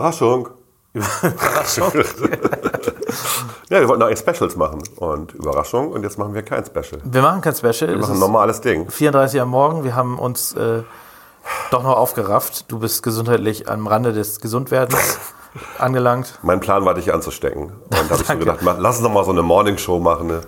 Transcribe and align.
Überraschung. 0.00 0.48
Überraschung. 0.94 1.92
Ja, 3.68 3.80
wir 3.80 3.88
wollten 3.88 4.02
eigentlich 4.02 4.18
Specials 4.18 4.56
machen. 4.56 4.82
Und 4.96 5.34
Überraschung. 5.34 5.92
Und 5.92 6.02
jetzt 6.02 6.18
machen 6.18 6.32
wir 6.34 6.42
kein 6.42 6.64
Special. 6.64 7.00
Wir 7.04 7.20
machen 7.22 7.42
kein 7.42 7.54
Special. 7.54 7.88
Wir 7.88 7.96
Es 7.96 8.00
machen 8.00 8.14
ein 8.14 8.18
normales 8.18 8.62
Ding. 8.62 8.88
34 8.88 9.40
am 9.42 9.50
Morgen. 9.50 9.84
Wir 9.84 9.94
haben 9.94 10.18
uns 10.18 10.54
äh, 10.54 10.82
doch 11.70 11.82
noch 11.82 11.96
aufgerafft. 11.96 12.72
Du 12.72 12.78
bist 12.78 13.02
gesundheitlich 13.02 13.68
am 13.68 13.86
Rande 13.86 14.12
des 14.14 14.40
Gesundwerdens 14.40 15.18
angelangt. 15.78 16.38
Mein 16.42 16.60
Plan 16.60 16.84
war, 16.86 16.94
dich 16.94 17.12
anzustecken. 17.12 17.64
Und 17.64 17.90
da 17.90 18.10
habe 18.10 18.22
ich 18.22 18.26
so 18.28 18.36
gedacht, 18.38 18.60
lass 18.62 18.96
uns 18.96 19.04
noch 19.04 19.12
mal 19.12 19.24
so 19.24 19.32
eine 19.32 19.42
Morningshow 19.42 20.00
machen. 20.00 20.30
Eine 20.30 20.40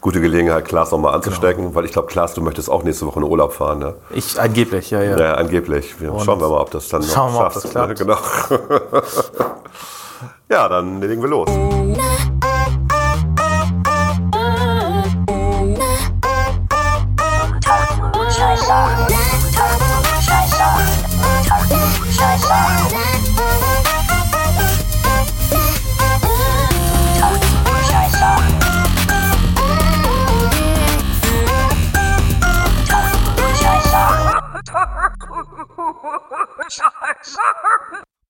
gute 0.00 0.20
Gelegenheit, 0.20 0.64
Klaas 0.64 0.90
noch 0.90 0.98
mal 0.98 1.12
anzustecken. 1.12 1.74
Weil 1.74 1.84
ich 1.84 1.92
glaube, 1.92 2.08
Klaas, 2.08 2.34
du 2.34 2.40
möchtest 2.42 2.70
auch 2.70 2.82
nächste 2.82 3.06
Woche 3.06 3.20
in 3.20 3.24
Urlaub 3.24 3.52
fahren. 3.52 3.78
Ne? 3.78 3.94
Ich 4.10 4.38
angeblich, 4.40 4.90
ja, 4.90 5.02
ja. 5.02 5.18
Ja, 5.18 5.34
angeblich. 5.34 6.00
Wir 6.00 6.08
schauen 6.20 6.40
wir 6.40 6.48
mal, 6.48 6.60
ob 6.60 6.70
das 6.70 6.88
dann 6.88 7.02
noch 7.02 7.08
Schauen 7.08 7.32
wir 7.32 7.40
mal, 7.40 7.46
ob 7.46 7.52
schaffst. 7.52 7.64
das 7.64 7.70
klappt. 7.70 7.98
Genau. 8.00 8.16
ja, 10.48 10.68
dann 10.68 11.00
legen 11.00 11.22
wir 11.22 11.28
los. 11.28 11.48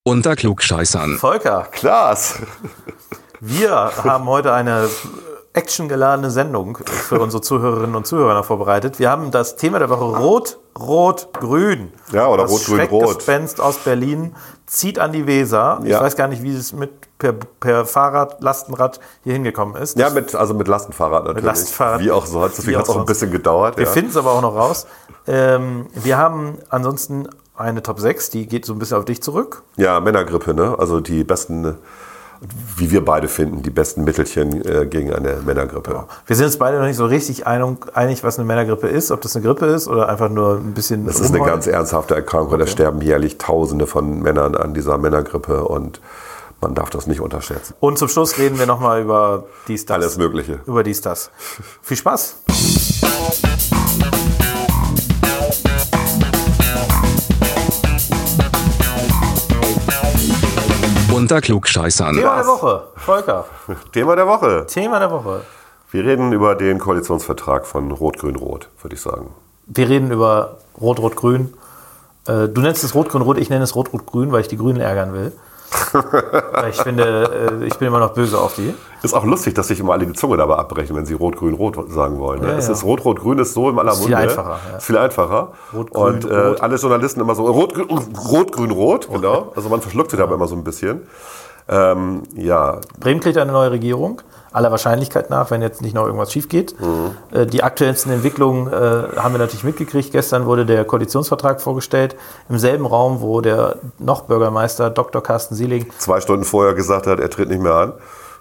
Unter 0.03 0.37
Klugscheißern. 0.37 1.19
Volker, 1.19 1.69
Klaas. 1.71 2.37
wir 3.41 3.73
haben 4.05 4.27
heute 4.27 4.53
eine 4.53 4.89
actiongeladene 5.53 6.31
Sendung 6.31 6.79
für 6.87 7.19
unsere 7.21 7.43
Zuhörerinnen 7.43 7.97
und 7.97 8.07
Zuhörer 8.07 8.45
vorbereitet. 8.45 8.99
Wir 8.99 9.11
haben 9.11 9.31
das 9.31 9.57
Thema 9.57 9.79
der 9.81 9.91
Woche 9.91 10.05
Rot, 10.05 10.59
Rot, 10.79 11.29
Grün. 11.35 11.93
Ja, 12.13 12.29
oder 12.29 12.45
das 12.45 12.53
Rot, 12.53 12.65
Grün, 12.67 12.81
Rot. 12.83 13.05
Schreckgespenst 13.07 13.61
aus 13.61 13.79
Berlin 13.79 14.37
zieht 14.67 15.01
an 15.01 15.13
die 15.13 15.27
Weser. 15.27 15.81
Ich 15.83 15.91
Ja. 15.91 16.01
weiß 16.01 16.15
gar 16.15 16.29
nicht, 16.29 16.43
wie 16.45 16.55
es 16.55 16.73
mit 16.73 17.19
per, 17.19 17.33
per 17.33 17.85
Fahrrad, 17.85 18.41
Lastenrad 18.41 19.01
hier 19.25 19.33
hingekommen 19.33 19.75
ist. 19.83 19.99
Ja, 19.99 20.11
mit, 20.11 20.35
also 20.37 20.55
mit 20.55 20.69
Lastenfahrrad 20.69 21.25
natürlich. 21.25 21.45
Lastenfahrrad. 21.45 22.01
Wie 22.01 22.13
auch 22.13 22.27
sonst. 22.27 22.59
Deswegen 22.59 22.79
hat 22.79 22.85
es 22.85 22.91
auch 22.91 22.97
auch 22.97 23.01
ein 23.01 23.07
bisschen 23.07 23.33
gedauert. 23.33 23.77
Wir 23.77 23.87
ja. 23.87 23.91
finden 23.91 24.11
es 24.11 24.17
aber 24.17 24.31
auch 24.33 24.43
noch 24.43 24.55
raus. 24.55 24.87
Ähm, 25.27 25.89
wir 25.95 26.17
haben 26.17 26.59
ansonsten 26.69 27.29
eine 27.61 27.83
Top 27.83 28.01
6, 28.01 28.31
die 28.31 28.47
geht 28.47 28.65
so 28.65 28.73
ein 28.73 28.79
bisschen 28.79 28.97
auf 28.97 29.05
dich 29.05 29.23
zurück. 29.23 29.63
Ja, 29.77 30.01
Männergrippe, 30.01 30.55
ne? 30.55 30.77
Also 30.79 31.01
die 31.01 31.25
besten, 31.25 31.77
wie 32.77 32.91
wir 32.91 33.05
beide 33.05 33.29
finden, 33.29 33.63
die 33.63 33.71
besten 33.71 34.05
Mittelchen 34.05 34.65
äh, 34.65 34.87
gegen 34.87 35.13
eine 35.13 35.37
Männergrippe. 35.45 36.05
Wir 36.27 36.37
sind 36.37 36.47
uns 36.47 36.59
beide 36.59 36.79
noch 36.79 36.87
nicht 36.87 36.97
so 36.97 37.07
richtig 37.07 37.47
einig, 37.47 38.25
was 38.25 38.39
eine 38.39 38.47
Männergrippe 38.47 38.89
ist, 38.89 39.11
ob 39.11 39.21
das 39.21 39.37
eine 39.37 39.45
Grippe 39.45 39.67
ist 39.67 39.89
oder 39.89 40.09
einfach 40.09 40.31
nur 40.31 40.57
ein 40.57 40.73
bisschen. 40.73 41.07
Das 41.07 41.21
ist 41.21 41.35
eine 41.35 41.45
ganz 41.45 41.67
ernsthafte 41.67 42.15
Erkrankung. 42.15 42.59
Da 42.59 42.67
sterben 42.67 43.01
jährlich 43.03 43.39
Tausende 43.39 43.87
von 43.87 44.21
Männern 44.23 44.57
an 44.57 44.75
dieser 44.75 44.99
Männergrippe 44.99 45.65
und 45.65 46.01
man 46.61 46.75
darf 46.75 46.91
das 46.91 47.07
nicht 47.07 47.21
unterschätzen. 47.21 47.75
Und 47.81 47.99
zum 47.99 48.09
Schluss 48.09 48.39
reden 48.39 48.59
wir 48.59 48.67
nochmal 48.67 49.03
über 49.03 49.45
dies, 49.69 49.87
das. 49.87 49.95
Alles 49.95 50.19
Mögliche. 50.19 50.61
Über 50.67 50.83
dies, 50.83 51.01
das. 51.01 51.31
Viel 51.83 51.97
Spaß. 51.97 52.37
Unter 61.21 61.43
Klugscheißern. 61.43 62.17
Thema 62.17 62.37
der 62.37 62.47
Woche. 62.47 62.83
Volker. 62.97 63.45
Thema 63.93 64.17
der 64.17 64.27
Woche. 64.27 64.65
Thema 64.67 64.99
der 64.99 65.11
Woche. 65.11 65.43
Wir 65.91 66.03
reden 66.07 66.33
über 66.33 66.55
den 66.55 66.79
Koalitionsvertrag 66.79 67.67
von 67.67 67.91
Rot-Grün-Rot, 67.93 68.69
würde 68.81 68.95
ich 68.97 69.03
sagen. 69.03 69.35
Wir 69.67 69.87
reden 69.91 70.11
über 70.11 70.57
Rot, 70.81 70.99
Rot, 70.99 71.17
Grün. 71.17 71.53
Äh, 72.27 72.49
Du 72.49 72.63
nennst 72.63 72.85
es 72.85 72.95
Rot, 72.95 73.11
Grün, 73.11 73.21
Rot. 73.21 73.37
Ich 73.37 73.51
nenne 73.51 73.65
es 73.65 73.77
Rot, 73.77 73.93
Rot, 73.93 74.07
Grün, 74.07 74.33
weil 74.33 74.41
ich 74.41 74.49
die 74.49 74.57
Grünen 74.57 74.81
ärgern 74.81 75.13
will. 75.13 75.33
Ich 76.71 76.83
finde, 76.83 77.61
äh, 77.63 77.67
ich 77.67 77.77
bin 77.79 77.89
immer 77.89 78.01
noch 78.01 78.13
böse 78.13 78.39
auf 78.39 78.55
die. 78.55 78.75
Ist 79.03 79.15
auch 79.15 79.25
lustig, 79.25 79.55
dass 79.55 79.69
sich 79.69 79.81
immer 79.81 79.93
alle 79.93 80.07
die 80.07 80.13
Zunge 80.13 80.37
dabei 80.37 80.57
abbrechen, 80.57 80.95
wenn 80.97 81.07
sie 81.07 81.15
Rot-Grün-Rot 81.15 81.91
sagen 81.91 82.19
wollen. 82.19 82.41
Ne? 82.43 82.49
Ja, 82.49 82.57
es 82.57 82.67
ja. 82.67 82.73
ist 82.73 82.85
Rot-Rot-Grün 82.85 83.39
ist 83.39 83.55
so 83.55 83.71
im 83.71 83.79
aller 83.79 83.93
viel 83.93 84.03
Munde. 84.03 84.17
einfacher, 84.19 84.59
ja. 84.71 84.77
Ist 84.79 84.85
viel 84.87 84.99
einfacher. 84.99 85.53
Rot-Grün, 85.73 86.15
Und 86.15 86.25
äh, 86.31 86.37
Rot. 86.37 86.61
alle 86.61 86.77
Journalisten 86.77 87.21
immer 87.21 87.35
so 87.35 87.45
Rot-Grün-Rot, 87.45 89.09
genau. 89.11 89.53
Also 89.55 89.69
man 89.69 89.81
verschluckt 89.81 90.11
sich 90.11 90.19
dabei 90.21 90.35
immer 90.35 90.49
so 90.49 90.57
ein 90.57 90.65
bisschen. 90.65 91.07
Ähm, 91.69 92.23
ja, 92.35 92.81
Bremen 92.99 93.21
kriegt 93.21 93.39
eine 93.39 93.53
neue 93.53 93.71
Regierung, 93.71 94.23
aller 94.53 94.71
Wahrscheinlichkeit 94.71 95.31
nach, 95.31 95.51
wenn 95.51 95.63
jetzt 95.63 95.83
nicht 95.83 95.95
noch 95.95 96.07
irgendwas 96.07 96.33
schief 96.33 96.49
geht. 96.49 96.75
Äh, 97.33 97.47
die 97.47 97.63
aktuellsten 97.63 98.13
Entwicklungen 98.13 98.67
äh, 98.69 99.17
haben 99.17 99.35
wir 99.35 99.39
natürlich 99.39 99.65
mitgekriegt. 99.65 100.13
Gestern 100.13 100.47
wurde 100.47 100.67
der 100.67 100.85
Koalitionsvertrag 100.85 101.61
vorgestellt, 101.61 102.17
im 102.49 102.59
selben 102.59 102.87
Raum, 102.87 103.21
wo 103.21 103.41
der 103.41 103.77
noch 103.99 104.23
Bürgermeister 104.23 104.91
Dr. 104.91 105.23
Carsten 105.23 105.55
Sieling, 105.55 105.87
zwei 105.99 106.21
Stunden 106.21 106.45
vorher 106.45 106.75
gesagt 106.75 107.07
hat, 107.07 107.21
er 107.21 107.31
tritt 107.31 107.49
nicht 107.49 107.63
mehr 107.63 107.75
an. 107.75 107.93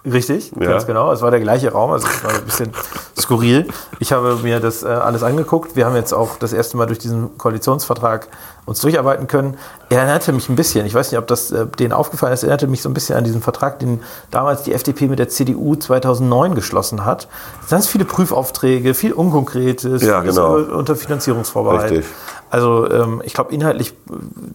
Richtig, 0.04 0.52
Ja. 0.58 0.70
ganz 0.70 0.86
genau, 0.86 1.12
es 1.12 1.22
war 1.22 1.30
der 1.30 1.40
gleiche 1.40 1.72
Raum, 1.72 1.90
also 1.92 2.06
es 2.06 2.24
war 2.24 2.32
ein 2.32 2.44
bisschen 2.44 2.70
skurril. 3.18 3.66
Ich 3.98 4.12
habe 4.12 4.36
mir 4.42 4.60
das 4.60 4.82
äh, 4.82 4.86
alles 4.88 5.22
angeguckt. 5.22 5.76
Wir 5.76 5.86
haben 5.86 5.94
jetzt 5.96 6.12
auch 6.12 6.38
das 6.38 6.52
erste 6.52 6.76
Mal 6.76 6.86
durch 6.86 6.98
diesen 6.98 7.36
Koalitionsvertrag 7.38 8.28
uns 8.66 8.80
durcharbeiten 8.80 9.26
können. 9.26 9.56
Er 9.88 9.98
erinnerte 10.00 10.32
mich 10.32 10.48
ein 10.48 10.56
bisschen, 10.56 10.86
ich 10.86 10.94
weiß 10.94 11.10
nicht, 11.10 11.18
ob 11.18 11.26
das 11.26 11.50
äh, 11.50 11.66
denen 11.66 11.92
aufgefallen 11.92 12.32
ist, 12.32 12.42
erinnerte 12.44 12.66
mich 12.66 12.82
so 12.82 12.88
ein 12.88 12.94
bisschen 12.94 13.16
an 13.16 13.24
diesen 13.24 13.42
Vertrag, 13.42 13.78
den 13.78 14.00
damals 14.30 14.62
die 14.62 14.72
FDP 14.72 15.08
mit 15.08 15.18
der 15.18 15.28
CDU 15.28 15.74
2009 15.76 16.54
geschlossen 16.54 17.04
hat. 17.04 17.28
Ganz 17.68 17.86
viele 17.88 18.04
Prüfaufträge, 18.04 18.94
viel 18.94 19.12
Unkonkretes, 19.12 20.02
Ja, 20.02 20.20
genau. 20.20 20.54
unter- 20.54 20.96
Finanzierungsvorbehalt. 20.96 21.90
Richtig. 21.90 22.06
Also 22.50 22.90
ähm, 22.90 23.22
ich 23.24 23.34
glaube, 23.34 23.52
inhaltlich 23.54 23.90
äh, 23.90 24.14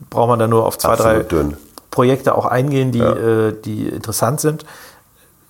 braucht 0.09 0.29
man 0.29 0.39
da 0.39 0.47
nur 0.47 0.65
auf 0.65 0.77
zwei, 0.77 0.89
Absolut 0.93 1.15
drei 1.15 1.23
dünn. 1.23 1.57
Projekte 1.91 2.35
auch 2.35 2.45
eingehen, 2.45 2.91
die, 2.91 2.99
äh, 2.99 3.53
die 3.63 3.87
interessant 3.87 4.41
sind. 4.41 4.65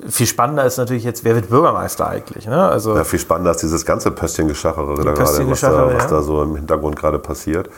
Viel 0.07 0.27
spannender 0.27 0.65
ist 0.65 0.77
natürlich 0.77 1.03
jetzt, 1.03 1.23
wer 1.23 1.35
wird 1.35 1.49
Bürgermeister 1.49 2.07
eigentlich? 2.07 2.47
Ne? 2.47 2.67
Also 2.67 2.95
Ja, 2.95 3.03
viel 3.03 3.19
spannender 3.19 3.51
ist 3.51 3.61
dieses 3.61 3.85
ganze 3.85 4.11
Pöstchengeschachere 4.11 4.95
da 4.95 5.13
gerade, 5.13 5.19
was, 5.49 5.61
da, 5.61 5.93
was 5.93 6.03
ja. 6.03 6.09
da 6.09 6.21
so 6.21 6.43
im 6.43 6.55
Hintergrund 6.55 6.97
gerade 6.97 7.17
passiert. 7.17 7.69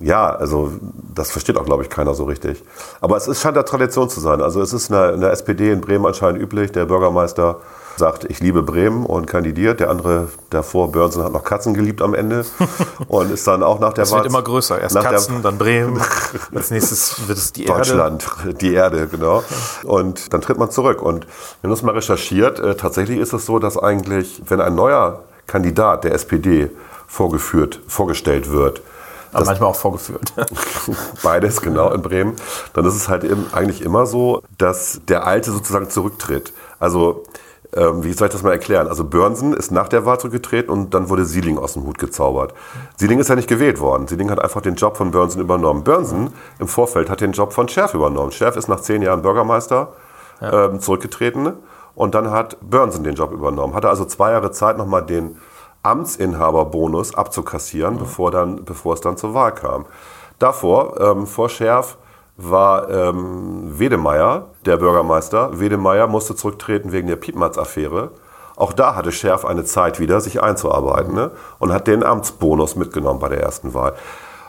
Ja, 0.00 0.30
also 0.30 0.72
das 1.14 1.30
versteht 1.32 1.56
auch, 1.56 1.64
glaube 1.64 1.82
ich, 1.82 1.90
keiner 1.90 2.14
so 2.14 2.24
richtig. 2.24 2.62
Aber 3.00 3.16
es 3.16 3.26
ist, 3.26 3.40
scheint 3.40 3.56
ja 3.56 3.64
Tradition 3.64 4.08
zu 4.08 4.20
sein. 4.20 4.40
Also 4.40 4.62
es 4.62 4.72
ist 4.72 4.90
in 4.90 4.94
der, 4.94 5.14
in 5.14 5.20
der 5.20 5.32
SPD 5.32 5.72
in 5.72 5.80
Bremen 5.80 6.06
anscheinend 6.06 6.40
üblich. 6.40 6.70
Der 6.70 6.84
Bürgermeister 6.86 7.56
sagt, 7.98 8.24
ich 8.24 8.40
liebe 8.40 8.62
Bremen 8.62 9.04
und 9.04 9.26
kandidiert. 9.26 9.80
Der 9.80 9.90
andere 9.90 10.28
davor, 10.50 10.90
Börnsen, 10.92 11.22
hat 11.24 11.32
noch 11.32 11.44
Katzen 11.44 11.74
geliebt 11.74 12.00
am 12.02 12.14
Ende 12.14 12.44
und 13.08 13.30
ist 13.32 13.46
dann 13.46 13.62
auch 13.62 13.78
nach 13.80 13.92
der 13.92 14.04
es 14.04 14.10
wird 14.10 14.20
Wahl- 14.20 14.26
immer 14.26 14.42
größer. 14.42 14.80
Erst 14.80 14.94
nach 14.94 15.02
der- 15.02 15.12
Katzen, 15.12 15.42
dann 15.42 15.58
Bremen. 15.58 16.00
Als 16.54 16.70
nächstes 16.70 17.28
wird 17.28 17.38
es 17.38 17.52
die 17.52 17.64
Erde. 17.66 17.78
Deutschland, 17.78 18.26
die 18.60 18.72
Erde, 18.74 19.06
genau. 19.08 19.42
Und 19.84 20.32
dann 20.32 20.40
tritt 20.40 20.58
man 20.58 20.70
zurück. 20.70 21.02
Und 21.02 21.26
wir 21.26 21.30
haben 21.64 21.70
das 21.70 21.82
mal 21.82 21.94
recherchiert. 21.94 22.60
Äh, 22.60 22.76
tatsächlich 22.76 23.18
ist 23.18 23.32
es 23.32 23.44
so, 23.46 23.58
dass 23.58 23.76
eigentlich, 23.76 24.42
wenn 24.46 24.60
ein 24.60 24.74
neuer 24.74 25.24
Kandidat 25.46 26.04
der 26.04 26.12
SPD 26.14 26.70
vorgeführt, 27.06 27.80
vorgestellt 27.88 28.50
wird, 28.52 28.82
Aber 29.32 29.46
manchmal 29.46 29.70
auch 29.70 29.76
vorgeführt. 29.76 30.32
beides 31.22 31.60
genau 31.60 31.90
in 31.92 32.02
Bremen, 32.02 32.36
dann 32.74 32.84
ist 32.84 32.94
es 32.94 33.08
halt 33.08 33.24
eben 33.24 33.46
eigentlich 33.52 33.82
immer 33.82 34.06
so, 34.06 34.42
dass 34.58 35.00
der 35.08 35.26
Alte 35.26 35.50
sozusagen 35.52 35.88
zurücktritt. 35.90 36.52
Also 36.78 37.24
ähm, 37.76 38.02
wie 38.02 38.12
soll 38.12 38.28
ich 38.28 38.32
das 38.32 38.42
mal 38.42 38.52
erklären? 38.52 38.88
Also 38.88 39.04
Börnsen 39.04 39.52
ist 39.52 39.70
nach 39.70 39.88
der 39.88 40.06
Wahl 40.06 40.18
zurückgetreten 40.18 40.70
und 40.70 40.94
dann 40.94 41.08
wurde 41.08 41.24
Sieling 41.24 41.58
aus 41.58 41.74
dem 41.74 41.84
Hut 41.84 41.98
gezaubert. 41.98 42.54
Sieling 42.96 43.18
ist 43.18 43.28
ja 43.28 43.36
nicht 43.36 43.48
gewählt 43.48 43.80
worden. 43.80 44.08
Sieling 44.08 44.30
hat 44.30 44.40
einfach 44.40 44.62
den 44.62 44.74
Job 44.74 44.96
von 44.96 45.10
Börnsen 45.10 45.40
übernommen. 45.40 45.84
Börnsen 45.84 46.32
im 46.58 46.68
Vorfeld 46.68 47.10
hat 47.10 47.20
den 47.20 47.32
Job 47.32 47.52
von 47.52 47.68
Scherf 47.68 47.94
übernommen. 47.94 48.32
Scherf 48.32 48.56
ist 48.56 48.68
nach 48.68 48.80
zehn 48.80 49.02
Jahren 49.02 49.22
Bürgermeister 49.22 49.92
ähm, 50.40 50.80
zurückgetreten 50.80 51.52
und 51.94 52.14
dann 52.14 52.30
hat 52.30 52.56
Börnsen 52.62 53.04
den 53.04 53.14
Job 53.14 53.32
übernommen. 53.32 53.74
Hatte 53.74 53.88
also 53.88 54.04
zwei 54.04 54.30
Jahre 54.30 54.50
Zeit, 54.50 54.78
nochmal 54.78 55.04
den 55.04 55.36
Amtsinhaberbonus 55.82 57.14
abzukassieren, 57.14 57.98
bevor, 57.98 58.30
dann, 58.30 58.64
bevor 58.64 58.94
es 58.94 59.00
dann 59.00 59.16
zur 59.16 59.34
Wahl 59.34 59.52
kam. 59.54 59.86
Davor, 60.38 61.00
ähm, 61.00 61.26
vor 61.26 61.48
Scherf, 61.48 61.98
war 62.38 62.88
ähm, 62.88 63.78
Wedemeyer, 63.78 64.46
der 64.64 64.76
Bürgermeister. 64.76 65.58
Wedemeyer 65.58 66.06
musste 66.06 66.36
zurücktreten 66.36 66.92
wegen 66.92 67.08
der 67.08 67.16
Piepmatz-Affäre. 67.16 68.12
Auch 68.56 68.72
da 68.72 68.94
hatte 68.94 69.12
Scherf 69.12 69.44
eine 69.44 69.64
Zeit 69.64 70.00
wieder, 70.00 70.20
sich 70.20 70.42
einzuarbeiten 70.42 71.14
ne? 71.14 71.32
und 71.58 71.72
hat 71.72 71.86
den 71.88 72.02
Amtsbonus 72.02 72.76
mitgenommen 72.76 73.20
bei 73.20 73.28
der 73.28 73.40
ersten 73.40 73.74
Wahl. 73.74 73.94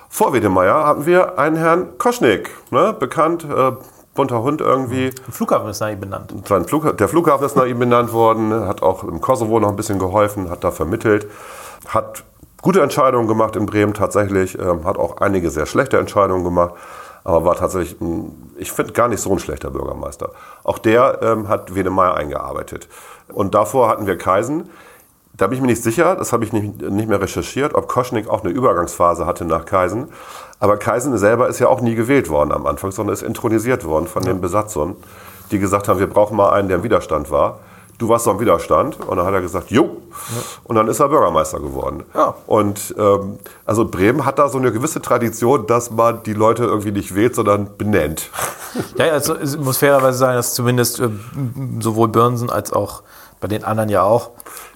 Vor 0.07 0.33
Wedemeyer 0.33 0.85
hatten 0.85 1.05
wir 1.05 1.37
einen 1.37 1.55
Herrn 1.55 1.97
Koschnik, 1.97 2.51
ne? 2.71 2.95
bekannt, 2.97 3.43
äh, 3.43 3.71
bunter 4.13 4.41
Hund 4.43 4.61
irgendwie. 4.61 5.09
Der 5.09 5.33
Flughafen 5.33 5.69
ist 5.69 5.79
nach 5.79 5.89
ihm 5.89 5.99
benannt. 5.99 6.33
Flugha 6.67 6.91
der 6.91 7.07
Flughafen 7.07 7.45
ist 7.45 7.55
nach 7.55 7.65
ihm 7.65 7.79
benannt 7.79 8.13
worden, 8.13 8.67
hat 8.67 8.81
auch 8.83 9.03
im 9.03 9.21
Kosovo 9.21 9.59
noch 9.59 9.69
ein 9.69 9.75
bisschen 9.75 9.99
geholfen, 9.99 10.49
hat 10.49 10.63
da 10.63 10.71
vermittelt, 10.71 11.27
hat 11.87 12.23
gute 12.61 12.81
Entscheidungen 12.81 13.27
gemacht 13.27 13.55
in 13.55 13.65
Bremen 13.65 13.93
tatsächlich, 13.93 14.59
ähm, 14.59 14.85
hat 14.85 14.97
auch 14.97 15.17
einige 15.17 15.49
sehr 15.49 15.65
schlechte 15.65 15.97
Entscheidungen 15.97 16.43
gemacht. 16.43 16.73
Aber 17.23 17.45
war 17.45 17.55
tatsächlich, 17.55 17.99
ein, 18.01 18.53
ich 18.57 18.71
finde, 18.71 18.93
gar 18.93 19.07
nicht 19.07 19.21
so 19.21 19.31
ein 19.31 19.39
schlechter 19.39 19.71
Bürgermeister. 19.71 20.31
Auch 20.63 20.77
der 20.77 21.19
ähm, 21.21 21.47
hat 21.47 21.75
Wedemeyer 21.75 22.15
eingearbeitet. 22.15 22.87
Und 23.31 23.55
davor 23.55 23.89
hatten 23.89 24.07
wir 24.07 24.17
Kaisen. 24.17 24.69
Da 25.33 25.47
bin 25.47 25.55
ich 25.55 25.61
mir 25.61 25.67
nicht 25.67 25.83
sicher, 25.83 26.15
das 26.15 26.33
habe 26.33 26.43
ich 26.43 26.51
nicht, 26.51 26.81
nicht 26.81 27.07
mehr 27.07 27.21
recherchiert, 27.21 27.73
ob 27.73 27.87
Koschnik 27.87 28.27
auch 28.27 28.43
eine 28.43 28.51
Übergangsphase 28.51 29.25
hatte 29.25 29.45
nach 29.45 29.65
Kaisen. 29.65 30.09
Aber 30.59 30.75
Kaisen 30.77 31.17
selber 31.17 31.47
ist 31.47 31.59
ja 31.59 31.67
auch 31.69 31.79
nie 31.79 31.95
gewählt 31.95 32.29
worden 32.29 32.51
am 32.51 32.65
Anfang, 32.65 32.91
sondern 32.91 33.13
ist 33.13 33.21
intronisiert 33.21 33.85
worden 33.85 34.07
von 34.07 34.23
den 34.23 34.41
Besatzern, 34.41 34.97
die 35.51 35.59
gesagt 35.59 35.87
haben, 35.87 35.99
wir 35.99 36.07
brauchen 36.07 36.35
mal 36.35 36.49
einen, 36.49 36.67
der 36.67 36.77
im 36.77 36.83
Widerstand 36.83 37.31
war. 37.31 37.59
Du 37.99 38.09
warst 38.09 38.25
so 38.25 38.31
im 38.31 38.39
Widerstand 38.39 38.99
und 39.01 39.17
dann 39.17 39.25
hat 39.25 39.33
er 39.33 39.41
gesagt, 39.41 39.69
jo. 39.71 39.97
Und 40.63 40.75
dann 40.75 40.87
ist 40.87 40.99
er 40.99 41.09
Bürgermeister 41.09 41.59
geworden. 41.59 42.03
Ja. 42.15 42.33
Und 42.47 42.95
ähm, 42.97 43.39
also 43.65 43.85
Bremen 43.85 44.25
hat 44.25 44.39
da 44.39 44.49
so 44.49 44.57
eine 44.57 44.71
gewisse 44.71 45.01
Tradition, 45.01 45.67
dass 45.67 45.91
man 45.91 46.23
die 46.23 46.33
Leute 46.33 46.63
irgendwie 46.63 46.91
nicht 46.91 47.13
wählt, 47.13 47.35
sondern 47.35 47.77
benennt. 47.77 48.31
Ja, 48.97 49.07
ja, 49.07 49.13
also 49.13 49.35
es 49.35 49.57
muss 49.57 49.77
fairerweise 49.79 50.17
sein, 50.17 50.35
dass 50.35 50.53
zumindest 50.53 50.99
äh, 50.99 51.09
sowohl 51.79 52.07
Börnsen 52.07 52.49
als 52.49 52.71
auch 52.71 53.03
bei 53.39 53.47
den 53.47 53.63
anderen 53.63 53.89
ja 53.89 54.03
auch, 54.03 54.31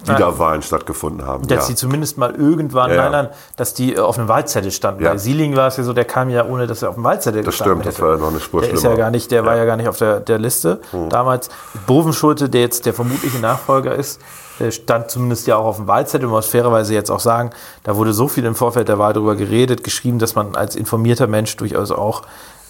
Wiederwahlen 0.06 0.62
stattgefunden 0.62 1.26
haben. 1.26 1.48
dass 1.48 1.66
ja. 1.66 1.68
die 1.70 1.76
zumindest 1.76 2.18
mal 2.18 2.34
irgendwann, 2.36 2.90
Ja, 2.90 2.96
ja. 2.96 3.02
nein, 3.10 3.26
nein, 3.26 3.34
dass 3.56 3.74
die 3.74 3.96
äh, 3.96 4.00
auf 4.00 4.18
einem 4.18 4.28
Wahlzettel 4.28 4.72
standen. 4.72 5.04
Bei 5.04 5.18
Sieling 5.18 5.56
war 5.56 5.68
es 5.68 5.78
ja 5.78 5.84
so, 5.84 5.94
der 5.94 6.06
kam 6.06 6.30
ja 6.30 6.46
ohne, 6.46 6.68
dass 6.68 6.82
er 6.82 6.90
auf 6.90 6.96
dem 6.96 7.04
Wahlzettel 7.04 7.44
Das 7.44 7.54
gestanden 7.54 7.82
stimmt, 7.82 7.86
das 7.86 7.96
hätte. 7.96 8.08
war 8.08 8.16
ja 8.16 8.22
noch 8.22 8.30
eine 8.30 8.40
Spur 8.40 8.62
Der 8.62 8.72
ist 8.72 8.84
ja 8.84 8.96
gar 8.96 9.12
nicht, 9.12 9.32
der 9.32 9.46
war 9.46 9.56
ja 9.56 9.66
gar 9.66 9.78
nicht 9.78 9.88
auf 9.88 9.98
der, 9.98 10.20
der 10.20 10.40
Liste 10.40 10.80
damals. 11.10 11.50
Bovenschulte, 11.88 12.50
der 12.50 12.62
jetzt 12.62 12.86
der 12.86 12.94
vermutliche 12.94 13.40
Nachfolger 13.40 13.96
ist, 13.96 14.22
der 14.60 14.72
stand 14.72 15.10
zumindest 15.10 15.48
ja 15.48 15.58
auch 15.58 15.66
auf 15.66 15.78
dem 15.78 15.88
Wahlzettel. 15.88 16.28
Man 16.28 16.38
muss 16.38 16.46
fairerweise 16.46 16.94
jetzt 16.94 17.10
auch 17.10 17.20
sagen, 17.20 17.52
da 17.84 17.96
wurde 17.96 18.14
so 18.14 18.28
viel 18.28 18.46
im 18.46 18.56
Vorfeld 18.56 18.88
der 18.88 19.00
Wahl 19.00 19.14
darüber 19.14 19.36
geredet, 19.36 19.84
geschrieben, 19.84 20.20
dass 20.20 20.36
man 20.36 20.56
als 20.56 20.76
informierter 20.76 21.28
Mensch 21.28 21.56
durchaus 21.58 21.92
auch 21.92 22.22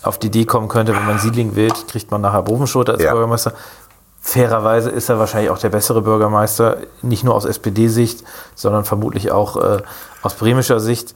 auf 0.02 0.18
die 0.18 0.28
Idee 0.28 0.46
kommen 0.46 0.68
könnte, 0.68 0.94
wenn 0.94 1.06
man 1.06 1.18
Siedling 1.20 1.56
wählt, 1.56 1.88
kriegt 1.88 2.12
man 2.12 2.22
nachher 2.22 2.42
Bovenschulte 2.44 2.92
als. 2.94 3.02
Bürgermeister. 3.14 3.54
Fairerweise 4.26 4.90
ist 4.90 5.10
er 5.10 5.20
wahrscheinlich 5.20 5.52
auch 5.52 5.58
der 5.58 5.70
bessere 5.70 6.02
Bürgermeister, 6.02 6.78
nicht 7.02 7.26
nur 7.26 7.36
aus 7.36 7.44
SPD-Sicht, 7.44 8.24
sondern 8.56 8.86
vermutlich 8.86 9.32
auch 9.32 9.58
äh, 9.58 9.82
aus 10.22 10.36
bremischer 10.36 10.80
Sicht. 10.80 11.14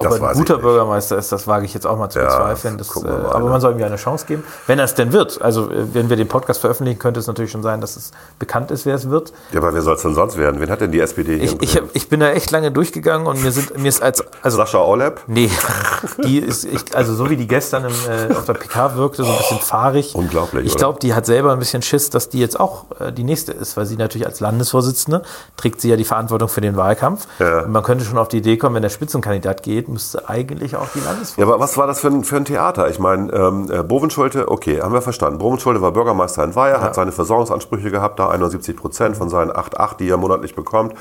Ob 0.00 0.06
er 0.20 0.28
ein 0.30 0.36
guter. 0.36 0.58
Bürgermeister 0.58 1.18
ist, 1.18 1.30
das 1.30 1.46
wage 1.46 1.64
ich 1.66 1.74
jetzt 1.74 1.86
auch 1.86 1.98
mal 1.98 2.08
zu 2.08 2.18
Ja, 2.18 2.24
bezweifeln. 2.26 2.78
Das, 2.78 2.94
äh, 2.96 3.00
mal, 3.00 3.26
aber 3.26 3.44
ne? 3.44 3.50
man 3.50 3.60
soll 3.60 3.72
ihm 3.72 3.78
ja 3.78 3.86
eine 3.86 3.96
Chance 3.96 4.24
geben, 4.26 4.44
wenn 4.66 4.78
er 4.78 4.86
es 4.86 4.94
denn 4.94 5.12
wird. 5.12 5.40
Also 5.42 5.70
äh, 5.70 5.94
wenn 5.94 6.08
wir 6.08 6.16
den 6.16 6.28
Podcast 6.28 6.60
veröffentlichen, 6.60 6.98
könnte 6.98 7.20
es 7.20 7.26
natürlich 7.26 7.50
schon 7.50 7.62
sein, 7.62 7.80
dass 7.80 7.96
es 7.96 8.10
bekannt 8.38 8.70
ist, 8.70 8.86
wer 8.86 8.94
es 8.94 9.10
wird. 9.10 9.32
Ja, 9.52 9.60
aber 9.60 9.74
wer 9.74 9.82
soll 9.82 9.94
es 9.96 10.02
denn 10.02 10.14
sonst 10.14 10.36
werden? 10.38 10.60
Wen 10.60 10.70
hat 10.70 10.80
denn 10.80 10.90
die 10.92 11.00
SPD 11.00 11.38
hier? 11.38 11.44
Ich, 11.44 11.62
ich, 11.62 11.76
hab, 11.76 11.84
ich 11.92 12.08
bin 12.08 12.20
da 12.20 12.30
echt 12.30 12.50
lange 12.50 12.70
durchgegangen 12.72 13.26
und 13.26 13.42
mir 13.42 13.52
sind 13.52 13.76
mir 13.78 13.88
ist 13.88 14.02
als 14.02 14.24
also 14.42 14.56
Sascha 14.56 14.78
Orleb? 14.78 15.20
nee, 15.26 15.50
die 16.24 16.38
ist 16.38 16.64
ich, 16.64 16.96
also 16.96 17.14
so 17.14 17.28
wie 17.28 17.36
die 17.36 17.46
gestern 17.46 17.84
im, 17.84 17.92
äh, 18.30 18.34
auf 18.34 18.46
der 18.46 18.54
PK 18.54 18.96
wirkte, 18.96 19.24
so 19.24 19.30
ein 19.30 19.36
bisschen 19.38 19.58
fahrig. 19.58 20.14
Unglaublich, 20.14 20.66
Ich 20.66 20.76
glaube, 20.76 20.98
die 21.00 21.14
hat 21.14 21.26
selber 21.26 21.52
ein 21.52 21.58
bisschen 21.58 21.82
Schiss, 21.82 22.10
dass 22.10 22.28
die 22.28 22.40
jetzt 22.40 22.58
auch 22.58 22.84
äh, 22.98 23.12
die 23.12 23.24
nächste 23.24 23.52
ist, 23.52 23.76
weil 23.76 23.86
sie 23.86 23.96
natürlich 23.96 24.26
als 24.26 24.40
Landesvorsitzende 24.40 25.22
trägt 25.56 25.80
sie 25.80 25.90
ja 25.90 25.96
die 25.96 26.04
Verantwortung 26.04 26.48
für 26.48 26.60
den 26.60 26.76
Wahlkampf. 26.76 27.26
Ja. 27.38 27.60
Und 27.64 27.72
man 27.72 27.82
könnte 27.82 28.04
schon 28.04 28.16
auf 28.18 28.28
die 28.28 28.38
Idee 28.38 28.56
kommen, 28.56 28.74
wenn 28.76 28.82
der 28.82 28.88
Spitzenkandidat 28.88 29.62
geht, 29.62 29.88
müsste 29.90 30.28
eigentlich 30.28 30.76
auch 30.76 30.88
die 30.94 31.00
Ja, 31.00 31.04
Landesvorsitzende. 31.06 31.52
aber 31.54 31.60
was 31.62 31.76
war 31.76 31.86
das 31.86 32.00
für 32.00 32.08
ein, 32.08 32.24
für 32.24 32.36
ein 32.36 32.44
Theater? 32.44 32.88
Ich 32.88 32.98
meine, 32.98 33.32
ähm, 33.32 33.70
äh, 33.70 33.82
Bovenschulte, 33.82 34.48
okay, 34.48 34.80
haben 34.80 34.92
wir 34.94 35.02
verstanden. 35.02 35.38
Bovenschulte 35.38 35.82
war 35.82 35.92
Bürgermeister 35.92 36.42
in 36.44 36.54
Weiher, 36.54 36.80
hat 36.80 36.94
seine 36.94 37.12
Versorgungsansprüche 37.12 37.90
gehabt, 37.90 38.18
da 38.18 38.28
71 38.28 38.76
Prozent 38.76 39.16
von 39.16 39.28
seinen 39.28 39.50
8,8, 39.50 39.96
die 39.98 40.08
er 40.08 40.16
monatlich 40.16 40.54
bekommt. 40.54 40.94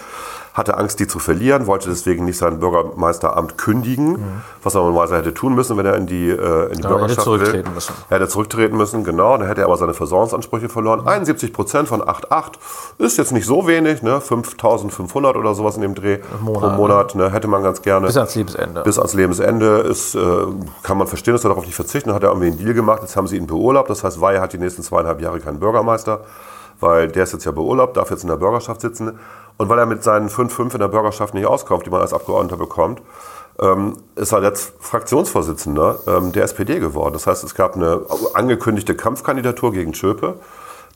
Hatte 0.54 0.78
Angst, 0.78 1.00
die 1.00 1.08
zu 1.08 1.20
verlieren, 1.20 1.68
wollte 1.68 1.90
deswegen 1.90 2.26
nicht 2.26 2.38
sein 2.38 2.60
Bürgermeisteramt 2.60 3.58
kündigen, 3.58 4.42
was 4.64 4.76
er 4.76 4.82
normalerweise 4.82 5.18
hätte 5.18 5.34
tun 5.34 5.54
müssen, 5.56 5.78
wenn 5.78 5.86
er 5.86 5.96
in 5.96 6.08
die, 6.08 6.30
äh, 6.30 6.34
in 6.34 6.38
die 6.38 6.44
Ja, 6.44 6.50
er 6.50 6.68
hätte 6.72 6.88
Bürgerschaft 6.90 7.22
zurücktreten 7.22 7.66
will. 7.68 7.74
müssen. 7.76 7.94
Er 8.10 8.18
hätte 8.20 8.28
zurücktreten 8.28 8.78
müssen, 8.78 9.04
genau. 9.04 9.38
Dann 9.38 9.48
hätte 9.48 9.62
er 9.62 9.68
aber 9.68 9.78
seine 9.78 9.94
Versorgungsansprüche 9.94 10.68
verloren. 10.70 11.08
71 11.08 11.54
Prozent 11.54 11.88
von 11.88 12.02
8,8 12.02 12.54
ist 12.98 13.18
jetzt 13.18 13.32
nicht 13.32 13.46
so 13.46 13.68
wenig, 13.68 14.02
ne? 14.02 14.20
5.500 14.20 15.36
oder 15.38 15.54
sowas 15.56 15.76
in 15.76 15.82
dem 15.82 15.96
Dreh 15.96 16.18
pro 16.18 16.44
Monat, 16.44 16.78
Monat. 16.78 17.16
Ne? 17.16 17.32
Hätte 17.32 17.48
man 17.48 17.64
ganz 17.64 17.82
gerne 17.82 18.08
Bis 18.08 18.18
ans 18.18 18.36
Lebensende. 18.36 18.82
bis 18.84 18.98
ans 18.98 19.14
Lebensende 19.14 19.78
ist, 19.80 20.16
äh, 20.16 20.20
kann 20.84 20.98
man 20.98 21.08
verstehen, 21.08 21.34
dass 21.34 21.44
er 21.46 21.50
darauf 21.50 21.66
nicht 21.66 21.76
verzichten. 21.76 22.10
Dann 22.10 22.16
hat 22.16 22.24
er 22.24 22.30
irgendwie 22.30 22.48
einen 22.48 22.58
Deal 22.58 22.74
gemacht. 22.74 23.02
Jetzt 23.02 23.16
haben 23.16 23.28
sie 23.28 23.38
ihn 23.38 23.48
beurlaubt. 23.48 23.90
Das 23.90 24.04
heißt, 24.04 24.20
Weihe 24.20 24.42
hat 24.42 24.54
die 24.54 24.58
nächsten 24.58 24.82
zweieinhalb 24.84 25.22
Jahre 25.22 25.40
keinen 25.40 25.60
Bürgermeister, 25.60 26.22
weil 26.80 27.08
der 27.10 27.24
ist 27.24 27.34
jetzt 27.34 27.46
ja 27.46 27.52
beurlaubt, 27.52 27.98
darf 27.98 28.10
jetzt 28.10 28.24
in 28.24 28.30
der 28.30 28.38
Bürgerschaft 28.38 28.82
sitzen. 28.82 29.20
Und 29.60 29.68
weil 29.68 29.78
er 29.78 29.86
mit 29.86 30.04
seinen 30.04 30.30
5,5 30.30 30.76
in 30.76 30.80
der 30.80 30.88
Bürgerschaft 30.88 31.34
nicht 31.34 31.46
auskommt, 31.46 31.86
die 31.86 31.90
man 31.90 32.00
als 32.00 32.14
Abgeordneter 32.14 32.56
bekommt, 32.56 33.02
ähm, 33.60 33.98
ist 34.16 34.32
er 34.32 34.42
jetzt 34.42 34.72
Fraktionsvorsitzender 34.80 36.00
ähm, 36.08 36.32
der 36.32 36.46
SPD 36.46 36.80
geworden. 36.80 37.12
Das 37.12 37.28
heißt, 37.28 37.44
es 37.44 37.56
gab 37.56 37.76
eine 37.76 38.00
angekündigte 38.36 38.96
Kampfkandidatur 38.96 39.74
gegen 39.74 39.94
Schöpe, 39.94 40.36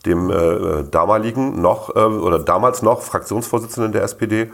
dem 0.06 0.30
äh, 0.30 0.82
damaligen 0.90 1.60
noch 1.60 1.94
äh, 1.94 1.98
oder 1.98 2.38
damals 2.38 2.80
noch 2.80 3.02
Fraktionsvorsitzenden 3.02 3.92
der 3.92 4.02
SPD. 4.02 4.50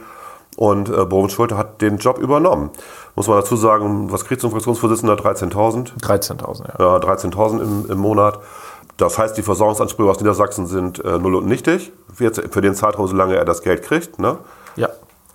Und 0.57 0.89
äh, 0.89 1.05
Boris 1.05 1.31
Schulte 1.31 1.55
hat 1.55 1.81
den 1.81 1.95
Job 1.95 2.17
übernommen. 2.17 2.71
Muss 3.15 3.29
man 3.29 3.37
dazu 3.37 3.55
sagen, 3.55 4.11
was 4.11 4.25
kriegt 4.25 4.41
so 4.41 4.49
ein 4.49 4.51
Fraktionsvorsitzender? 4.51 5.15
13.000? 5.15 6.01
13.000, 6.01 6.67
ja. 6.67 6.97
Ja, 6.97 6.97
13.000 6.97 7.61
im, 7.61 7.85
im 7.89 7.97
Monat. 7.97 8.39
Das 9.01 9.17
heißt, 9.17 9.35
die 9.35 9.41
Versorgungsansprüche 9.41 10.09
aus 10.09 10.19
Niedersachsen 10.19 10.67
sind 10.67 11.03
äh, 11.03 11.17
null 11.17 11.35
und 11.35 11.47
nichtig. 11.47 11.91
Für, 12.13 12.25
jetzt, 12.25 12.41
für 12.51 12.61
den 12.61 12.75
Zeitraum, 12.75 13.07
solange 13.07 13.35
er 13.35 13.45
das 13.45 13.63
Geld 13.63 13.81
kriegt. 13.81 14.19
Ne? 14.19 14.37
Ja. 14.75 14.89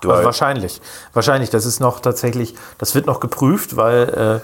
Also 0.05 0.25
wahrscheinlich. 0.25 0.81
Wahrscheinlich. 1.15 1.51
Das 1.51 1.67
ist 1.67 1.81
noch 1.81 2.01
tatsächlich, 2.01 2.55
das 2.79 2.95
wird 2.95 3.07
noch 3.07 3.19
geprüft, 3.19 3.77
weil, 3.77 4.43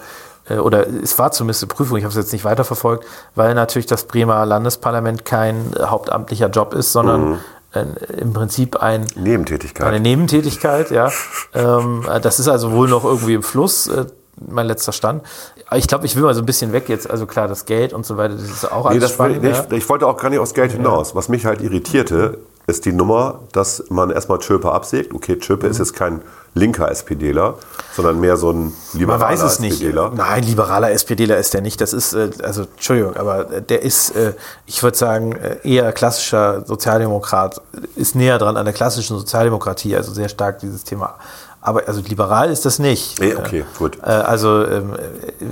äh, 0.49 0.55
äh, 0.55 0.59
oder 0.59 0.89
es 0.89 1.19
war 1.19 1.31
zumindest 1.31 1.63
eine 1.63 1.69
Prüfung, 1.69 1.99
ich 1.99 2.05
habe 2.05 2.11
es 2.11 2.17
jetzt 2.17 2.33
nicht 2.33 2.45
weiterverfolgt, 2.45 3.07
weil 3.37 3.55
natürlich 3.55 3.87
das 3.87 4.05
Bremer 4.05 4.45
Landesparlament 4.45 5.25
kein 5.25 5.73
äh, 5.77 5.85
hauptamtlicher 5.85 6.49
Job 6.49 6.75
ist, 6.75 6.93
sondern 6.93 7.39
äh, 7.75 7.85
im 8.19 8.33
Prinzip 8.33 8.77
ein, 8.83 9.07
Nebentätigkeit. 9.15 9.87
eine 9.87 10.01
Nebentätigkeit, 10.01 10.91
ja. 10.91 11.11
ähm, 11.55 12.05
äh, 12.11 12.21
das 12.21 12.41
ist 12.41 12.49
also 12.49 12.73
wohl 12.73 12.89
noch 12.89 13.05
irgendwie 13.05 13.35
im 13.35 13.43
Fluss, 13.43 13.87
äh, 13.87 14.07
mein 14.41 14.67
letzter 14.67 14.93
Stand. 14.93 15.23
Ich 15.75 15.87
glaube, 15.87 16.07
ich 16.07 16.17
will 16.17 16.23
mal 16.23 16.35
so 16.35 16.41
ein 16.41 16.47
bisschen 16.47 16.73
weg 16.73 16.89
jetzt. 16.89 17.09
Also 17.11 17.27
klar, 17.27 17.49
das 17.49 17.65
Geld 17.67 17.93
und 17.93 18.07
so 18.07 18.17
weiter, 18.17 18.35
das 18.35 18.45
ist 18.51 18.71
auch 18.73 18.89
Nee, 18.91 18.97
alles 18.97 19.13
spannend. 19.13 19.45
ja. 19.45 19.65
ich, 19.71 19.77
ich 19.79 19.89
wollte 19.89 20.07
auch 20.07 20.17
gar 20.17 20.31
nicht 20.31 20.39
aufs 20.39 20.55
Geld 20.55 20.73
hinaus. 20.73 21.15
Was 21.15 21.29
mich 21.29 21.45
halt 21.45 21.61
irritierte, 21.61 22.39
ist 22.67 22.85
die 22.85 22.93
Nummer, 22.93 23.41
dass 23.53 23.85
man 23.91 24.11
erstmal 24.11 24.41
Schöpe 24.41 24.71
absägt. 24.73 25.13
Okay, 25.13 25.37
Schöpe 25.41 25.67
ist 25.67 25.79
jetzt 25.79 25.95
kein 25.95 26.23
linker 26.55 26.91
SPDler, 26.91 27.57
sondern 27.95 28.21
mehr 28.21 28.37
so 28.37 28.51
ein 28.53 28.65
Man 28.65 28.73
liberaler 28.93 29.25
weiß 29.33 29.43
es 29.43 29.59
nicht. 29.59 29.75
SPDler. 29.83 30.13
Nein, 30.15 30.45
liberaler 30.45 30.91
SPDler 30.93 31.39
ist 31.39 31.55
der 31.55 31.61
nicht. 31.61 31.81
Das 31.81 31.93
ist, 31.93 32.13
äh, 32.15 32.31
also 32.43 32.63
Entschuldigung, 32.63 33.17
aber 33.17 33.45
der 33.45 33.83
ist, 33.83 34.15
äh, 34.17 34.35
ich 34.67 34.83
würde 34.83 34.97
sagen, 34.97 35.33
äh, 35.33 35.57
eher 35.65 35.93
klassischer 35.93 36.65
Sozialdemokrat, 36.65 37.61
ist 37.97 38.15
näher 38.15 38.39
dran 38.39 38.57
an 38.57 38.65
der 38.65 38.75
klassischen 38.75 39.19
Sozialdemokratie, 39.19 39.97
also 39.97 40.13
sehr 40.13 40.29
stark 40.29 40.61
dieses 40.61 40.85
Thema. 40.85 41.17
Aber 41.65 41.87
also 41.87 42.01
liberal 42.01 42.51
ist 42.51 42.65
das 42.67 42.81
nicht. 42.81 43.21
Nee, 43.21 43.37
okay, 43.37 43.65
gut. 43.79 43.97
Äh, 44.03 44.07
Also 44.11 44.67
ähm, 44.67 44.95
äh, 44.95 45.45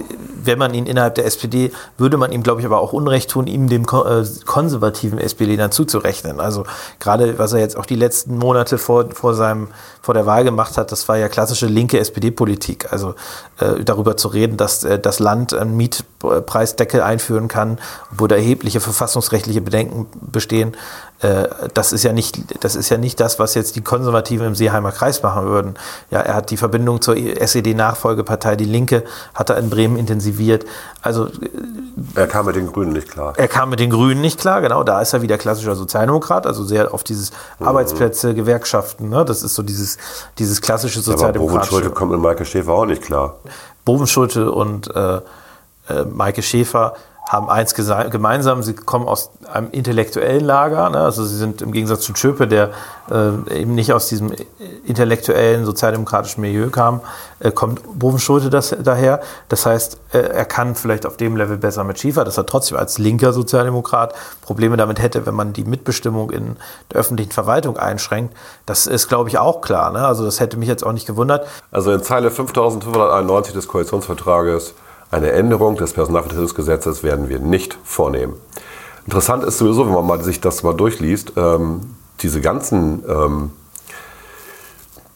wenn 0.42 0.58
man 0.58 0.74
ihn 0.74 0.86
innerhalb 0.86 1.14
der 1.14 1.24
SPD, 1.24 1.70
würde 1.98 2.16
man 2.16 2.32
ihm, 2.32 2.42
glaube 2.42 2.60
ich, 2.60 2.66
aber 2.66 2.80
auch 2.80 2.92
Unrecht 2.92 3.30
tun, 3.30 3.46
ihm 3.46 3.68
dem 3.68 3.86
ko- 3.86 4.04
äh, 4.04 4.24
konservativen 4.44 5.18
SPD 5.20 5.56
dann 5.56 5.70
zuzurechnen. 5.70 6.40
Also 6.40 6.64
gerade, 6.98 7.38
was 7.38 7.52
er 7.52 7.60
jetzt 7.60 7.76
auch 7.76 7.86
die 7.86 7.94
letzten 7.94 8.36
Monate 8.38 8.76
vor, 8.78 9.10
vor, 9.12 9.34
seinem, 9.34 9.68
vor 10.02 10.14
der 10.14 10.26
Wahl 10.26 10.42
gemacht 10.42 10.76
hat, 10.78 10.90
das 10.90 11.08
war 11.08 11.16
ja 11.16 11.28
klassische 11.28 11.66
linke 11.66 12.00
SPD-Politik. 12.00 12.92
Also 12.92 13.14
äh, 13.60 13.84
darüber 13.84 14.16
zu 14.16 14.28
reden, 14.28 14.56
dass 14.56 14.82
äh, 14.82 14.98
das 14.98 15.20
Land 15.20 15.54
einen 15.54 15.76
Mietpreisdeckel 15.76 17.02
einführen 17.02 17.46
kann, 17.48 17.78
wo 18.10 18.26
da 18.26 18.34
erhebliche 18.34 18.80
verfassungsrechtliche 18.80 19.60
Bedenken 19.60 20.06
bestehen. 20.20 20.76
Äh, 21.22 21.48
das 21.74 21.92
ist 21.92 22.02
ja 22.02 22.12
nicht, 22.12 22.64
das 22.64 22.74
ist 22.76 22.88
ja 22.88 22.96
nicht 22.96 23.20
das, 23.20 23.38
was 23.38 23.54
jetzt 23.54 23.76
die 23.76 23.82
Konservativen 23.82 24.46
im 24.46 24.54
Seeheimer 24.54 24.90
Kreis 24.90 25.22
machen 25.22 25.46
würden. 25.46 25.74
Ja, 26.10 26.20
er 26.20 26.34
hat 26.34 26.50
die 26.50 26.56
Verbindung 26.56 27.02
zur 27.02 27.16
SED-Nachfolgepartei 27.16 28.56
Die 28.56 28.64
Linke, 28.64 29.04
hat 29.34 29.50
er 29.50 29.58
in 29.58 29.68
Bremen 29.68 29.96
intensiviert. 29.98 30.64
Also 31.02 31.26
äh, 31.26 31.30
Er 32.14 32.26
kam 32.26 32.46
mit 32.46 32.56
den 32.56 32.66
Grünen 32.72 32.92
nicht 32.92 33.10
klar. 33.10 33.34
er 33.36 33.48
kam 33.48 33.70
mit 33.70 33.80
den 33.80 33.90
Grünen 33.90 34.20
nicht 34.20 34.40
klar, 34.40 34.60
genau, 34.62 34.82
da 34.82 35.00
ist 35.00 35.12
er 35.12 35.20
wieder 35.22 35.36
klassischer 35.38 35.76
Sozialdemokrat, 35.76 36.46
also 36.46 36.64
sehr 36.64 36.92
auf 36.94 37.04
dieses 37.04 37.32
Arbeitsplätze, 37.58 38.34
Gewerkschaften, 38.34 39.08
ne? 39.10 39.24
das 39.24 39.42
ist 39.42 39.54
so 39.54 39.62
dieses, 39.62 39.98
dieses 40.38 40.60
klassische 40.62 41.00
Aber 41.00 41.04
sozialdemokratische. 41.12 41.70
Schulte 41.70 41.90
kommt 41.90 42.12
mit 42.12 42.20
Michael 42.20 42.46
Schäfer 42.46 42.72
auch 42.72 42.86
nicht 42.86 43.02
klar. 43.02 43.36
Bovenschulte 43.84 44.50
und 44.52 44.94
äh, 44.94 45.16
äh, 45.16 46.04
Maike 46.10 46.42
Schäfer 46.42 46.94
haben 47.30 47.48
eins 47.48 47.74
gemeinsam, 47.74 48.64
sie 48.64 48.74
kommen 48.74 49.06
aus 49.06 49.30
einem 49.52 49.70
intellektuellen 49.70 50.44
Lager, 50.44 50.90
ne? 50.90 50.98
also 50.98 51.24
sie 51.24 51.36
sind 51.36 51.62
im 51.62 51.70
Gegensatz 51.70 52.00
zu 52.00 52.12
Schöpe, 52.16 52.48
der 52.48 52.70
äh, 53.08 53.60
eben 53.60 53.76
nicht 53.76 53.92
aus 53.92 54.08
diesem 54.08 54.32
intellektuellen, 54.84 55.64
sozialdemokratischen 55.64 56.40
Milieu 56.40 56.70
kam, 56.70 57.02
äh, 57.38 57.52
kommt 57.52 57.82
Bovenschulte 57.96 58.50
das 58.50 58.74
daher. 58.82 59.20
Das 59.48 59.64
heißt, 59.64 60.00
äh, 60.12 60.18
er 60.18 60.44
kann 60.44 60.74
vielleicht 60.74 61.06
auf 61.06 61.18
dem 61.18 61.36
Level 61.36 61.56
besser 61.56 61.84
mit 61.84 62.00
Schäfer, 62.00 62.24
dass 62.24 62.36
er 62.36 62.46
trotzdem 62.46 62.76
als 62.76 62.98
linker 62.98 63.32
Sozialdemokrat 63.32 64.12
Probleme 64.42 64.76
damit 64.76 65.00
hätte, 65.00 65.24
wenn 65.24 65.36
man 65.36 65.52
die 65.52 65.62
Mitbestimmung 65.62 66.32
in 66.32 66.56
der 66.90 66.98
öffentlichen 66.98 67.30
Verwaltung 67.30 67.76
einschränkt. 67.76 68.34
Das 68.66 68.88
ist, 68.88 69.06
glaube 69.06 69.28
ich, 69.28 69.38
auch 69.38 69.60
klar. 69.60 69.92
Ne? 69.92 70.04
Also 70.04 70.24
das 70.24 70.40
hätte 70.40 70.56
mich 70.56 70.68
jetzt 70.68 70.84
auch 70.84 70.92
nicht 70.92 71.06
gewundert. 71.06 71.46
Also 71.70 71.92
in 71.92 72.02
Zeile 72.02 72.32
5591 72.32 73.54
des 73.54 73.68
Koalitionsvertrages 73.68 74.74
Eine 75.10 75.32
Änderung 75.32 75.76
des 75.76 75.92
Personalvertretungsgesetzes 75.92 77.02
werden 77.02 77.28
wir 77.28 77.40
nicht 77.40 77.76
vornehmen. 77.84 78.34
Interessant 79.06 79.42
ist 79.44 79.58
sowieso, 79.58 79.86
wenn 79.86 79.94
man 79.94 80.06
mal 80.06 80.22
sich 80.22 80.40
das 80.40 80.62
mal 80.62 80.74
durchliest, 80.74 81.32
ähm, 81.36 81.80
diese 82.20 82.40
ganzen 82.40 83.02
ähm, 83.08 83.50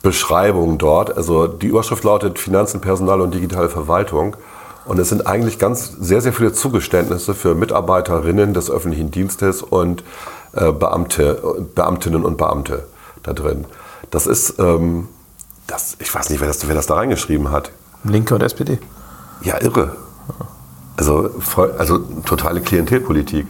Beschreibungen 0.02 0.78
dort. 0.78 1.16
Also 1.16 1.46
die 1.46 1.68
Überschrift 1.68 2.02
lautet 2.02 2.38
Finanzen, 2.38 2.80
Personal 2.80 3.20
und 3.20 3.34
digitale 3.34 3.68
Verwaltung. 3.68 4.36
Und 4.84 4.98
es 4.98 5.08
sind 5.08 5.26
eigentlich 5.26 5.58
ganz 5.58 5.92
sehr, 5.98 6.20
sehr 6.20 6.32
viele 6.32 6.52
Zugeständnisse 6.52 7.34
für 7.34 7.54
Mitarbeiterinnen 7.54 8.52
des 8.52 8.70
öffentlichen 8.70 9.10
Dienstes 9.10 9.62
und 9.62 10.02
äh, 10.52 10.72
Beamte, 10.72 11.66
Beamtinnen 11.74 12.24
und 12.24 12.36
Beamte 12.36 12.84
da 13.22 13.32
drin. 13.32 13.64
Das 14.10 14.26
ist, 14.26 14.58
ähm, 14.58 15.08
das, 15.66 15.96
ich 16.00 16.14
weiß 16.14 16.30
nicht, 16.30 16.40
wer 16.40 16.48
das, 16.48 16.66
wer 16.68 16.74
das 16.74 16.86
da 16.86 16.94
reingeschrieben 16.94 17.50
hat. 17.50 17.70
Linke 18.02 18.34
und 18.34 18.42
SPD. 18.42 18.78
Ja, 19.44 19.60
irre. 19.60 19.96
Also, 20.96 21.30
voll, 21.38 21.72
also 21.78 21.98
totale 22.24 22.60
Klientelpolitik. 22.60 23.46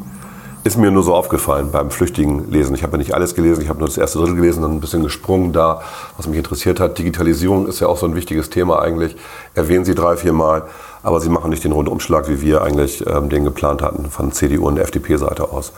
Ist 0.64 0.78
mir 0.78 0.90
nur 0.90 1.02
so 1.02 1.14
aufgefallen 1.14 1.70
beim 1.70 1.90
flüchtigen 1.90 2.50
Lesen. 2.50 2.74
Ich 2.74 2.82
habe 2.82 2.92
ja 2.92 2.98
nicht 2.98 3.14
alles 3.14 3.34
gelesen, 3.34 3.62
ich 3.62 3.68
habe 3.68 3.80
nur 3.80 3.88
das 3.88 3.98
erste 3.98 4.18
Drittel 4.18 4.36
gelesen, 4.36 4.62
dann 4.62 4.72
ein 4.72 4.80
bisschen 4.80 5.02
gesprungen 5.02 5.52
da, 5.52 5.82
was 6.16 6.26
mich 6.26 6.38
interessiert 6.38 6.80
hat. 6.80 6.96
Digitalisierung 6.96 7.66
ist 7.66 7.80
ja 7.80 7.86
auch 7.86 7.98
so 7.98 8.06
ein 8.06 8.14
wichtiges 8.14 8.48
Thema 8.48 8.80
eigentlich. 8.80 9.14
Erwähnen 9.54 9.84
Sie 9.84 9.94
drei, 9.94 10.16
vier 10.16 10.32
Mal, 10.32 10.62
aber 11.02 11.20
Sie 11.20 11.28
machen 11.28 11.50
nicht 11.50 11.64
den 11.64 11.72
Rundumschlag, 11.72 12.28
wie 12.28 12.40
wir 12.40 12.62
eigentlich 12.62 13.06
ähm, 13.06 13.28
den 13.28 13.44
geplant 13.44 13.82
hatten, 13.82 14.10
von 14.10 14.32
CDU 14.32 14.66
und 14.66 14.78
FDP-Seite 14.78 15.50
aus. 15.50 15.72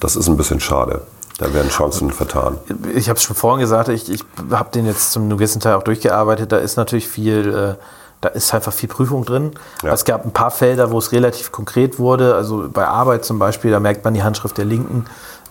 Das 0.00 0.16
ist 0.16 0.26
ein 0.26 0.38
bisschen 0.38 0.58
schade. 0.58 1.02
Da 1.38 1.52
werden 1.52 1.68
Chancen 1.68 2.10
vertan. 2.10 2.56
Ich 2.94 3.08
habe 3.10 3.18
es 3.18 3.24
schon 3.24 3.36
vorhin 3.36 3.60
gesagt, 3.60 3.88
ich, 3.88 4.10
ich 4.10 4.24
habe 4.50 4.70
den 4.70 4.86
jetzt 4.86 5.12
zum 5.12 5.28
gewissen 5.28 5.60
Teil 5.60 5.74
auch 5.74 5.82
durchgearbeitet. 5.82 6.50
Da 6.50 6.58
ist 6.58 6.76
natürlich 6.76 7.08
viel, 7.08 7.76
äh, 7.78 7.84
da 8.24 8.30
ist 8.30 8.54
einfach 8.54 8.72
viel 8.72 8.88
Prüfung 8.88 9.24
drin. 9.24 9.52
Ja. 9.82 9.92
Es 9.92 10.04
gab 10.04 10.24
ein 10.24 10.32
paar 10.32 10.50
Felder, 10.50 10.90
wo 10.90 10.98
es 10.98 11.12
relativ 11.12 11.52
konkret 11.52 11.98
wurde. 11.98 12.34
Also 12.34 12.68
bei 12.72 12.86
Arbeit 12.86 13.24
zum 13.24 13.38
Beispiel, 13.38 13.70
da 13.70 13.80
merkt 13.80 14.04
man 14.04 14.14
die 14.14 14.22
Handschrift 14.22 14.56
der 14.56 14.64
Linken. 14.64 15.04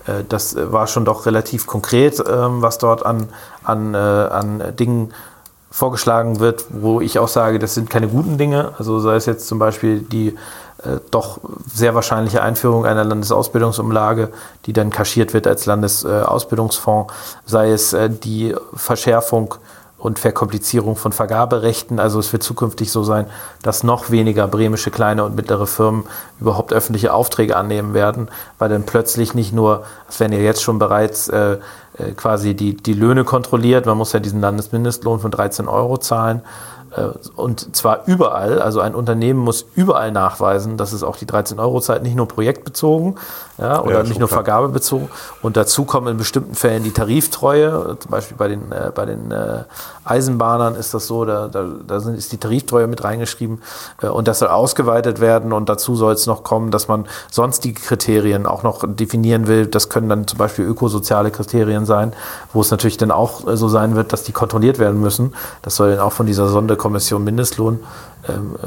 Äh, 0.08 0.24
das 0.27 0.56
war 0.56 0.88
schon 0.88 1.06
doch 1.06 1.25
relativ 1.25 1.68
konkret, 1.68 2.20
ähm, 2.20 2.62
was 2.62 2.80
dort 2.80 3.06
an, 3.06 3.30
an, 3.63 3.94
äh, 3.94 3.98
an 3.98 4.75
Dingen 4.75 5.13
vorgeschlagen 5.70 6.39
wird, 6.39 6.65
wo 6.70 7.01
ich 7.01 7.18
auch 7.20 7.27
sage, 7.27 7.60
das 7.60 7.74
sind 7.74 7.89
keine 7.89 8.08
guten 8.08 8.38
Dinge. 8.38 8.74
Also 8.77 9.00
sei 9.00 9.15
es 9.15 9.25
jetzt 9.25 9.48
zum 9.48 9.60
Beispiel 9.60 10.00
die 10.00 10.30
äh, 10.84 11.00
doch 11.12 11.39
sehr 11.72 11.96
wahrscheinliche 11.96 12.42
Einführung 12.42 12.86
einer 12.86 13.03
Landesausbildungsumlage, 13.03 14.30
die 14.65 14.74
dann 14.74 14.89
kaschiert 14.89 15.34
wird 15.34 15.48
als 15.48 15.65
Landesausbildungsfonds, 15.65 17.13
sei 17.46 17.72
es 17.72 17.94
äh, 17.94 18.10
die 18.10 18.56
Verschärfung 18.74 19.56
und 20.03 20.19
Verkomplizierung 20.19 20.98
von 20.98 21.13
Vergaberechten. 21.13 21.98
Also 21.98 22.19
es 22.19 22.33
wird 22.33 22.43
zukünftig 22.43 22.91
so 22.91 23.05
sein, 23.05 23.25
dass 23.62 23.83
noch 23.83 24.12
weniger 24.12 24.50
bremische 24.50 24.91
kleine 24.91 25.24
und 25.24 25.38
mittlere 25.38 25.65
Firmen 25.65 26.03
überhaupt 26.41 26.74
öffentliche 26.74 27.13
Aufträge 27.13 27.55
annehmen 27.55 27.93
werden, 27.93 28.27
weil 28.60 28.67
dann 28.67 28.83
plötzlich 28.83 29.33
nicht 29.33 29.53
nur, 29.53 29.86
es 30.10 30.19
werden 30.19 30.33
ja 30.33 30.39
jetzt 30.39 30.62
schon 30.62 30.77
bereits 30.77 31.29
äh, 31.29 31.53
äh, 31.98 32.12
quasi 32.17 32.53
die, 32.53 32.75
die 32.75 32.93
Löhne 32.93 33.24
kontrolliert, 33.24 33.86
man 33.86 33.98
muss 33.98 34.12
ja 34.12 34.19
diesen 34.19 34.41
Landesmindestlohn 34.41 35.22
von 35.22 35.31
13 35.31 35.69
Euro 35.69 35.98
zahlen, 35.98 36.41
äh, 36.95 37.07
und 37.38 37.74
zwar 37.74 38.05
überall, 38.05 38.62
also 38.62 38.81
ein 38.81 38.95
Unternehmen 38.95 39.39
muss 39.39 39.65
überall 39.74 40.12
nachweisen, 40.12 40.75
dass 40.75 40.91
es 40.91 41.03
auch 41.03 41.15
die 41.15 41.25
13-Euro-Zeit 41.25 42.03
nicht 42.03 42.15
nur 42.15 42.27
projektbezogen 42.27 43.15
ja, 43.57 43.81
oder 43.81 43.98
Ja, 43.98 44.03
nicht 44.03 44.19
nur 44.19 44.27
klar. 44.27 44.43
vergabebezogen. 44.43 45.10
Und 45.41 45.57
dazu 45.57 45.86
kommen 45.86 46.07
in 46.07 46.17
bestimmten 46.17 46.55
Fällen 46.55 46.83
die 46.83 46.91
Tariftreue. 46.91 47.98
Zum 48.00 48.12
Beispiel 48.12 48.36
bei 48.38 48.48
den, 48.48 48.72
äh, 48.72 48.91
bei 48.93 49.05
den 49.05 49.31
äh, 49.31 49.63
Eisenbahnern 50.05 50.75
ist 50.75 50.93
das 50.93 51.07
so, 51.07 51.24
da, 51.25 51.48
da, 51.48 51.65
da 51.86 52.00
sind, 52.00 52.15
ist 52.15 52.31
die 52.31 52.38
Tariftreue 52.38 52.88
mit 52.88 53.03
reingeschrieben. 53.03 53.62
Äh, 54.01 54.07
und 54.07 54.27
das 54.27 54.39
soll 54.39 54.50
ausgeweitet 54.50 55.19
werden. 55.22 55.53
Und 55.53 55.69
dazu 55.69 55.95
soll 55.95 56.13
es 56.13 56.25
noch 56.25 56.43
kommen, 56.43 56.72
dass 56.72 56.88
man 56.88 57.05
sonstige 57.31 57.79
Kriterien 57.79 58.48
auch 58.48 58.63
noch 58.63 58.83
definieren 58.88 59.48
will. 59.48 59.67
Das 59.67 59.89
können 59.89 60.10
dann 60.10 60.27
zum 60.27 60.39
Beispiel 60.39 60.65
ökosoziale 60.65 61.29
Kriterien 61.29 61.86
sein, 61.86 62.13
wo 62.53 62.62
es 62.62 62.72
natürlich 62.72 62.98
dann 62.98 63.12
auch 63.12 63.48
äh, 63.48 63.55
so 63.55 63.67
sein 63.67 63.95
wird, 63.95 64.13
dass 64.13 64.24
die 64.24 64.31
kontrolliert 64.31 64.79
werden 64.79 65.00
müssen. 65.00 65.36
Das 65.62 65.75
soll 65.75 65.91
dann 65.91 66.00
auch 66.00 66.13
von 66.13 66.25
dieser 66.25 66.48
Sonderkommission 66.48 67.24
Mindestlohn 67.24 67.79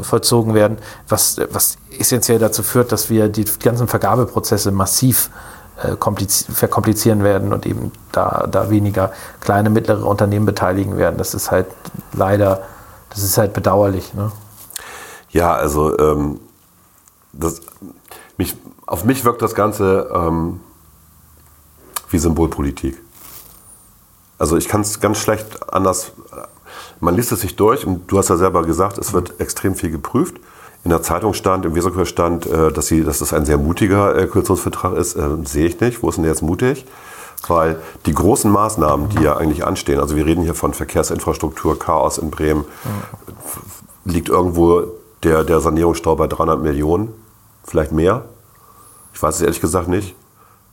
vollzogen 0.03 0.55
werden, 0.55 0.79
was, 1.09 1.39
was 1.51 1.79
essentiell 1.99 2.39
dazu 2.39 2.63
führt, 2.63 2.93
dass 2.93 3.09
wir 3.09 3.29
die 3.29 3.47
ganzen 3.59 3.89
Vergabeprozesse 3.89 4.71
massiv 4.71 5.31
äh, 5.83 5.93
kompliz- 5.93 6.45
verkomplizieren 6.53 7.25
werden 7.25 7.53
und 7.53 7.65
eben 7.67 7.93
da, 8.13 8.47
da 8.51 8.71
weniger 8.71 9.13
kleine, 9.41 9.71
mittlere 9.71 10.05
Unternehmen 10.05 10.47
beteiligen 10.47 10.99
werden. 10.99 11.17
Das 11.17 11.35
ist 11.35 11.51
halt 11.51 11.67
leider, 12.13 12.63
das 13.11 13.23
ist 13.23 13.39
halt 13.39 13.55
bedauerlich. 13.55 14.13
Ne? 14.15 14.31
Ja, 15.31 15.55
also 15.55 15.99
ähm, 15.99 16.41
das, 17.33 17.63
mich, 18.37 18.57
auf 18.87 19.05
mich 19.05 19.25
wirkt 19.25 19.43
das 19.43 19.55
Ganze 19.55 20.11
ähm, 20.15 20.61
wie 22.11 22.19
Symbolpolitik. 22.19 23.03
Also 24.39 24.57
ich 24.57 24.69
kann 24.69 24.83
es 24.83 25.01
ganz 25.01 25.19
schlecht 25.19 25.73
anders. 25.73 26.13
Man 27.01 27.15
liest 27.15 27.33
es 27.33 27.41
sich 27.41 27.57
durch 27.57 27.87
und 27.87 28.11
du 28.11 28.19
hast 28.19 28.29
ja 28.31 28.37
selber 28.37 28.63
gesagt, 28.63 28.99
es 28.99 29.13
wird 29.13 29.41
extrem 29.41 29.75
viel 29.75 29.91
geprüft. 29.91 30.37
In 30.85 30.91
der 30.91 31.03
Zeitung 31.03 31.35
stand, 31.35 31.65
im 31.65 31.75
Weserkurier 31.75 32.07
stand, 32.07 32.47
äh, 32.47 32.71
dass, 32.73 32.87
sie, 32.87 33.03
dass 33.05 33.19
das 33.19 33.33
ein 33.33 33.45
sehr 33.45 33.59
mutiger 33.59 34.17
äh, 34.17 34.27
Koalitionsvertrag 34.27 34.95
ist. 34.95 35.17
Äh, 35.17 35.29
sehe 35.45 35.67
ich 35.67 35.81
nicht. 35.81 36.03
Wo 36.03 36.09
ist 36.09 36.17
denn 36.17 36.23
der 36.23 36.33
jetzt 36.33 36.43
mutig? 36.43 36.87
Weil 37.49 37.79
die 38.07 38.15
großen 38.15 38.51
Maßnahmen, 38.51 39.09
die 39.11 39.23
ja 39.23 39.37
eigentlich 39.37 39.65
anstehen, 39.65 40.01
also 40.01 40.17
wir 40.17 40.25
reden 40.25 40.43
hier 40.43 40.55
von 40.55 40.75
Verkehrsinfrastruktur, 40.75 41.79
Chaos 41.79 42.19
in 42.19 42.31
Bremen, 42.31 42.65
liegt 44.05 44.29
irgendwo 44.29 44.85
der, 45.23 45.45
der 45.45 45.61
Sanierungsstau 45.61 46.17
bei 46.17 46.29
300 46.29 46.63
Millionen, 46.63 47.13
vielleicht 47.65 47.93
mehr. 47.93 48.25
Ich 49.13 49.23
weiß 49.23 49.37
es 49.37 49.43
ehrlich 49.43 49.61
gesagt 49.61 49.89
nicht. 49.89 50.15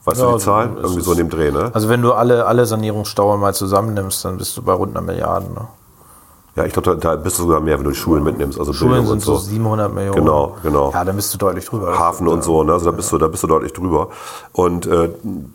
Weißt 0.04 0.18
Ja, 0.20 0.24
du 0.24 0.30
die 0.30 0.34
also 0.34 0.44
Zahl? 0.46 0.70
Irgendwie 0.76 1.00
so 1.02 1.12
in 1.12 1.18
dem 1.18 1.30
Dreh, 1.30 1.50
ne? 1.50 1.70
Also 1.74 1.88
wenn 1.88 2.02
du 2.02 2.12
alle, 2.12 2.46
alle 2.46 2.66
Sanierungsstauer 2.66 3.36
mal 3.36 3.54
zusammennimmst, 3.54 4.24
dann 4.24 4.38
bist 4.38 4.56
du 4.56 4.62
bei 4.62 4.72
rund 4.72 4.96
einer 4.96 5.04
Milliarde. 5.04 5.46
Ne? 5.46 5.68
Ja, 6.56 6.64
ich 6.64 6.72
glaube, 6.72 6.94
da, 6.94 6.94
da 6.94 7.16
bist 7.16 7.38
du 7.38 7.42
sogar 7.42 7.60
mehr, 7.60 7.76
wenn 7.78 7.84
du 7.84 7.90
die 7.90 7.96
Schulen 7.96 8.22
mitnimmst, 8.22 8.60
also 8.60 8.72
Schulen 8.72 8.92
Bildung 8.92 9.06
sind 9.06 9.14
und 9.16 9.20
so 9.22 9.36
so. 9.36 9.50
700 9.50 9.92
Millionen. 9.92 10.16
Genau, 10.16 10.56
genau. 10.62 10.92
Ja, 10.92 11.04
dann 11.04 11.16
bist 11.16 11.34
du 11.34 11.38
deutlich 11.38 11.64
drüber. 11.64 11.98
Hafen 11.98 12.28
und 12.28 12.44
so, 12.44 12.62
ne? 12.62 12.72
Also 12.72 12.86
da 12.86 12.92
bist 12.92 13.10
du, 13.10 13.18
da 13.18 13.26
bist 13.26 13.42
du 13.42 13.48
deutlich 13.48 13.72
drüber. 13.72 14.10
Und 14.52 14.86
äh, 14.86 15.10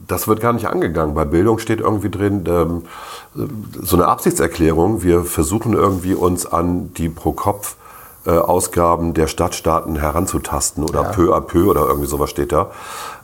das 0.07 0.27
wird 0.27 0.41
gar 0.41 0.51
nicht 0.51 0.67
angegangen. 0.67 1.15
Bei 1.15 1.23
Bildung 1.23 1.59
steht 1.59 1.79
irgendwie 1.79 2.09
drin 2.09 2.43
ähm, 2.47 2.83
so 3.81 3.95
eine 3.95 4.07
Absichtserklärung. 4.07 5.01
Wir 5.01 5.23
versuchen 5.23 5.71
irgendwie 5.71 6.15
uns 6.15 6.45
an 6.45 6.93
die 6.93 7.07
pro 7.07 7.31
Kopf 7.31 7.77
äh, 8.25 8.31
Ausgaben 8.31 9.13
der 9.13 9.27
Stadtstaaten 9.27 9.95
heranzutasten 9.95 10.83
oder 10.83 11.05
peu 11.05 11.33
à 11.33 11.39
peu 11.39 11.69
oder 11.69 11.87
irgendwie 11.87 12.07
sowas 12.07 12.29
steht 12.29 12.51
da. 12.51 12.71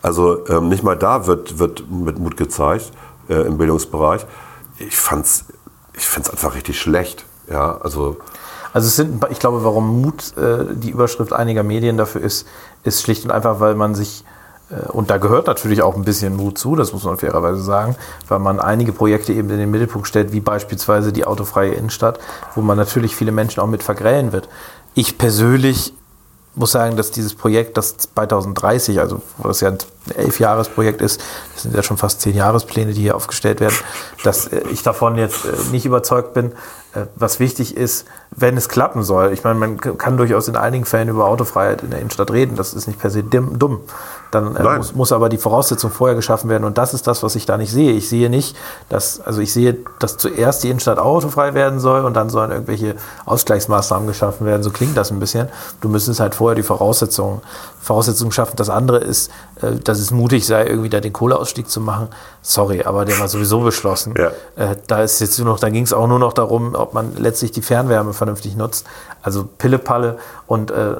Also 0.02 0.48
ähm, 0.48 0.70
nicht 0.70 0.84
mal 0.84 0.96
da 0.96 1.28
wird, 1.28 1.60
wird 1.60 1.84
mit 1.92 2.20
Mut 2.20 2.38
gezeigt 2.38 2.92
äh, 3.28 3.42
im 3.46 3.58
Bildungsbereich. 3.58 4.26
Ich 4.80 4.96
fand's, 4.96 5.46
ich 5.94 6.08
find's 6.08 6.30
einfach 6.30 6.56
richtig 6.56 6.80
schlecht. 6.80 7.26
Ja, 7.50 7.78
also 7.82 8.18
Also 8.74 8.88
es 8.88 8.98
sind, 8.98 9.26
ich 9.30 9.40
glaube, 9.40 9.64
warum 9.64 10.02
Mut 10.02 10.36
äh, 10.38 10.66
die 10.74 10.90
Überschrift 10.90 11.32
einiger 11.32 11.64
Medien 11.64 11.96
dafür 11.96 12.22
ist, 12.22 12.46
ist 12.84 13.02
schlicht 13.02 13.24
und 13.24 13.32
einfach, 13.32 13.62
weil 13.62 13.76
man 13.76 13.96
sich, 13.96 14.26
äh, 14.70 14.92
und 14.92 15.10
da 15.10 15.18
gehört 15.18 15.48
natürlich 15.48 15.82
auch 15.82 15.96
ein 15.96 16.04
bisschen 16.04 16.36
Mut 16.36 16.58
zu, 16.58 16.76
das 16.76 16.92
muss 16.92 17.06
man 17.06 17.16
fairerweise 17.18 17.62
sagen, 17.62 17.96
weil 18.28 18.40
man 18.40 18.60
einige 18.60 18.92
Projekte 18.92 19.32
eben 19.32 19.50
in 19.50 19.60
den 19.60 19.72
Mittelpunkt 19.72 20.10
stellt, 20.10 20.34
wie 20.34 20.42
beispielsweise 20.42 21.14
die 21.14 21.26
autofreie 21.26 21.72
Innenstadt, 21.72 22.20
wo 22.54 22.62
man 22.62 22.78
natürlich 22.78 23.16
viele 23.16 23.32
Menschen 23.32 23.62
auch 23.62 23.68
mit 23.68 23.82
vergrellen 23.82 24.34
wird. 24.34 24.50
Ich 24.94 25.18
persönlich 25.18 25.94
muss 26.56 26.72
sagen, 26.72 26.98
dass 26.98 27.12
dieses 27.12 27.34
Projekt, 27.34 27.78
das 27.78 27.96
2030, 27.96 29.00
also 29.00 29.22
was 29.38 29.62
ja 29.62 29.72
ein 30.08 30.16
Elf-Jahres-Projekt 30.16 31.02
ist, 31.02 31.22
das 31.54 31.64
sind 31.64 31.76
ja 31.76 31.84
schon 31.84 31.98
fast 31.98 32.22
zehn 32.22 32.36
Jahrespläne, 32.36 32.94
die 32.94 33.02
hier 33.02 33.16
aufgestellt 33.16 33.60
werden, 33.60 33.76
dass 34.24 34.48
äh, 34.48 34.62
ich 34.72 34.84
davon 34.84 35.18
jetzt 35.18 35.46
äh, 35.46 35.72
nicht 35.72 35.86
überzeugt 35.86 36.34
bin. 36.34 36.52
Äh, 36.94 37.06
Was 37.16 37.40
wichtig 37.40 37.76
ist, 37.76 38.06
wenn 38.32 38.58
es 38.58 38.70
klappen 38.70 39.04
soll. 39.04 39.32
Ich 39.32 39.44
meine, 39.44 39.58
man 39.60 39.80
kann 39.80 40.18
durchaus 40.18 40.48
in 40.48 40.56
einigen 40.56 40.86
Fällen 40.86 41.10
über 41.10 41.26
Autofreiheit 41.26 41.84
in 41.84 41.92
der 41.92 42.00
Innenstadt 42.00 42.32
reden. 42.32 42.56
Das 42.56 42.74
ist 42.74 42.88
nicht 42.88 43.00
per 43.00 43.10
se 43.10 43.24
dumm. 43.24 43.82
Dann 44.32 44.56
äh, 44.56 44.78
muss, 44.78 44.94
muss 44.94 45.12
aber 45.12 45.30
die 45.30 45.38
Voraussetzung 45.38 45.92
vorher 45.92 46.16
geschaffen 46.16 46.50
werden. 46.50 46.66
Und 46.66 46.78
das 46.78 46.94
ist 46.94 47.08
das, 47.08 47.24
was 47.24 47.36
ich 47.36 47.46
da 47.46 47.58
nicht 47.58 47.72
sehe. 47.72 47.94
Ich 47.94 48.10
sehe 48.10 48.30
nicht, 48.30 48.58
dass, 48.90 49.22
also 49.22 49.42
ich 49.42 49.54
sehe, 49.54 49.78
dass 50.00 50.18
zuerst 50.18 50.64
die 50.64 50.70
Innenstadt 50.70 51.00
autofrei 51.00 51.54
werden 51.54 51.80
soll 51.80 52.04
und 52.04 52.14
dann 52.14 52.30
sollen 52.30 52.52
irgendwelche 52.52 52.96
Ausgleichsmaßnahmen 53.26 54.08
geschaffen 54.08 54.46
werden. 54.46 54.64
So 54.64 54.72
klingt 54.72 54.98
das 54.98 55.12
ein 55.12 55.20
bisschen. 55.20 55.48
Du 55.82 55.90
müsstest 55.90 56.20
halt 56.20 56.36
vorher 56.36 56.56
die 56.56 56.64
Voraussetzungen, 56.64 57.42
Voraussetzungen 57.86 58.32
schaffen. 58.32 58.56
Das 58.56 58.72
andere 58.72 58.98
ist, 58.98 59.30
äh, 59.62 59.76
dass 59.76 60.00
es 60.00 60.10
mutig 60.10 60.48
sei, 60.48 60.66
irgendwie 60.66 60.90
da 60.90 61.02
den 61.02 61.14
Kohleausstieg 61.14 61.70
zu 61.70 61.80
machen. 61.80 62.08
Sorry, 62.42 62.84
aber 62.84 63.06
der 63.06 63.20
war 63.20 63.28
sowieso 63.28 63.60
beschlossen. 63.60 64.16
Ja. 64.18 64.32
Äh, 64.56 64.76
da 64.88 65.04
ist 65.04 65.20
jetzt 65.22 65.38
nur 65.38 65.48
noch, 65.48 65.60
da 65.60 65.70
ging 65.70 65.84
es 65.84 65.94
auch 65.94 66.08
nur 66.08 66.18
noch 66.18 66.34
darum, 66.34 66.74
ob 66.74 66.96
man 66.96 67.16
letztlich 67.16 67.52
die 67.52 67.62
Fernwärme 67.62 68.14
vernünftig 68.14 68.56
nutzt. 68.56 68.88
Also 69.22 69.44
Pillepalle 69.44 70.18
und 70.48 70.72
äh, 70.72 70.96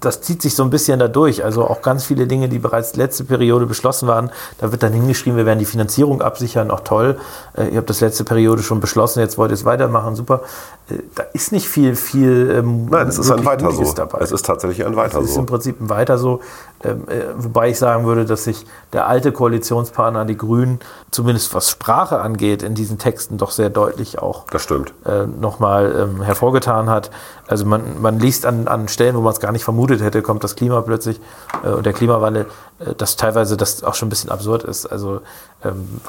das 0.00 0.20
zieht 0.20 0.42
sich 0.42 0.54
so 0.54 0.62
ein 0.62 0.70
bisschen 0.70 0.98
dadurch. 0.98 1.44
Also 1.44 1.66
auch 1.66 1.82
ganz 1.82 2.04
viele 2.04 2.26
Dinge, 2.26 2.48
die 2.48 2.58
bereits 2.58 2.96
letzte 2.96 3.24
Periode 3.24 3.66
beschlossen 3.66 4.08
waren, 4.08 4.30
da 4.58 4.70
wird 4.70 4.82
dann 4.82 4.92
hingeschrieben, 4.92 5.36
wir 5.36 5.46
werden 5.46 5.58
die 5.58 5.64
Finanzierung 5.64 6.22
absichern, 6.22 6.70
auch 6.70 6.80
toll. 6.80 7.18
Äh, 7.56 7.68
ihr 7.68 7.78
habt 7.78 7.90
das 7.90 8.00
letzte 8.00 8.24
Periode 8.24 8.62
schon 8.62 8.80
beschlossen, 8.80 9.20
jetzt 9.20 9.38
wollt 9.38 9.50
ihr 9.50 9.54
es 9.54 9.64
weitermachen, 9.64 10.14
super. 10.14 10.42
Äh, 10.88 10.94
da 11.14 11.24
ist 11.32 11.52
nicht 11.52 11.68
viel, 11.68 11.96
viel. 11.96 12.54
Ähm, 12.58 12.86
Nein, 12.86 13.08
es 13.08 13.18
ist 13.18 13.30
ein 13.30 13.44
Weiter 13.44 13.70
so. 13.72 13.92
Dabei. 13.92 14.18
Es 14.20 14.32
ist 14.32 14.46
tatsächlich 14.46 14.86
ein 14.86 14.96
Weiter 14.96 15.18
so. 15.18 15.24
Es 15.24 15.30
ist 15.30 15.36
im 15.36 15.46
Prinzip 15.46 15.80
ein 15.80 15.88
Weiter 15.88 16.18
so. 16.18 16.40
Ähm, 16.84 17.08
äh, 17.08 17.24
wobei 17.36 17.70
ich 17.70 17.78
sagen 17.78 18.04
würde, 18.04 18.24
dass 18.24 18.44
sich 18.44 18.64
der 18.92 19.08
alte 19.08 19.32
Koalitionspartner, 19.32 20.24
die 20.24 20.36
Grünen, 20.36 20.78
zumindest 21.10 21.52
was 21.54 21.70
Sprache 21.70 22.20
angeht, 22.20 22.62
in 22.62 22.74
diesen 22.74 22.98
Texten 22.98 23.36
doch 23.36 23.50
sehr 23.50 23.70
deutlich 23.70 24.18
auch 24.20 24.46
das 24.50 24.62
stimmt. 24.62 24.94
Äh, 25.04 25.26
nochmal 25.26 25.94
ähm, 25.98 26.22
hervorgetan 26.22 26.88
hat. 26.88 27.10
Also 27.48 27.64
man, 27.64 28.00
man 28.00 28.20
liest 28.20 28.46
an, 28.46 28.68
an 28.68 28.88
Stellen, 28.88 29.16
wo 29.16 29.20
man 29.20 29.32
es 29.32 29.40
gar 29.40 29.52
nicht 29.52 29.64
vermutet 29.64 30.00
hätte, 30.02 30.22
kommt 30.22 30.44
das 30.44 30.54
Klima 30.54 30.80
plötzlich 30.82 31.20
äh, 31.64 31.70
und 31.70 31.84
der 31.84 31.92
Klimawandel, 31.92 32.46
äh, 32.78 32.94
dass 32.94 33.16
teilweise 33.16 33.56
das 33.56 33.82
auch 33.82 33.94
schon 33.94 34.06
ein 34.06 34.10
bisschen 34.10 34.30
absurd 34.30 34.62
ist. 34.62 34.86
Also 34.86 35.20
ähm, 35.64 36.00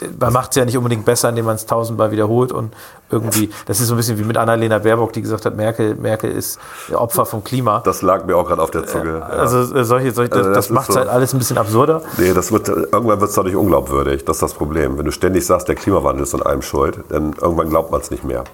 äh, 0.00 0.06
man 0.18 0.32
macht 0.32 0.50
es 0.50 0.56
ja 0.56 0.64
nicht 0.64 0.78
unbedingt 0.78 1.04
besser, 1.04 1.28
indem 1.28 1.44
man 1.44 1.56
es 1.56 1.66
tausendmal 1.66 2.10
wiederholt 2.10 2.52
und 2.52 2.72
irgendwie, 3.10 3.50
das 3.66 3.80
ist 3.80 3.88
so 3.88 3.94
ein 3.94 3.96
bisschen 3.96 4.18
wie 4.18 4.24
mit 4.24 4.36
Annalena 4.36 4.78
Baerbock, 4.78 5.12
die 5.12 5.22
gesagt 5.22 5.44
hat, 5.46 5.56
Merkel, 5.56 5.94
Merkel 5.96 6.30
ist 6.30 6.58
Opfer 6.92 7.26
vom 7.26 7.42
Klima. 7.42 7.80
Das 7.84 8.02
lag 8.02 8.24
mir 8.24 8.36
auch 8.36 8.46
gerade 8.46 8.62
auf 8.62 8.70
der 8.70 8.86
Zunge. 8.86 9.18
Ja. 9.18 9.26
Also 9.26 9.64
solche, 9.84 10.12
solche 10.12 10.32
also 10.32 10.48
das, 10.48 10.68
das 10.68 10.70
macht 10.70 10.88
es 10.88 10.94
so, 10.94 11.00
halt 11.00 11.10
alles 11.10 11.32
ein 11.32 11.38
bisschen 11.38 11.58
absurder. 11.58 12.02
Nee, 12.18 12.32
das 12.32 12.52
wird, 12.52 12.68
irgendwann 12.68 13.20
wird 13.20 13.30
es 13.30 13.34
dadurch 13.34 13.56
unglaubwürdig. 13.56 14.24
Das 14.24 14.36
ist 14.36 14.42
das 14.42 14.54
Problem. 14.54 14.98
Wenn 14.98 15.04
du 15.04 15.12
ständig 15.12 15.44
sagst, 15.44 15.68
der 15.68 15.74
Klimawandel 15.74 16.22
ist 16.22 16.34
an 16.34 16.42
allem 16.42 16.62
schuld, 16.62 17.00
dann 17.08 17.34
irgendwann 17.40 17.68
glaubt 17.68 17.90
man 17.90 18.00
es 18.00 18.10
nicht 18.10 18.24
mehr. 18.24 18.44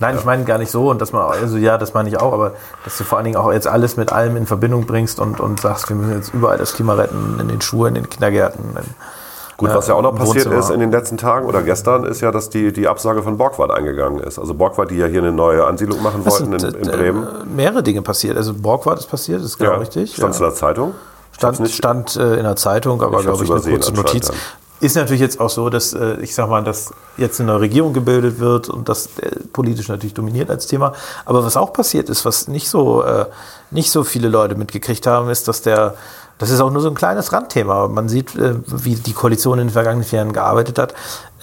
Nein, 0.00 0.14
ja. 0.14 0.20
ich 0.20 0.24
meine 0.24 0.44
gar 0.44 0.58
nicht 0.58 0.70
so 0.70 0.90
und 0.90 1.00
dass 1.00 1.12
man, 1.12 1.22
also 1.22 1.58
ja, 1.58 1.76
das 1.76 1.92
meine 1.92 2.08
ich 2.08 2.18
auch, 2.18 2.32
aber 2.32 2.54
dass 2.84 2.96
du 2.96 3.04
vor 3.04 3.18
allen 3.18 3.26
Dingen 3.26 3.36
auch 3.36 3.52
jetzt 3.52 3.68
alles 3.68 3.96
mit 3.96 4.10
allem 4.10 4.36
in 4.36 4.46
Verbindung 4.46 4.86
bringst 4.86 5.20
und, 5.20 5.40
und 5.40 5.60
sagst, 5.60 5.90
wir 5.90 5.96
müssen 5.96 6.14
jetzt 6.14 6.32
überall 6.32 6.56
das 6.56 6.72
Klima 6.72 6.94
retten, 6.94 7.38
in 7.38 7.48
den 7.48 7.60
Schulen, 7.60 7.94
in 7.96 8.04
den 8.04 8.10
Kindergärten. 8.10 8.64
In, 8.76 8.94
Gut, 9.60 9.74
was 9.74 9.88
ja 9.88 9.94
auch 9.94 10.00
noch 10.00 10.14
passiert 10.14 10.46
Wohnzimmer. 10.46 10.58
ist 10.58 10.70
in 10.70 10.80
den 10.80 10.90
letzten 10.90 11.18
Tagen 11.18 11.46
oder 11.46 11.62
gestern, 11.62 12.04
ist 12.04 12.22
ja, 12.22 12.30
dass 12.30 12.48
die, 12.48 12.72
die 12.72 12.88
Absage 12.88 13.22
von 13.22 13.36
Borgward 13.36 13.70
eingegangen 13.70 14.18
ist. 14.20 14.38
Also 14.38 14.54
Borgward, 14.54 14.90
die 14.90 14.96
ja 14.96 15.06
hier 15.06 15.20
eine 15.20 15.32
neue 15.32 15.66
Ansiedlung 15.66 16.02
machen 16.02 16.22
das 16.24 16.40
wollten 16.40 16.58
sind, 16.58 16.76
in, 16.76 16.84
in, 16.84 16.90
Bremen. 16.90 17.26
Mehrere 17.54 17.82
Dinge 17.82 18.00
passiert. 18.00 18.38
Also 18.38 18.54
Borgward 18.54 18.98
ist 18.98 19.10
passiert, 19.10 19.42
ist 19.42 19.58
genau 19.58 19.72
ja, 19.72 19.76
richtig. 19.76 20.14
Stand 20.14 20.34
ja. 20.34 20.38
in 20.38 20.44
der 20.46 20.54
Zeitung? 20.54 20.94
Stand, 21.32 21.68
stand 21.70 22.16
äh, 22.16 22.36
in 22.36 22.44
der 22.44 22.56
Zeitung, 22.56 23.02
aber 23.02 23.20
glaube 23.20 23.44
ich, 23.44 23.50
eine 23.50 23.60
kurze 23.60 23.92
Notiz. 23.92 24.32
Ist 24.80 24.96
natürlich 24.96 25.20
jetzt 25.20 25.40
auch 25.40 25.50
so, 25.50 25.68
dass 25.68 25.92
äh, 25.92 26.16
ich 26.22 26.34
sag 26.34 26.48
mal, 26.48 26.64
dass 26.64 26.94
jetzt 27.18 27.38
eine 27.38 27.52
neue 27.52 27.60
Regierung 27.60 27.92
gebildet 27.92 28.40
wird 28.40 28.70
und 28.70 28.88
das 28.88 29.10
äh, 29.18 29.30
politisch 29.52 29.88
natürlich 29.88 30.14
dominiert 30.14 30.48
als 30.48 30.68
Thema. 30.68 30.94
Aber 31.26 31.44
was 31.44 31.58
auch 31.58 31.74
passiert 31.74 32.08
ist, 32.08 32.24
was 32.24 32.48
nicht 32.48 32.70
so, 32.70 33.04
nicht 33.70 33.90
so 33.90 34.04
viele 34.04 34.28
Leute 34.28 34.54
mitgekriegt 34.54 35.06
haben, 35.06 35.28
ist, 35.28 35.48
dass 35.48 35.60
der, 35.60 35.96
das 36.40 36.50
ist 36.50 36.60
auch 36.60 36.70
nur 36.70 36.82
so 36.82 36.88
ein 36.88 36.96
kleines 36.96 37.32
Randthema. 37.32 37.86
Man 37.86 38.08
sieht, 38.08 38.32
wie 38.34 38.96
die 38.96 39.12
Koalition 39.12 39.60
in 39.60 39.68
den 39.68 39.72
vergangenen 39.72 40.10
Jahren 40.10 40.32
gearbeitet 40.32 40.78
hat. 40.78 40.94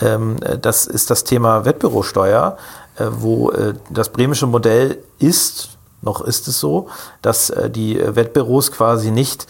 Ähm, 0.01 0.35
das 0.61 0.85
ist 0.85 1.09
das 1.09 1.23
Thema 1.23 1.63
Wettbürosteuer, 1.63 2.57
wo 2.99 3.53
das 3.89 4.09
bremische 4.09 4.47
Modell 4.47 4.97
ist, 5.19 5.69
noch 6.01 6.21
ist 6.21 6.47
es 6.47 6.59
so, 6.59 6.87
dass 7.21 7.53
die 7.69 8.01
Wettbüros 8.03 8.71
quasi 8.71 9.11
nicht 9.11 9.47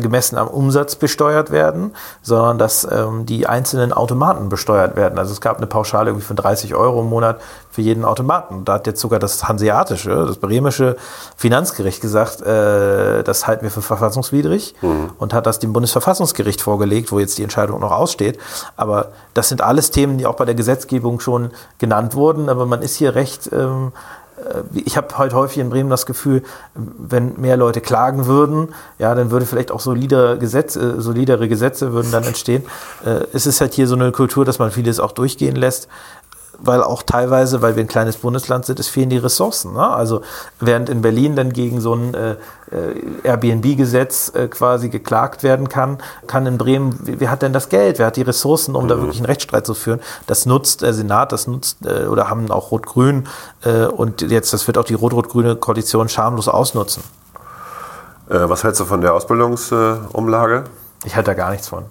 gemessen 0.00 0.36
am 0.36 0.48
Umsatz 0.48 0.96
besteuert 0.96 1.50
werden, 1.50 1.94
sondern 2.22 2.58
dass 2.58 2.86
ähm, 2.90 3.24
die 3.26 3.46
einzelnen 3.46 3.92
Automaten 3.92 4.48
besteuert 4.48 4.96
werden. 4.96 5.18
Also 5.18 5.32
es 5.32 5.40
gab 5.40 5.56
eine 5.56 5.66
Pauschale 5.66 6.10
irgendwie 6.10 6.26
von 6.26 6.36
30 6.36 6.74
Euro 6.74 7.00
im 7.00 7.08
Monat 7.08 7.40
für 7.70 7.82
jeden 7.82 8.04
Automaten. 8.04 8.64
Da 8.64 8.74
hat 8.74 8.86
jetzt 8.86 9.00
sogar 9.00 9.18
das 9.18 9.46
hanseatische, 9.48 10.10
das 10.10 10.38
bremische 10.38 10.96
Finanzgericht 11.36 12.00
gesagt, 12.00 12.42
äh, 12.42 13.22
das 13.22 13.46
halten 13.46 13.62
wir 13.62 13.70
für 13.70 13.82
verfassungswidrig 13.82 14.74
mhm. 14.82 15.10
und 15.18 15.32
hat 15.32 15.46
das 15.46 15.58
dem 15.58 15.72
Bundesverfassungsgericht 15.72 16.60
vorgelegt, 16.60 17.12
wo 17.12 17.18
jetzt 17.18 17.38
die 17.38 17.42
Entscheidung 17.42 17.80
noch 17.80 17.92
aussteht. 17.92 18.38
Aber 18.76 19.12
das 19.32 19.48
sind 19.48 19.62
alles 19.62 19.90
Themen, 19.90 20.18
die 20.18 20.26
auch 20.26 20.34
bei 20.34 20.44
der 20.44 20.54
Gesetzgebung 20.54 21.20
schon 21.20 21.50
genannt 21.78 22.14
wurden. 22.14 22.48
Aber 22.48 22.66
man 22.66 22.82
ist 22.82 22.96
hier 22.96 23.14
recht 23.14 23.48
ähm, 23.52 23.92
äh, 23.92 23.92
ich 24.72 24.96
habe 24.96 25.16
heute 25.18 25.36
häufig 25.36 25.58
in 25.58 25.70
Bremen 25.70 25.90
das 25.90 26.06
Gefühl, 26.06 26.42
wenn 26.74 27.40
mehr 27.40 27.56
Leute 27.56 27.80
klagen 27.80 28.26
würden, 28.26 28.74
ja, 28.98 29.14
dann 29.14 29.30
würde 29.30 29.46
vielleicht 29.46 29.70
auch 29.70 29.80
solide 29.80 30.38
Gesetze, 30.38 30.80
äh, 30.80 31.00
solidere 31.00 31.48
Gesetze 31.48 31.92
würden 31.92 32.10
dann 32.12 32.24
entstehen. 32.24 32.64
Äh, 33.04 33.24
es 33.32 33.46
ist 33.46 33.60
halt 33.60 33.74
hier 33.74 33.86
so 33.86 33.94
eine 33.94 34.12
Kultur, 34.12 34.44
dass 34.44 34.58
man 34.58 34.70
vieles 34.70 35.00
auch 35.00 35.12
durchgehen 35.12 35.56
lässt 35.56 35.88
weil 36.58 36.82
auch 36.82 37.02
teilweise, 37.02 37.62
weil 37.62 37.76
wir 37.76 37.84
ein 37.84 37.88
kleines 37.88 38.16
Bundesland 38.16 38.66
sind, 38.66 38.80
es 38.80 38.88
fehlen 38.88 39.10
die 39.10 39.18
Ressourcen. 39.18 39.74
Ne? 39.74 39.88
Also 39.88 40.22
während 40.60 40.88
in 40.88 41.02
Berlin 41.02 41.36
dann 41.36 41.52
gegen 41.52 41.80
so 41.80 41.94
ein 41.94 42.14
äh, 42.14 42.32
äh 42.32 42.36
Airbnb-Gesetz 43.22 44.32
äh, 44.34 44.48
quasi 44.48 44.88
geklagt 44.88 45.42
werden 45.42 45.68
kann, 45.68 45.98
kann 46.26 46.46
in 46.46 46.58
Bremen, 46.58 46.98
wer 47.02 47.30
hat 47.30 47.42
denn 47.42 47.52
das 47.52 47.68
Geld, 47.68 47.98
wer 47.98 48.06
hat 48.06 48.16
die 48.16 48.22
Ressourcen, 48.22 48.74
um 48.74 48.84
mhm. 48.84 48.88
da 48.88 48.96
wirklich 48.98 49.18
einen 49.18 49.26
Rechtsstreit 49.26 49.66
zu 49.66 49.74
führen? 49.74 50.00
Das 50.26 50.46
nutzt 50.46 50.82
der 50.82 50.94
Senat, 50.94 51.32
das 51.32 51.46
nutzt 51.46 51.86
äh, 51.86 52.06
oder 52.06 52.28
haben 52.28 52.50
auch 52.50 52.70
Rot-Grün 52.70 53.26
äh, 53.64 53.84
und 53.84 54.22
jetzt, 54.22 54.52
das 54.52 54.66
wird 54.66 54.78
auch 54.78 54.84
die 54.84 54.94
rot-rot-grüne 54.94 55.56
Koalition 55.56 56.08
schamlos 56.08 56.48
ausnutzen. 56.48 57.02
Äh, 58.28 58.48
was 58.48 58.64
hältst 58.64 58.80
du 58.80 58.84
von 58.84 59.00
der 59.00 59.14
Ausbildungsumlage? 59.14 60.64
ich 61.04 61.16
halte 61.16 61.30
da 61.30 61.34
gar 61.34 61.50
nichts 61.50 61.68
von. 61.68 61.84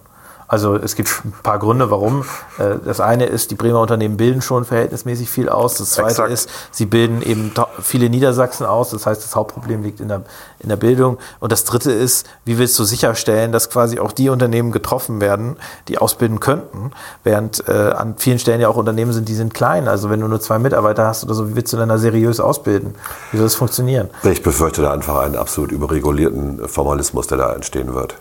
Also 0.50 0.76
es 0.76 0.96
gibt 0.96 1.10
ein 1.26 1.34
paar 1.44 1.60
Gründe, 1.60 1.92
warum. 1.92 2.24
Äh, 2.58 2.76
das 2.86 3.02
eine 3.02 3.26
ist, 3.26 3.52
die 3.52 3.56
Bremer 3.56 3.82
Unternehmen 3.82 4.16
bilden 4.16 4.42
schon 4.42 4.64
verhältnismäßig 4.64 5.30
viel 5.30 5.50
aus. 5.50 5.76
Das 5.76 5.92
zweite 5.92 6.10
Exakt. 6.10 6.32
ist, 6.32 6.50
sie 6.72 6.86
bilden 6.86 7.22
eben 7.22 7.52
viele 7.82 8.10
Niedersachsen 8.10 8.66
aus. 8.66 8.92
Das 8.92 9.06
heißt, 9.06 9.24
das 9.24 9.36
Hauptproblem 9.36 9.84
liegt 9.84 10.00
in 10.00 10.08
der, 10.08 10.22
in 10.60 10.70
der 10.70 10.78
Bildung. 10.78 11.18
Und 11.42 11.52
das 11.52 11.66
dritte 11.66 11.92
ist, 11.92 12.28
wie 12.46 12.58
willst 12.58 12.80
du 12.80 12.86
sicherstellen, 12.86 13.52
dass 13.52 13.70
quasi 13.70 14.00
auch 14.00 14.14
die 14.14 14.30
Unternehmen 14.30 14.72
getroffen 14.72 15.20
werden, 15.20 15.58
die 15.90 15.98
ausbilden 15.98 16.40
könnten, 16.40 16.92
während 17.26 17.68
äh, 17.68 17.92
an 17.92 18.16
vielen 18.18 18.40
Stellen 18.40 18.62
ja 18.62 18.70
auch 18.70 18.78
Unternehmen 18.78 19.12
sind, 19.12 19.28
die 19.28 19.36
sind 19.36 19.54
klein. 19.54 19.90
Also 19.90 20.10
wenn 20.10 20.22
du 20.22 20.28
nur 20.30 20.40
zwei 20.40 20.60
Mitarbeiter 20.60 21.06
hast 21.06 21.26
oder 21.26 21.34
so, 21.34 21.50
wie 21.50 21.56
willst 21.56 21.74
du 21.74 21.78
denn 21.78 21.90
da 21.90 21.98
seriös 21.98 22.40
ausbilden? 22.40 22.96
Wie 23.32 23.38
soll 23.38 23.46
das 23.46 23.56
funktionieren? 23.56 24.10
Ich 24.24 24.44
befürchte 24.44 24.82
da 24.82 24.94
einfach 24.94 25.18
einen 25.18 25.36
absolut 25.36 25.74
überregulierten 25.74 26.70
Formalismus, 26.70 27.28
der 27.28 27.38
da 27.38 27.52
entstehen 27.52 27.94
wird. 27.94 28.16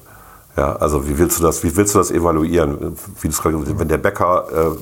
Ja, 0.57 0.77
also 0.77 1.07
wie 1.07 1.19
willst 1.19 1.39
du 1.39 1.43
das, 1.43 1.63
wie 1.63 1.77
willst 1.77 1.95
du 1.95 1.99
das 1.99 2.11
evaluieren? 2.11 2.97
Wie 3.21 3.79
wenn 3.79 3.89
der 3.89 3.99
Bäcker, 3.99 4.77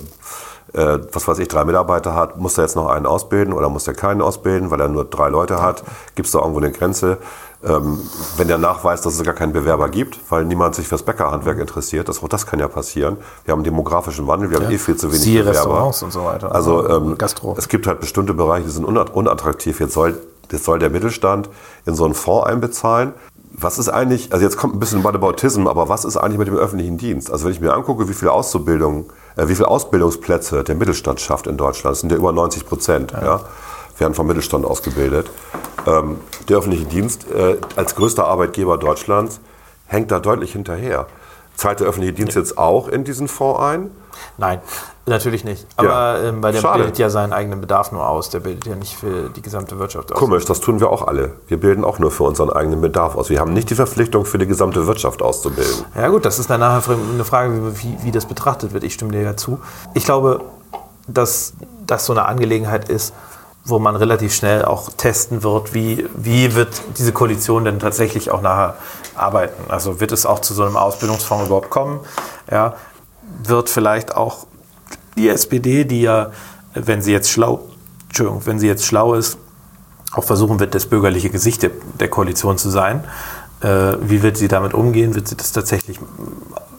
äh, 0.74 0.80
äh, 0.80 1.00
was 1.12 1.26
weiß 1.26 1.38
ich, 1.40 1.48
drei 1.48 1.64
Mitarbeiter 1.64 2.14
hat, 2.14 2.38
muss 2.38 2.56
er 2.58 2.64
jetzt 2.64 2.76
noch 2.76 2.88
einen 2.88 3.06
ausbilden 3.06 3.52
oder 3.52 3.68
muss 3.68 3.86
er 3.88 3.94
keinen 3.94 4.22
ausbilden, 4.22 4.70
weil 4.70 4.80
er 4.80 4.88
nur 4.88 5.04
drei 5.04 5.28
Leute 5.28 5.60
hat? 5.60 5.82
Gibt 6.14 6.26
es 6.26 6.32
da 6.32 6.38
irgendwo 6.38 6.60
eine 6.60 6.70
Grenze? 6.70 7.18
Ähm, 7.64 7.98
wenn 8.36 8.46
der 8.46 8.58
nachweist, 8.58 9.04
dass 9.04 9.14
es 9.14 9.22
gar 9.24 9.34
keinen 9.34 9.52
Bewerber 9.52 9.88
gibt, 9.88 10.20
weil 10.30 10.44
niemand 10.44 10.74
sich 10.74 10.86
fürs 10.86 11.02
Bäckerhandwerk 11.02 11.58
interessiert, 11.58 12.08
das, 12.08 12.22
auch 12.22 12.28
das 12.28 12.46
kann 12.46 12.60
ja 12.60 12.68
passieren. 12.68 13.16
Wir 13.44 13.52
haben 13.52 13.60
einen 13.60 13.64
demografischen 13.64 14.26
Wandel, 14.28 14.50
wir 14.50 14.58
haben 14.58 14.64
ja. 14.64 14.72
eh 14.72 14.78
viel 14.78 14.96
zu 14.96 15.08
wenig 15.08 15.22
Siehe 15.22 15.40
Bewerber. 15.40 15.58
Restaurants 15.58 16.02
und 16.02 16.12
so 16.12 16.24
weiter. 16.24 16.54
Also 16.54 16.88
ähm, 16.88 17.16
es 17.56 17.68
gibt 17.68 17.86
halt 17.86 18.00
bestimmte 18.00 18.34
Bereiche, 18.34 18.66
die 18.66 18.70
sind 18.70 18.84
unattraktiv. 18.84 19.80
Jetzt 19.80 19.94
soll, 19.94 20.20
jetzt 20.52 20.64
soll 20.64 20.78
der 20.78 20.90
Mittelstand 20.90 21.48
in 21.86 21.94
so 21.94 22.04
einen 22.04 22.14
Fonds 22.14 22.46
einbezahlen 22.46 23.14
was 23.56 23.78
ist 23.78 23.88
eigentlich, 23.88 24.32
also 24.32 24.44
jetzt 24.44 24.56
kommt 24.56 24.74
ein 24.74 24.80
bisschen 24.80 25.04
Whataboutism, 25.04 25.66
aber 25.68 25.88
was 25.88 26.04
ist 26.04 26.16
eigentlich 26.16 26.38
mit 26.38 26.48
dem 26.48 26.56
öffentlichen 26.56 26.98
Dienst? 26.98 27.30
Also 27.30 27.44
wenn 27.44 27.52
ich 27.52 27.60
mir 27.60 27.72
angucke, 27.72 28.08
wie 28.08 28.14
viel 28.14 28.28
Auszubildung, 28.28 29.12
äh, 29.36 29.48
wie 29.48 29.54
viele 29.54 29.68
Ausbildungsplätze 29.68 30.64
der 30.64 30.74
Mittelstand 30.74 31.20
schafft 31.20 31.46
in 31.46 31.56
Deutschland, 31.56 31.92
das 31.92 32.00
sind 32.00 32.10
ja 32.10 32.18
über 32.18 32.32
90 32.32 32.66
Prozent, 32.66 33.12
ja. 33.12 33.22
ja 33.22 33.40
werden 33.98 34.14
vom 34.14 34.26
Mittelstand 34.26 34.64
ausgebildet. 34.64 35.30
Ähm, 35.86 36.18
der 36.48 36.58
öffentliche 36.58 36.86
Dienst 36.86 37.30
äh, 37.30 37.56
als 37.76 37.94
größter 37.94 38.26
Arbeitgeber 38.26 38.78
Deutschlands 38.78 39.40
hängt 39.86 40.10
da 40.10 40.20
deutlich 40.20 40.52
hinterher. 40.52 41.06
Zahlt 41.54 41.80
der 41.80 41.86
öffentliche 41.86 42.14
Dienst 42.14 42.34
ja. 42.34 42.40
jetzt 42.40 42.58
auch 42.58 42.88
in 42.88 43.04
diesen 43.04 43.28
Fonds 43.28 43.60
ein? 43.60 43.90
Nein, 44.36 44.60
natürlich 45.06 45.44
nicht. 45.44 45.66
Aber 45.76 45.88
ja. 45.88 46.18
ähm, 46.28 46.42
weil 46.42 46.52
der 46.52 46.60
Schade. 46.60 46.78
bildet 46.78 46.98
ja 46.98 47.10
seinen 47.10 47.32
eigenen 47.32 47.60
Bedarf 47.60 47.92
nur 47.92 48.08
aus. 48.08 48.30
Der 48.30 48.40
bildet 48.40 48.66
ja 48.66 48.74
nicht 48.74 48.94
für 48.96 49.30
die 49.30 49.42
gesamte 49.42 49.78
Wirtschaft 49.78 50.12
aus. 50.12 50.18
Komisch, 50.18 50.44
das 50.44 50.60
tun 50.60 50.80
wir 50.80 50.90
auch 50.90 51.06
alle. 51.06 51.32
Wir 51.48 51.58
bilden 51.58 51.84
auch 51.84 51.98
nur 51.98 52.10
für 52.10 52.24
unseren 52.24 52.50
eigenen 52.50 52.80
Bedarf 52.80 53.16
aus. 53.16 53.30
Wir 53.30 53.40
haben 53.40 53.52
nicht 53.52 53.70
die 53.70 53.74
Verpflichtung, 53.74 54.24
für 54.24 54.38
die 54.38 54.46
gesamte 54.46 54.86
Wirtschaft 54.86 55.22
auszubilden. 55.22 55.84
Ja 55.94 56.08
gut, 56.08 56.24
das 56.24 56.38
ist 56.38 56.50
dann 56.50 56.60
nachher 56.60 56.94
eine 56.94 57.24
Frage, 57.24 57.76
wie, 57.76 57.96
wie 58.02 58.10
das 58.10 58.26
betrachtet 58.26 58.72
wird. 58.72 58.84
Ich 58.84 58.94
stimme 58.94 59.12
dir 59.12 59.22
ja 59.22 59.36
zu. 59.36 59.60
Ich 59.94 60.04
glaube, 60.04 60.40
dass 61.06 61.54
das 61.86 62.06
so 62.06 62.12
eine 62.12 62.26
Angelegenheit 62.26 62.88
ist, 62.88 63.12
wo 63.64 63.78
man 63.78 63.96
relativ 63.96 64.34
schnell 64.34 64.64
auch 64.64 64.90
testen 64.96 65.42
wird, 65.42 65.72
wie, 65.72 66.06
wie 66.14 66.54
wird 66.54 66.82
diese 66.98 67.12
Koalition 67.12 67.64
denn 67.64 67.78
tatsächlich 67.78 68.30
auch 68.30 68.42
nachher 68.42 68.76
arbeiten. 69.14 69.70
Also 69.70 70.00
wird 70.00 70.12
es 70.12 70.26
auch 70.26 70.40
zu 70.40 70.52
so 70.52 70.64
einem 70.64 70.76
Ausbildungsfonds 70.76 71.46
überhaupt 71.46 71.70
kommen? 71.70 72.00
Ja, 72.50 72.74
wird 73.42 73.68
vielleicht 73.68 74.14
auch 74.14 74.46
die 75.16 75.28
SPD, 75.28 75.84
die 75.84 76.02
ja, 76.02 76.30
wenn 76.74 77.02
sie 77.02 77.12
jetzt 77.12 77.30
schlau, 77.30 77.68
Entschuldigung, 78.08 78.46
wenn 78.46 78.58
sie 78.58 78.66
jetzt 78.66 78.84
schlau 78.84 79.14
ist, 79.14 79.38
auch 80.12 80.24
versuchen 80.24 80.60
wird, 80.60 80.74
das 80.74 80.86
bürgerliche 80.86 81.30
Gesicht 81.30 81.68
der, 81.98 82.08
Koalition 82.08 82.58
zu 82.58 82.70
sein. 82.70 83.04
Äh, 83.60 83.96
wie 84.00 84.22
wird 84.22 84.36
sie 84.36 84.48
damit 84.48 84.74
umgehen? 84.74 85.14
Wird 85.14 85.26
sie 85.28 85.36
das 85.36 85.52
tatsächlich 85.52 85.98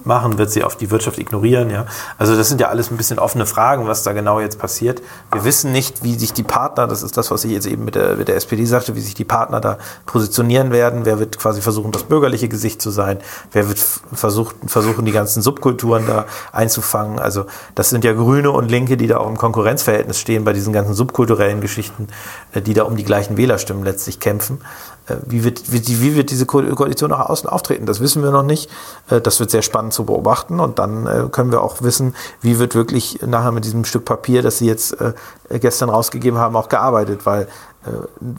machen? 0.05 0.37
Wird 0.37 0.51
sie 0.51 0.63
auf 0.63 0.75
die 0.75 0.91
Wirtschaft 0.91 1.17
ignorieren? 1.17 1.69
Ja? 1.69 1.85
Also 2.17 2.35
das 2.35 2.49
sind 2.49 2.61
ja 2.61 2.69
alles 2.69 2.91
ein 2.91 2.97
bisschen 2.97 3.19
offene 3.19 3.45
Fragen, 3.45 3.87
was 3.87 4.03
da 4.03 4.13
genau 4.13 4.39
jetzt 4.39 4.59
passiert. 4.59 5.01
Wir 5.31 5.43
wissen 5.43 5.71
nicht, 5.71 6.03
wie 6.03 6.15
sich 6.15 6.33
die 6.33 6.43
Partner, 6.43 6.87
das 6.87 7.03
ist 7.03 7.17
das, 7.17 7.31
was 7.31 7.43
ich 7.45 7.51
jetzt 7.51 7.67
eben 7.67 7.85
mit 7.85 7.95
der, 7.95 8.15
mit 8.15 8.27
der 8.27 8.35
SPD 8.35 8.65
sagte, 8.65 8.95
wie 8.95 9.01
sich 9.01 9.13
die 9.13 9.25
Partner 9.25 9.61
da 9.61 9.77
positionieren 10.05 10.71
werden. 10.71 11.05
Wer 11.05 11.19
wird 11.19 11.37
quasi 11.37 11.61
versuchen, 11.61 11.91
das 11.91 12.03
bürgerliche 12.03 12.47
Gesicht 12.47 12.81
zu 12.81 12.91
sein? 12.91 13.19
Wer 13.51 13.67
wird 13.67 13.79
versucht, 14.13 14.55
versuchen, 14.67 15.05
die 15.05 15.11
ganzen 15.11 15.41
Subkulturen 15.41 16.05
da 16.07 16.25
einzufangen? 16.51 17.19
Also 17.19 17.45
das 17.75 17.89
sind 17.89 18.03
ja 18.03 18.13
Grüne 18.13 18.51
und 18.51 18.69
Linke, 18.69 18.97
die 18.97 19.07
da 19.07 19.17
auch 19.17 19.27
im 19.27 19.37
Konkurrenzverhältnis 19.37 20.19
stehen 20.19 20.43
bei 20.43 20.53
diesen 20.53 20.73
ganzen 20.73 20.93
subkulturellen 20.93 21.61
Geschichten, 21.61 22.07
äh, 22.53 22.61
die 22.61 22.73
da 22.73 22.83
um 22.83 22.95
die 22.95 23.03
gleichen 23.03 23.37
Wählerstimmen 23.37 23.83
letztlich 23.83 24.19
kämpfen. 24.19 24.59
Äh, 25.07 25.17
wie 25.25 25.43
wird, 25.43 25.71
wie, 25.71 26.01
wie 26.01 26.15
wird 26.15 26.31
diese 26.31 26.45
Koalition 26.45 27.09
nach 27.09 27.29
außen 27.29 27.49
auftreten? 27.49 27.85
Das 27.85 27.99
wissen 27.99 28.23
wir 28.23 28.31
noch 28.31 28.43
nicht. 28.43 28.69
Äh, 29.09 29.21
das 29.21 29.39
wird 29.39 29.51
sehr 29.51 29.61
spannend 29.61 29.93
zu 29.93 30.05
beobachten 30.05 30.59
und 30.59 30.79
dann 30.79 31.07
äh, 31.07 31.27
können 31.31 31.51
wir 31.51 31.61
auch 31.61 31.81
wissen, 31.81 32.15
wie 32.41 32.59
wird 32.59 32.75
wirklich 32.75 33.19
nachher 33.25 33.51
mit 33.51 33.65
diesem 33.65 33.85
Stück 33.85 34.05
Papier, 34.05 34.41
das 34.41 34.57
Sie 34.57 34.67
jetzt 34.67 34.95
gestern 35.49 35.89
rausgegeben 35.89 36.39
haben, 36.39 36.55
auch 36.55 36.69
gearbeitet, 36.69 37.25
weil 37.25 37.47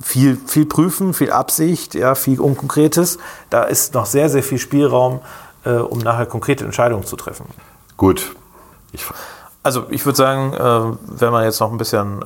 viel, 0.02 0.38
viel 0.46 0.66
Prüfen, 0.66 1.14
viel 1.14 1.30
Absicht, 1.30 1.94
ja, 1.94 2.14
viel 2.14 2.40
Unkonkretes, 2.40 3.18
da 3.50 3.64
ist 3.64 3.94
noch 3.94 4.06
sehr, 4.06 4.28
sehr 4.28 4.42
viel 4.42 4.58
Spielraum, 4.58 5.20
um 5.64 5.98
nachher 5.98 6.26
konkrete 6.26 6.64
Entscheidungen 6.64 7.04
zu 7.04 7.16
treffen. 7.16 7.46
Gut. 7.96 8.34
Ich 8.92 9.04
also 9.62 9.84
ich 9.90 10.04
würde 10.04 10.16
sagen, 10.16 10.52
wenn 11.06 11.32
man 11.32 11.44
jetzt 11.44 11.60
noch 11.60 11.70
ein 11.70 11.78
bisschen 11.78 12.24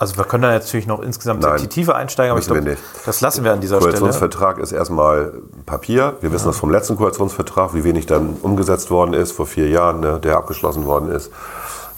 also 0.00 0.16
wir 0.16 0.24
können 0.24 0.44
da 0.44 0.50
natürlich 0.50 0.86
noch 0.86 1.00
insgesamt 1.00 1.42
Nein, 1.42 1.56
in 1.56 1.62
die 1.64 1.68
Tiefe 1.68 1.94
einsteigen, 1.94 2.30
aber 2.30 2.40
ich 2.40 2.46
glaube, 2.46 2.78
das 3.04 3.20
lassen 3.20 3.44
wir 3.44 3.52
an 3.52 3.60
dieser 3.60 3.80
Koalitionsvertrag 3.80 4.52
Stelle. 4.52 4.64
ist 4.64 4.72
erstmal 4.72 5.34
Papier. 5.66 6.16
Wir 6.22 6.32
wissen 6.32 6.46
ja. 6.46 6.52
das 6.52 6.58
vom 6.58 6.70
letzten 6.70 6.96
Koalitionsvertrag, 6.96 7.74
wie 7.74 7.84
wenig 7.84 8.06
dann 8.06 8.38
umgesetzt 8.40 8.90
worden 8.90 9.12
ist, 9.12 9.32
vor 9.32 9.44
vier 9.44 9.68
Jahren, 9.68 10.00
ne, 10.00 10.18
der 10.18 10.38
abgeschlossen 10.38 10.86
worden 10.86 11.10
ist. 11.10 11.30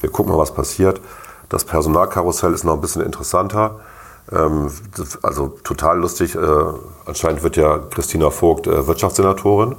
Wir 0.00 0.10
gucken 0.10 0.32
mal, 0.32 0.38
was 0.40 0.52
passiert. 0.52 1.00
Das 1.48 1.64
Personalkarussell 1.64 2.52
ist 2.52 2.64
noch 2.64 2.74
ein 2.74 2.80
bisschen 2.80 3.02
interessanter. 3.02 3.78
Ähm, 4.32 4.68
also 5.22 5.56
total 5.62 6.00
lustig. 6.00 6.34
Äh, 6.34 6.40
anscheinend 7.06 7.44
wird 7.44 7.56
ja 7.56 7.78
Christina 7.78 8.30
Vogt 8.30 8.66
äh, 8.66 8.84
Wirtschaftssenatorin. 8.84 9.76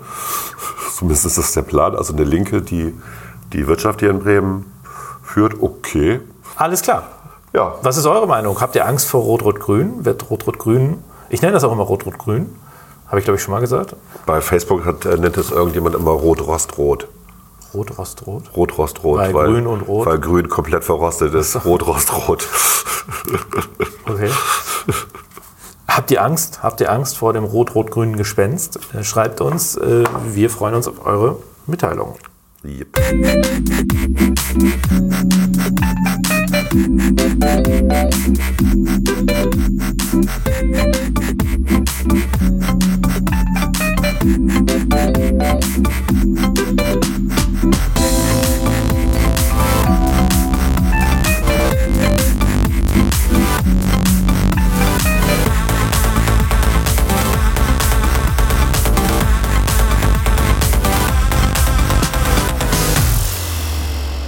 Zumindest 0.94 1.26
ist 1.26 1.38
das 1.38 1.52
der 1.52 1.64
Plan. 1.64 1.94
Also 1.94 2.14
eine 2.14 2.24
Linke, 2.24 2.62
die 2.62 2.98
die 3.52 3.68
Wirtschaft 3.68 4.00
hier 4.00 4.12
in 4.12 4.20
Bremen 4.20 4.72
führt. 5.24 5.62
Okay. 5.62 6.22
Alles 6.56 6.82
klar. 6.84 7.04
Ja. 7.54 7.76
Was 7.84 7.98
ist 7.98 8.08
eure 8.08 8.28
Meinung? 8.28 8.60
Habt 8.60 8.76
ihr 8.76 8.88
Angst 8.88 9.08
vor 9.08 9.22
Rot-Rot-Grün? 9.22 10.06
Wird 10.06 10.30
Rot-Rot-Grün, 10.32 11.04
ich 11.30 11.42
nenne 11.44 11.54
das 11.54 11.64
auch 11.64 11.72
immer 11.72 11.84
Rot-Rot-Grün, 11.84 12.50
habe 13.08 13.20
ich 13.20 13.26
glaube 13.26 13.38
ich 13.38 13.44
schon 13.44 13.54
mal 13.54 13.60
gesagt. 13.60 13.96
Bei 14.26 14.42
Facebook 14.42 14.84
hat, 14.86 15.06
äh, 15.06 15.18
nennt 15.18 15.38
es 15.38 15.52
irgendjemand 15.52 15.94
immer 15.96 16.12
Rot-Rost-Rot. 16.12 17.08
Rot-Rost-Rot? 17.76 18.44
Rot-Rost-Rot. 18.56 19.20
Weil, 19.20 19.34
weil, 19.36 19.46
Grün 19.48 19.68
und 19.68 19.82
Rot? 19.82 20.08
Weil 20.08 20.20
Grün 20.20 20.50
komplett 20.50 20.84
verrostet 20.84 21.36
ist. 21.36 21.64
Rot-Rost-Rot. 21.64 22.48
okay. 24.08 24.32
Habt 25.88 26.10
ihr 26.10 26.24
Angst? 26.24 26.64
Habt 26.64 26.82
ihr 26.82 26.92
Angst 26.92 27.18
vor 27.18 27.34
dem 27.34 27.44
rot-rot-grünen 27.44 28.16
Gespenst? 28.16 28.80
Äh, 28.96 29.04
schreibt 29.04 29.42
uns. 29.42 29.78
Äh, 29.78 30.06
wir 30.26 30.50
freuen 30.50 30.74
uns 30.74 30.88
auf 30.88 31.06
eure 31.06 31.38
Mitteilungen. 31.68 32.16
Yep. 32.64 32.98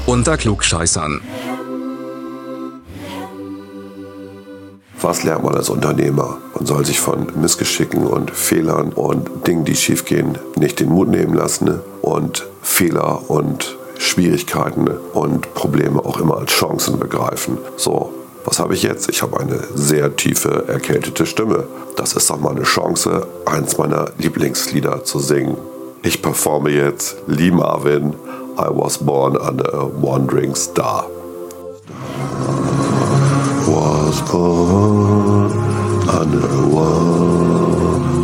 Unter 0.05 0.38
Klugscheißern. 0.38 1.21
Was 5.06 5.22
lernt 5.22 5.44
man 5.44 5.54
als 5.54 5.70
Unternehmer? 5.70 6.39
Man 6.56 6.65
soll 6.65 6.84
sich 6.84 7.00
von 7.00 7.28
Missgeschicken 7.39 8.08
und 8.08 8.32
Fehlern 8.32 8.91
und 8.91 9.46
Dingen, 9.46 9.63
die 9.63 9.76
schiefgehen, 9.76 10.39
nicht 10.56 10.80
den 10.80 10.89
Mut 10.89 11.10
nehmen 11.10 11.36
lassen 11.36 11.80
und 12.02 12.48
Fehler 12.63 13.30
und 13.30 13.78
Schwierigkeiten 14.00 14.88
und 15.13 15.54
Probleme 15.54 16.04
auch 16.04 16.20
immer 16.20 16.38
als 16.38 16.54
Chancen 16.54 16.98
begreifen. 16.98 17.60
So, 17.78 18.15
was 18.46 18.58
habe 18.58 18.74
ich 18.74 18.82
jetzt? 18.82 19.08
Ich 19.08 19.22
habe 19.22 19.39
eine 19.39 19.60
sehr 19.76 20.15
tiefe, 20.15 20.68
erkältete 20.68 21.28
Stimme. 21.28 21.68
Das 21.98 22.13
ist 22.13 22.32
doch 22.32 22.39
mal 22.39 22.56
eine 22.56 22.63
Chance, 22.63 23.28
eins 23.46 23.78
meiner 23.78 24.08
Lieblingslieder 24.18 25.04
zu 25.04 25.20
singen. 25.20 25.56
Ich 26.02 26.24
performe 26.24 26.72
jetzt 26.72 27.18
Lee 27.28 27.52
Marvin, 27.52 28.15
I 28.58 28.70
was 28.72 28.98
born 28.98 29.38
under 29.38 29.72
a 29.72 29.88
wandering 30.02 30.56
star. 30.56 31.06
Under 36.19 36.45
a 36.45 36.67
wandering 36.67 38.17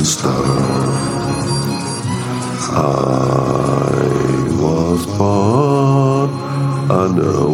star. 0.00 0.32
I 2.72 2.80
was 4.58 5.06
born 5.18 6.30
under 6.90 7.30
a 7.30 7.50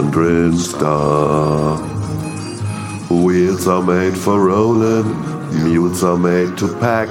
wandering 0.00 0.58
star. 0.58 1.78
Wheels 3.08 3.68
are 3.68 3.82
made 3.82 4.16
for 4.18 4.40
rolling, 4.44 5.08
mules 5.62 6.02
are 6.02 6.18
made 6.18 6.58
to 6.58 6.66
pack. 6.78 7.08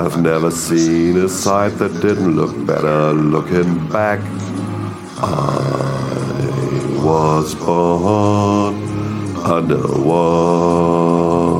I've 0.00 0.20
never 0.20 0.50
seen 0.50 1.16
a 1.16 1.28
sight 1.28 1.78
that 1.78 2.00
didn't 2.02 2.34
look 2.34 2.66
better 2.66 3.12
looking 3.12 3.88
back. 3.88 4.20
I 5.18 5.95
was 7.06 7.54
born 7.54 8.74
under 9.56 9.82
a 9.84 9.98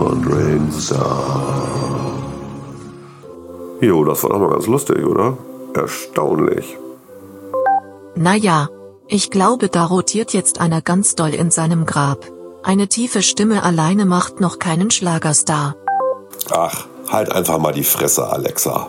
wandering 0.08 0.70
star. 0.72 2.12
Jo, 3.80 4.04
das 4.04 4.22
war 4.22 4.30
doch 4.30 4.40
mal 4.40 4.50
ganz 4.50 4.66
lustig, 4.66 5.04
oder? 5.06 5.38
Erstaunlich. 5.74 6.76
Naja, 8.14 8.68
ich 9.08 9.30
glaube, 9.30 9.68
da 9.68 9.84
rotiert 9.84 10.32
jetzt 10.32 10.60
einer 10.60 10.80
ganz 10.82 11.14
doll 11.14 11.34
in 11.34 11.50
seinem 11.50 11.86
Grab. 11.86 12.26
Eine 12.62 12.88
tiefe 12.88 13.22
Stimme 13.22 13.62
alleine 13.62 14.06
macht 14.06 14.40
noch 14.40 14.58
keinen 14.58 14.90
Schlagerstar. 14.90 15.76
Ach, 16.50 16.86
Halt 17.08 17.30
einfach 17.32 17.58
mal 17.58 17.72
die 17.72 17.84
Fresse, 17.84 18.26
Alexa. 18.28 18.88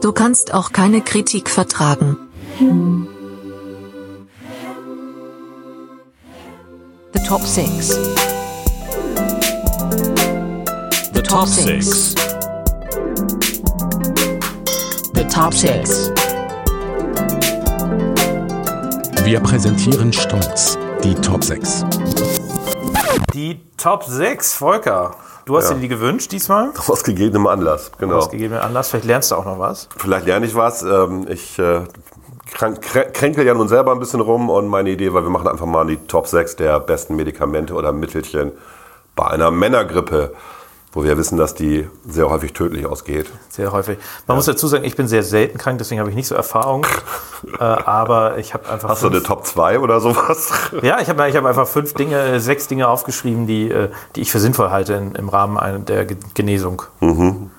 Du 0.00 0.12
kannst 0.12 0.54
auch 0.54 0.72
keine 0.72 1.00
Kritik 1.00 1.50
vertragen. 1.50 2.16
The 7.12 7.20
Top 7.26 7.42
6 7.42 7.88
The 11.12 11.22
Top 11.22 11.48
6 11.48 12.14
The 15.14 15.24
Top 15.28 15.54
6 15.54 16.10
Wir 19.24 19.40
präsentieren 19.40 20.12
stolz 20.12 20.78
die 21.04 21.14
Top 21.14 21.42
6. 21.42 21.84
Die 23.32 23.60
Top 23.76 24.04
6, 24.04 24.52
Volker. 24.54 25.14
Du 25.46 25.56
hast 25.56 25.70
ja. 25.70 25.74
dir 25.74 25.80
die 25.80 25.88
gewünscht 25.88 26.30
diesmal? 26.32 26.72
Aus 26.88 27.04
gegebenem 27.04 27.46
Anlass, 27.46 27.90
genau. 27.98 28.16
Aus 28.16 28.30
gegebenem 28.30 28.62
Anlass. 28.62 28.90
Vielleicht 28.90 29.06
lernst 29.06 29.30
du 29.30 29.36
auch 29.36 29.44
noch 29.44 29.58
was. 29.58 29.88
Vielleicht 29.96 30.26
lerne 30.26 30.46
ich 30.46 30.54
was. 30.54 30.82
Ähm, 30.82 31.26
ich 31.28 31.58
äh, 31.58 31.84
kränkel 32.52 33.46
ja 33.46 33.54
nun 33.54 33.68
selber 33.68 33.92
ein 33.92 33.98
bisschen 34.00 34.20
rum 34.20 34.50
und 34.50 34.68
meine 34.68 34.90
Idee 34.90 35.12
war, 35.12 35.22
wir 35.22 35.30
machen 35.30 35.48
einfach 35.48 35.66
mal 35.66 35.86
die 35.86 35.96
Top 35.96 36.26
6 36.26 36.56
der 36.56 36.80
besten 36.80 37.16
Medikamente 37.16 37.74
oder 37.74 37.92
Mittelchen 37.92 38.52
bei 39.14 39.26
einer 39.26 39.50
Männergrippe 39.50 40.32
wo 40.92 41.04
wir 41.04 41.16
wissen, 41.16 41.38
dass 41.38 41.54
die 41.54 41.88
sehr 42.06 42.28
häufig 42.30 42.52
tödlich 42.52 42.84
ausgeht. 42.84 43.30
Sehr 43.48 43.70
häufig. 43.70 43.98
Man 44.26 44.34
ja. 44.34 44.36
muss 44.36 44.46
dazu 44.46 44.66
sagen, 44.66 44.84
ich 44.84 44.96
bin 44.96 45.06
sehr 45.06 45.22
selten 45.22 45.56
krank, 45.56 45.78
deswegen 45.78 46.00
habe 46.00 46.10
ich 46.10 46.16
nicht 46.16 46.26
so 46.26 46.34
Erfahrung. 46.34 46.84
äh, 47.58 47.62
aber 47.62 48.38
ich 48.38 48.54
habe 48.54 48.68
einfach. 48.68 48.88
Hast 48.88 49.00
fünf, 49.00 49.12
du 49.12 49.18
eine 49.18 49.26
Top 49.26 49.46
2 49.46 49.78
oder 49.78 50.00
sowas? 50.00 50.52
ja, 50.82 51.00
ich 51.00 51.08
habe 51.08 51.28
ich 51.28 51.36
hab 51.36 51.44
einfach 51.44 51.68
fünf 51.68 51.94
Dinge, 51.94 52.40
sechs 52.40 52.66
Dinge 52.66 52.88
aufgeschrieben, 52.88 53.46
die, 53.46 53.70
äh, 53.70 53.90
die 54.16 54.22
ich 54.22 54.32
für 54.32 54.40
sinnvoll 54.40 54.70
halte 54.70 54.94
in, 54.94 55.14
im 55.14 55.28
Rahmen 55.28 55.84
der 55.84 56.06
Genesung. 56.34 56.82
Mhm. 56.98 57.50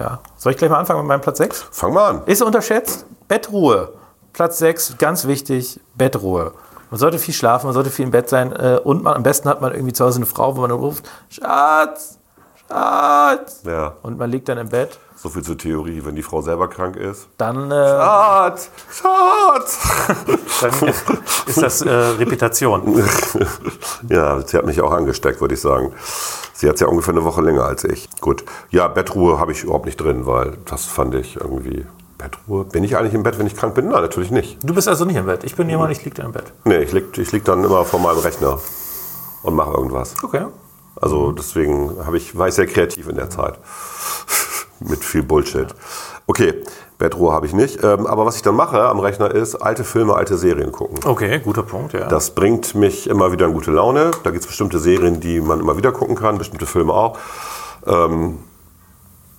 Ja. 0.00 0.20
Soll 0.36 0.52
ich 0.52 0.58
gleich 0.58 0.70
mal 0.70 0.78
anfangen 0.78 1.00
mit 1.00 1.08
meinem 1.08 1.20
Platz 1.20 1.38
6? 1.38 1.68
Fang 1.70 1.92
mal 1.92 2.08
an. 2.08 2.22
Ist 2.26 2.42
unterschätzt? 2.42 3.06
Bettruhe. 3.28 3.92
Platz 4.32 4.58
6, 4.58 4.96
ganz 4.98 5.26
wichtig, 5.26 5.80
Bettruhe. 5.94 6.52
Man 6.90 6.98
sollte 6.98 7.18
viel 7.18 7.34
schlafen, 7.34 7.66
man 7.66 7.74
sollte 7.74 7.90
viel 7.90 8.04
im 8.06 8.10
Bett 8.10 8.28
sein 8.28 8.52
äh, 8.52 8.80
und 8.82 9.02
man, 9.02 9.14
am 9.14 9.22
besten 9.22 9.48
hat 9.48 9.60
man 9.60 9.72
irgendwie 9.72 9.92
zu 9.92 10.04
Hause 10.04 10.16
eine 10.18 10.26
Frau, 10.26 10.56
wo 10.56 10.60
man 10.62 10.70
ruft, 10.72 11.08
Schatz, 11.28 12.18
Arzt! 12.68 13.64
Ja, 13.66 13.94
Und 14.02 14.16
man 14.18 14.30
liegt 14.30 14.48
dann 14.48 14.58
im 14.58 14.68
Bett. 14.68 14.98
so 15.16 15.28
viel 15.28 15.42
zur 15.42 15.58
Theorie. 15.58 16.02
Wenn 16.04 16.14
die 16.14 16.22
Frau 16.22 16.40
selber 16.40 16.68
krank 16.68 16.94
ist. 16.96 17.26
Dann, 17.36 17.70
äh, 17.70 17.74
Schatz! 17.74 18.70
Schatz! 18.92 19.78
dann 20.60 20.88
ist 21.46 21.60
das 21.62 21.82
äh, 21.82 21.90
Reputation. 21.90 23.04
Ja, 24.08 24.40
sie 24.40 24.56
hat 24.56 24.66
mich 24.66 24.80
auch 24.80 24.92
angesteckt, 24.92 25.40
würde 25.40 25.54
ich 25.54 25.60
sagen. 25.60 25.92
Sie 26.54 26.68
hat 26.68 26.78
ja 26.80 26.86
ungefähr 26.86 27.12
eine 27.14 27.24
Woche 27.24 27.42
länger 27.42 27.64
als 27.64 27.84
ich. 27.84 28.08
Gut. 28.20 28.44
Ja, 28.70 28.86
Bettruhe 28.88 29.38
habe 29.38 29.52
ich 29.52 29.64
überhaupt 29.64 29.86
nicht 29.86 30.00
drin, 30.00 30.26
weil 30.26 30.56
das 30.66 30.84
fand 30.86 31.14
ich 31.14 31.36
irgendwie. 31.36 31.86
Bettruhe? 32.20 32.64
Bin 32.64 32.84
ich 32.84 32.96
eigentlich 32.96 33.14
im 33.14 33.22
Bett, 33.22 33.38
wenn 33.38 33.46
ich 33.46 33.56
krank 33.56 33.74
bin? 33.74 33.88
Nein, 33.88 34.02
natürlich 34.02 34.30
nicht. 34.30 34.58
Du 34.62 34.74
bist 34.74 34.88
also 34.88 35.04
nicht 35.04 35.16
im 35.16 35.26
Bett. 35.26 35.44
Ich 35.44 35.56
bin 35.56 35.68
jemand, 35.68 35.90
ich 35.92 36.04
liege 36.04 36.16
dann 36.16 36.26
im 36.26 36.32
Bett. 36.32 36.52
Nee, 36.64 36.78
ich 36.78 36.92
lieg, 36.92 37.16
ich 37.16 37.32
lieg 37.32 37.44
dann 37.44 37.64
immer 37.64 37.84
vor 37.84 38.00
meinem 38.00 38.18
Rechner 38.18 38.58
und 39.42 39.54
mache 39.54 39.72
irgendwas. 39.72 40.14
Okay. 40.22 40.44
Also 41.00 41.32
deswegen 41.32 42.04
habe 42.04 42.16
ich, 42.18 42.36
war 42.36 42.48
ich 42.48 42.54
sehr 42.54 42.66
kreativ 42.66 43.08
in 43.08 43.16
der 43.16 43.30
Zeit. 43.30 43.58
Mit 44.80 45.04
viel 45.04 45.22
Bullshit. 45.22 45.68
Okay, 46.26 46.54
Bettruhe 46.98 47.32
habe 47.32 47.46
ich 47.46 47.52
nicht. 47.52 47.82
Ähm, 47.82 48.06
aber 48.06 48.26
was 48.26 48.36
ich 48.36 48.42
dann 48.42 48.54
mache 48.54 48.82
am 48.82 49.00
Rechner 49.00 49.30
ist, 49.30 49.56
alte 49.56 49.84
Filme, 49.84 50.14
alte 50.14 50.36
Serien 50.36 50.72
gucken. 50.72 51.00
Okay, 51.04 51.40
guter 51.40 51.62
Punkt, 51.62 51.92
ja. 51.92 52.06
Das 52.06 52.34
bringt 52.34 52.74
mich 52.74 53.08
immer 53.08 53.32
wieder 53.32 53.46
in 53.46 53.54
gute 53.54 53.72
Laune. 53.72 54.10
Da 54.22 54.30
gibt 54.30 54.42
es 54.42 54.46
bestimmte 54.46 54.78
Serien, 54.78 55.20
die 55.20 55.40
man 55.40 55.60
immer 55.60 55.76
wieder 55.76 55.92
gucken 55.92 56.14
kann, 56.16 56.38
bestimmte 56.38 56.66
Filme 56.66 56.92
auch. 56.92 57.18
Ähm, 57.86 58.38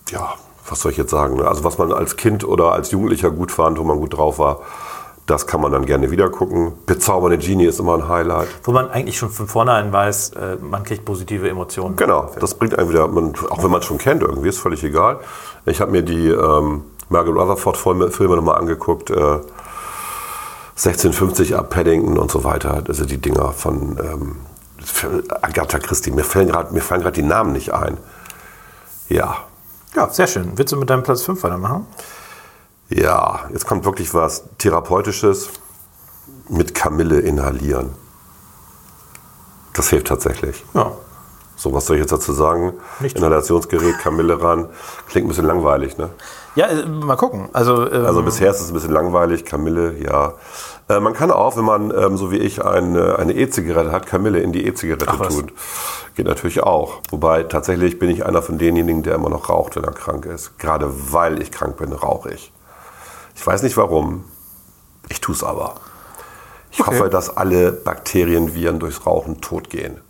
ja, 0.09 0.33
was 0.71 0.79
soll 0.79 0.91
ich 0.91 0.97
jetzt 0.97 1.11
sagen? 1.11 1.35
ne? 1.35 1.47
Also 1.47 1.63
was 1.63 1.77
man 1.77 1.91
als 1.91 2.15
Kind 2.15 2.43
oder 2.43 2.71
als 2.71 2.91
Jugendlicher 2.91 3.29
gut 3.29 3.51
fand, 3.51 3.77
wo 3.77 3.83
man 3.83 3.99
gut 3.99 4.17
drauf 4.17 4.39
war, 4.39 4.61
das 5.27 5.45
kann 5.45 5.61
man 5.61 5.71
dann 5.71 5.85
gerne 5.85 6.09
wieder 6.11 6.29
gucken. 6.29 6.73
Bezaubernde 6.85 7.37
Genie 7.37 7.65
ist 7.65 7.79
immer 7.79 7.93
ein 7.95 8.07
Highlight. 8.07 8.47
Wo 8.63 8.71
man 8.71 8.89
eigentlich 8.89 9.17
schon 9.17 9.29
von 9.29 9.47
vornherein 9.47 9.91
weiß, 9.93 10.31
äh, 10.31 10.57
man 10.61 10.83
kriegt 10.83 11.05
positive 11.05 11.47
Emotionen. 11.47 11.95
Genau, 11.95 12.31
das 12.39 12.55
bringt 12.55 12.77
einen 12.77 12.89
wieder, 12.89 13.07
man, 13.07 13.33
auch 13.49 13.63
wenn 13.63 13.69
man 13.69 13.81
es 13.81 13.85
schon 13.85 13.97
kennt 13.97 14.23
irgendwie, 14.23 14.49
ist 14.49 14.59
völlig 14.59 14.83
egal. 14.83 15.19
Ich 15.65 15.79
habe 15.79 15.91
mir 15.91 16.01
die 16.01 16.29
ähm, 16.29 16.83
Margaret 17.09 17.35
Rutherford-Filme 17.35 18.09
Filme 18.11 18.35
nochmal 18.37 18.57
angeguckt. 18.57 19.11
Äh, 19.11 19.39
1650 20.71 21.55
ab 21.55 21.69
Paddington 21.69 22.17
und 22.17 22.31
so 22.31 22.43
weiter. 22.43 22.81
Also 22.87 23.05
die 23.05 23.19
Dinger 23.19 23.51
von 23.51 23.99
ähm, 24.01 24.35
Agatha 25.41 25.77
Christie. 25.77 26.11
Mir 26.11 26.23
fallen 26.23 26.47
gerade 26.47 26.73
mir 26.73 26.81
fallen 26.81 27.01
gerade 27.01 27.21
die 27.21 27.27
Namen 27.27 27.51
nicht 27.51 27.73
ein. 27.73 27.97
Ja, 29.07 29.35
Ja, 29.95 30.09
sehr 30.09 30.27
schön. 30.27 30.57
Willst 30.57 30.71
du 30.71 30.77
mit 30.77 30.89
deinem 30.89 31.03
Platz 31.03 31.23
5 31.23 31.43
weitermachen? 31.43 31.85
ja, 32.89 33.49
jetzt 33.53 33.65
kommt 33.65 33.85
wirklich 33.85 34.13
was 34.13 34.43
Therapeutisches 34.57 35.49
mit 36.49 36.75
Kamille 36.75 37.19
inhalieren. 37.19 37.91
Das 39.73 39.89
hilft 39.89 40.07
tatsächlich. 40.07 40.65
Ja. 40.73 40.91
So, 41.55 41.71
was 41.73 41.85
soll 41.85 41.95
ich 41.97 42.01
jetzt 42.01 42.11
dazu 42.11 42.33
sagen? 42.33 42.73
Nichts. 42.99 43.17
Inhalationsgerät, 43.17 43.99
Kamille 43.99 44.41
ran. 44.41 44.67
Klingt 45.07 45.25
ein 45.25 45.29
bisschen 45.29 45.45
langweilig, 45.45 45.97
ne? 45.97 46.09
Ja, 46.55 46.67
äh, 46.67 46.85
mal 46.85 47.15
gucken. 47.15 47.49
Also, 47.53 47.89
ähm, 47.89 48.05
Also 48.05 48.23
bisher 48.23 48.51
ist 48.51 48.59
es 48.61 48.67
ein 48.69 48.73
bisschen 48.73 48.91
langweilig, 48.91 49.45
Kamille, 49.45 49.95
ja. 49.97 50.33
Äh, 50.89 50.99
man 50.99 51.13
kann 51.13 51.31
auch, 51.31 51.55
wenn 51.57 51.63
man, 51.63 51.91
ähm, 51.97 52.17
so 52.17 52.31
wie 52.31 52.37
ich, 52.37 52.63
eine 52.65 53.17
eine 53.17 53.33
E-Zigarette 53.33 53.91
hat, 53.91 54.05
Kamille 54.05 54.39
in 54.39 54.51
die 54.51 54.65
E-Zigarette 54.65 55.05
tun. 55.05 55.51
Geht 56.15 56.27
natürlich 56.27 56.61
auch. 56.61 56.99
Wobei 57.09 57.43
tatsächlich 57.43 57.99
bin 57.99 58.09
ich 58.09 58.25
einer 58.25 58.41
von 58.41 58.57
denjenigen, 58.57 59.01
der 59.01 59.15
immer 59.15 59.29
noch 59.29 59.47
raucht, 59.49 59.77
wenn 59.77 59.83
er 59.85 59.93
krank 59.93 60.25
ist. 60.25 60.59
Gerade 60.59 60.91
weil 61.13 61.41
ich 61.41 61.51
krank 61.51 61.77
bin, 61.77 61.93
rauche 61.93 62.33
ich. 62.33 62.51
Ich 63.35 63.47
weiß 63.47 63.63
nicht 63.63 63.77
warum. 63.77 64.25
Ich 65.07 65.21
tue 65.21 65.33
es 65.35 65.43
aber. 65.43 65.75
Ich 66.71 66.81
Okay. 66.81 66.99
hoffe, 66.99 67.09
dass 67.09 67.35
alle 67.37 67.71
Bakterien, 67.71 68.53
Viren 68.53 68.79
durchs 68.79 69.05
Rauchen 69.05 69.39
tot 69.41 69.69
gehen. 69.69 70.01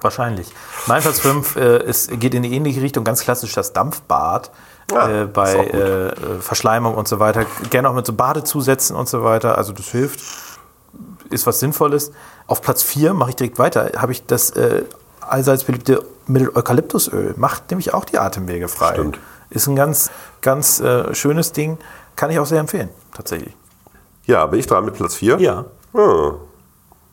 Wahrscheinlich. 0.00 0.48
Mein 0.86 1.02
Platz 1.02 1.20
5 1.20 1.56
äh, 1.56 1.84
ist, 1.84 2.20
geht 2.20 2.34
in 2.34 2.42
die 2.42 2.54
ähnliche 2.54 2.82
Richtung, 2.82 3.04
ganz 3.04 3.22
klassisch 3.22 3.54
das 3.54 3.72
Dampfbad. 3.72 4.50
Ah, 4.94 5.08
äh, 5.08 5.24
bei 5.26 5.54
äh, 5.54 6.08
äh, 6.08 6.40
Verschleimung 6.40 6.94
und 6.94 7.08
so 7.08 7.18
weiter. 7.18 7.44
Gerne 7.70 7.90
auch 7.90 7.94
mit 7.94 8.06
so 8.06 8.12
Badezusätzen 8.12 8.94
und 8.94 9.08
so 9.08 9.24
weiter. 9.24 9.58
Also 9.58 9.72
das 9.72 9.88
hilft. 9.88 10.20
Ist 11.30 11.46
was 11.46 11.58
Sinnvolles. 11.58 12.12
Auf 12.46 12.62
Platz 12.62 12.82
4 12.84 13.12
mache 13.14 13.30
ich 13.30 13.36
direkt 13.36 13.58
weiter. 13.58 13.90
Habe 13.96 14.12
ich 14.12 14.26
das 14.26 14.50
äh, 14.50 14.84
allseits 15.20 15.64
beliebte 15.64 16.04
Mittel 16.26 16.50
Eukalyptusöl. 16.54 17.34
Macht 17.36 17.70
nämlich 17.70 17.94
auch 17.94 18.04
die 18.04 18.18
Atemwege 18.18 18.68
frei. 18.68 18.94
Stimmt. 18.94 19.18
Ist 19.50 19.66
ein 19.66 19.76
ganz, 19.76 20.10
ganz 20.40 20.78
äh, 20.80 21.14
schönes 21.14 21.52
Ding. 21.52 21.78
Kann 22.14 22.30
ich 22.30 22.38
auch 22.38 22.46
sehr 22.46 22.60
empfehlen, 22.60 22.90
tatsächlich. 23.14 23.54
Ja, 24.24 24.46
bin 24.46 24.60
ich 24.60 24.66
dran 24.66 24.84
mit 24.84 24.94
Platz 24.94 25.16
4? 25.16 25.38
Ja. 25.38 25.64
Hm. 25.92 26.34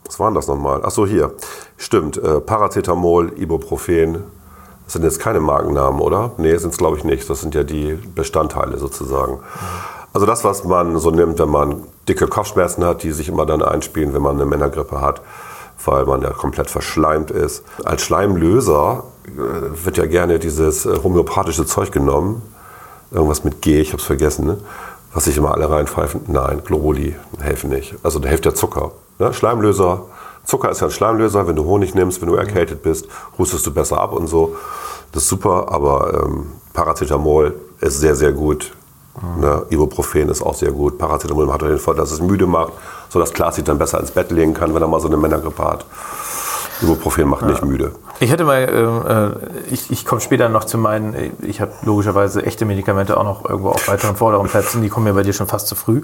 Was 0.05 0.19
waren 0.19 0.33
das 0.33 0.47
nochmal? 0.47 0.81
Ach 0.83 0.91
so, 0.91 1.05
hier. 1.05 1.31
Stimmt. 1.77 2.17
Äh, 2.17 2.39
Paracetamol, 2.39 3.33
Ibuprofen. 3.37 4.23
Das 4.85 4.93
sind 4.93 5.03
jetzt 5.03 5.19
keine 5.19 5.39
Markennamen, 5.39 6.01
oder? 6.01 6.31
Nee, 6.37 6.57
sind 6.57 6.71
es 6.71 6.77
glaube 6.77 6.97
ich 6.97 7.03
nicht. 7.03 7.29
Das 7.29 7.41
sind 7.41 7.55
ja 7.55 7.63
die 7.63 7.93
Bestandteile 8.15 8.77
sozusagen. 8.77 9.39
Also 10.13 10.27
das, 10.27 10.43
was 10.43 10.63
man 10.63 10.99
so 10.99 11.09
nimmt, 11.09 11.39
wenn 11.39 11.49
man 11.49 11.83
dicke 12.07 12.27
Kopfschmerzen 12.27 12.85
hat, 12.85 13.03
die 13.03 13.11
sich 13.11 13.29
immer 13.29 13.45
dann 13.45 13.63
einspielen, 13.63 14.13
wenn 14.13 14.21
man 14.21 14.35
eine 14.35 14.45
Männergrippe 14.45 15.01
hat, 15.01 15.21
weil 15.85 16.05
man 16.05 16.21
ja 16.21 16.29
komplett 16.29 16.69
verschleimt 16.69 17.31
ist. 17.31 17.63
Als 17.83 18.03
Schleimlöser 18.03 19.03
äh, 19.25 19.85
wird 19.85 19.97
ja 19.97 20.05
gerne 20.05 20.37
dieses 20.37 20.85
äh, 20.85 20.99
homöopathische 21.01 21.65
Zeug 21.65 21.91
genommen. 21.91 22.43
Irgendwas 23.11 23.43
mit 23.43 23.61
G, 23.61 23.79
ich 23.79 23.89
habe 23.89 23.99
es 23.99 24.05
vergessen. 24.05 24.45
Ne? 24.45 24.57
Was 25.13 25.25
sich 25.25 25.37
immer 25.37 25.53
alle 25.53 25.69
reinpfeifen. 25.69 26.21
Nein, 26.27 26.61
Gloroli 26.63 27.15
helfen 27.39 27.69
nicht. 27.69 27.95
Also 28.03 28.19
da 28.19 28.29
hilft 28.29 28.45
der 28.45 28.55
Zucker. 28.55 28.91
Ne? 29.19 29.33
Schleimlöser. 29.33 30.05
Zucker 30.43 30.69
ist 30.71 30.81
ja 30.81 30.87
ein 30.87 30.91
Schleimlöser. 30.91 31.47
Wenn 31.47 31.55
du 31.55 31.63
Honig 31.65 31.95
nimmst, 31.95 32.21
wenn 32.21 32.29
du 32.29 32.35
erkältet 32.35 32.83
bist, 32.83 33.07
hustest 33.37 33.65
du 33.65 33.73
besser 33.73 33.99
ab 33.99 34.13
und 34.13 34.27
so. 34.27 34.55
Das 35.11 35.23
ist 35.23 35.29
super, 35.29 35.71
aber 35.71 36.23
ähm, 36.25 36.47
Paracetamol 36.73 37.55
ist 37.79 37.99
sehr, 37.99 38.15
sehr 38.15 38.31
gut. 38.33 38.73
Ne? 39.37 39.63
Ibuprofen 39.69 40.29
ist 40.29 40.41
auch 40.41 40.55
sehr 40.55 40.71
gut. 40.71 40.97
Paracetamol 40.97 41.51
hat 41.53 41.61
den 41.61 41.77
Vorteil, 41.77 42.03
dass 42.03 42.11
es 42.11 42.21
müde 42.21 42.47
macht, 42.47 42.73
sodass 43.09 43.31
Klaas 43.31 43.55
sich 43.55 43.63
dann 43.63 43.77
besser 43.77 43.99
ins 43.99 44.11
Bett 44.11 44.31
legen 44.31 44.53
kann, 44.53 44.73
wenn 44.73 44.81
er 44.81 44.87
mal 44.87 44.99
so 44.99 45.07
eine 45.07 45.17
Männergrippe 45.17 45.63
hat. 45.63 45.85
Ibuprofen 46.81 47.29
macht 47.29 47.45
nicht 47.45 47.63
müde. 47.63 47.91
Ich 48.19 48.31
hätte 48.31 48.43
mal, 48.45 48.59
äh, 48.61 48.67
äh, 48.71 49.49
ich, 49.71 49.91
ich 49.91 50.05
komme 50.05 50.21
später 50.21 50.47
noch 50.47 50.63
zu 50.63 50.77
meinen, 50.77 51.33
ich 51.41 51.59
habe 51.59 51.71
logischerweise 51.83 52.45
echte 52.45 52.63
Medikamente 52.63 53.17
auch 53.17 53.23
noch 53.23 53.43
irgendwo 53.49 53.69
auf 53.69 53.87
weiteren 53.87 54.15
vorderen 54.15 54.47
Plätzen, 54.47 54.81
die 54.81 54.89
kommen 54.89 55.05
mir 55.05 55.13
bei 55.13 55.23
dir 55.23 55.33
schon 55.33 55.47
fast 55.47 55.67
zu 55.67 55.75
früh. 55.75 56.03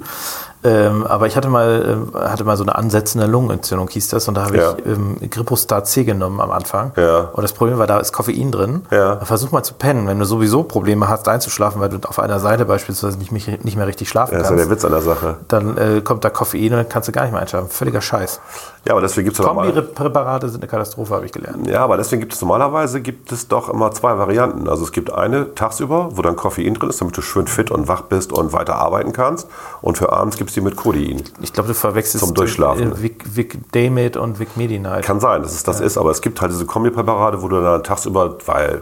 Ähm, 0.62 1.06
aber 1.08 1.28
ich 1.28 1.38
hatte 1.38 1.48
mal, 1.48 2.08
äh, 2.14 2.18
hatte 2.28 2.44
mal 2.44 2.58
so 2.58 2.64
eine 2.64 2.76
ansetzende 2.76 3.26
Lungenentzündung, 3.28 3.88
hieß 3.88 4.10
das, 4.10 4.28
und 4.28 4.34
da 4.36 4.44
habe 4.46 4.58
Ja. 4.58 4.74
ich 4.78 4.86
ähm, 4.86 5.18
Gripostat 5.30 5.88
C 5.88 6.04
genommen 6.04 6.42
am 6.42 6.52
Anfang. 6.52 6.92
Ja. 6.98 7.30
Und 7.32 7.44
das 7.44 7.54
Problem 7.54 7.78
war, 7.78 7.88
da 7.88 8.00
ist 8.00 8.12
Koffein 8.12 8.52
drin. 8.52 8.82
Ja. 8.92 9.18
Versuch 9.24 9.52
mal 9.52 9.64
zu 9.64 9.76
pennen, 9.76 10.06
wenn 10.08 10.20
du 10.20 10.26
sowieso 10.26 10.64
Probleme 10.64 11.08
hast 11.08 11.30
einzuschlafen, 11.30 11.80
weil 11.80 11.90
du 11.90 12.00
auf 12.06 12.20
einer 12.20 12.40
Seite 12.40 12.66
beispielsweise 12.66 13.18
nicht, 13.20 13.32
nicht 13.32 13.78
mehr 13.78 13.88
richtig 13.88 14.10
schlafen 14.10 14.34
Das 14.34 14.44
ist 14.44 14.50
ja 14.50 14.56
der 14.58 14.66
kannst. 14.66 14.84
Witz 14.84 14.86
an 14.86 14.92
der 14.92 15.02
Sache. 15.02 15.38
Dann 15.48 15.78
äh, 15.78 16.02
kommt 16.02 16.26
da 16.26 16.30
Koffein 16.30 16.64
und 16.74 16.78
dann 16.80 16.90
kannst 16.90 17.08
du 17.08 17.14
gar 17.14 17.22
nicht 17.24 17.32
mehr 17.32 17.42
einschlafen. 17.42 17.70
Völliger 17.70 18.02
Scheiß. 18.02 18.42
Ja, 18.86 18.94
aber 18.94 19.02
deswegen 19.02 19.26
gibt 19.26 19.40
es 19.40 19.46
Kombi-Präparate 19.46 20.50
sind 20.50 20.62
eine 20.64 20.70
Katastrophe, 20.70 21.14
habe 21.14 21.26
ich 21.26 21.32
gelernt. 21.32 21.68
Ja, 21.68 21.84
aber 21.84 21.96
deswegen 22.00 22.20
gibt 22.22 22.34
es 22.34 22.42
normalerweise 22.42 23.02
gibt 23.02 23.32
es 23.32 23.48
doch 23.48 23.70
immer 23.70 23.92
zwei 23.92 24.18
Varianten. 24.18 24.68
Also 24.68 24.84
es 24.84 24.92
gibt 24.92 25.12
eine 25.14 25.54
tagsüber, 25.54 26.10
wo 26.14 26.22
dann 26.24 26.36
Koffein 26.36 26.74
drin 26.74 26.90
ist, 26.90 27.00
damit 27.02 27.16
du 27.16 27.22
schön 27.22 27.46
fit 27.48 27.70
und 27.70 27.88
wach 27.88 28.02
bist 28.02 28.34
und 28.34 28.52
weiter 28.54 28.76
arbeiten 28.78 29.14
kannst. 29.14 29.48
Und 29.82 29.98
für 29.98 30.12
abends 30.12 30.38
gibt 30.38 30.50
es 30.50 30.56
die 30.56 30.62
mit 30.62 30.76
Codein. 30.76 31.22
Ich 31.42 31.54
glaube, 31.54 31.68
du 31.68 31.74
verwechselst 31.76 32.26
Zum 32.26 32.34
Durchschlafen. 32.34 32.94
äh, 32.94 33.02
Vic, 33.04 33.24
Vic 33.36 33.72
Damate 33.72 34.20
und 34.20 34.40
Vic 34.40 34.58
Medi-Night. 34.58 35.04
Kann 35.06 35.20
sein, 35.20 35.42
dass 35.44 35.54
es 35.54 35.64
das 35.64 35.80
ist, 35.80 35.98
aber 35.98 36.12
es 36.12 36.22
gibt 36.22 36.42
halt 36.42 36.52
diese 36.52 36.66
Kombipräparate, 36.66 37.42
wo 37.42 37.48
du 37.48 37.62
dann 37.62 37.84
tagsüber, 37.84 38.38
weil, 38.46 38.82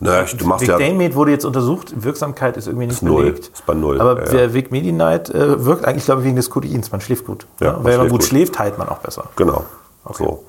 ne, 0.00 0.26
du 0.36 0.46
machst 0.46 0.62
Vic 0.62 0.68
ja, 0.70 0.78
Damate 0.78 1.14
wurde 1.14 1.30
jetzt 1.30 1.44
untersucht, 1.44 1.92
Wirksamkeit 2.02 2.56
ist 2.56 2.66
irgendwie 2.66 2.86
nicht 2.86 2.96
Ist 2.96 3.02
null. 3.02 3.24
belegt. 3.24 3.50
Ist 3.54 3.66
bei 3.66 3.74
null, 3.74 4.00
Aber 4.00 4.24
ja, 4.24 4.30
der 4.32 4.54
Vic 4.54 4.70
Medi-Night 4.72 5.30
äh, 5.30 5.64
wirkt 5.64 5.84
eigentlich, 5.84 6.04
glaube 6.06 6.22
ich, 6.22 6.26
wegen 6.26 6.36
des 6.36 6.50
Codeins. 6.50 6.90
Man 6.90 7.00
schläft 7.00 7.26
gut. 7.26 7.46
Ja, 7.60 7.66
Ja, 7.68 7.72
man 7.74 7.84
Wenn 7.84 7.96
man 7.98 8.08
gut 8.08 8.20
gut. 8.20 8.28
schläft, 8.28 8.58
heilt 8.58 8.78
man 8.78 8.88
auch 8.88 8.98
besser. 8.98 9.24
genau, 9.36 9.64
so. 10.12 10.44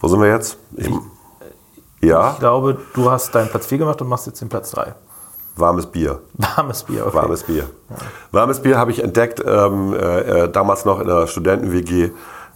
Wo 0.00 0.08
sind 0.08 0.20
wir 0.20 0.28
jetzt? 0.28 0.58
Im, 0.76 1.00
ja, 2.06 2.32
Ich 2.32 2.38
glaube, 2.38 2.76
du 2.94 3.10
hast 3.10 3.34
deinen 3.34 3.48
Platz 3.48 3.66
4 3.66 3.78
gemacht 3.78 4.00
und 4.00 4.08
machst 4.08 4.26
jetzt 4.26 4.40
den 4.40 4.48
Platz 4.48 4.70
3. 4.72 4.94
warmes 5.56 5.86
Bier. 5.86 6.20
Warmes 6.56 6.82
Bier, 6.82 7.06
okay. 7.06 7.16
Warmes 7.16 7.42
Bier. 7.42 7.70
Warmes 8.32 8.60
Bier 8.60 8.78
habe 8.78 8.90
ich 8.90 9.02
entdeckt, 9.02 9.42
ähm, 9.44 9.92
äh, 9.94 10.44
äh, 10.44 10.48
damals 10.50 10.84
noch 10.84 11.00
in 11.00 11.06
der 11.06 11.26
Studenten-WG. 11.26 12.10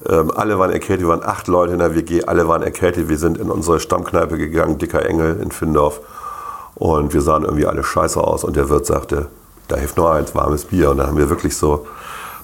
Ähm, 0.07 0.31
alle 0.35 0.59
waren 0.59 0.71
erkältet, 0.71 1.07
wir 1.07 1.09
waren 1.09 1.25
acht 1.25 1.49
Leute 1.49 1.73
in 1.73 1.81
der 1.81 1.95
WG, 1.95 2.25
alle 2.25 2.47
waren 2.47 2.63
erkältet. 2.63 3.09
Wir 3.09 3.19
sind 3.19 3.37
in 3.39 3.51
unsere 3.51 3.81
Stammkneipe 3.81 4.39
gegangen, 4.39 4.79
Dicker 4.79 5.05
Engel 5.05 5.41
in 5.41 5.51
Findorf. 5.51 6.01
Und 6.77 7.13
wir 7.13 7.21
sahen 7.21 7.43
irgendwie 7.45 7.67
alle 7.67 7.83
scheiße 7.83 8.21
aus. 8.21 8.45
Und 8.45 8.55
der 8.57 8.69
Wirt 8.71 8.87
sagte, 8.87 9.27
da 9.67 9.77
hilft 9.77 9.97
nur 9.97 10.13
eins, 10.13 10.35
warmes 10.35 10.65
Bier. 10.65 10.91
Und 10.91 10.99
dann 10.99 11.09
haben 11.09 11.19
wir 11.19 11.29
wirklich 11.29 11.57
so 11.57 11.87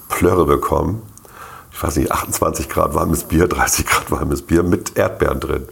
Plörre 0.08 0.44
bekommen. 0.44 1.02
Ich 1.72 1.82
weiß 1.82 1.96
nicht, 1.96 2.10
28 2.10 2.68
Grad 2.68 2.94
warmes 2.94 3.24
Bier, 3.24 3.48
30 3.48 3.86
Grad 3.86 4.10
warmes 4.10 4.42
Bier 4.42 4.62
mit 4.62 4.96
Erdbeeren 4.96 5.40
drin. 5.40 5.68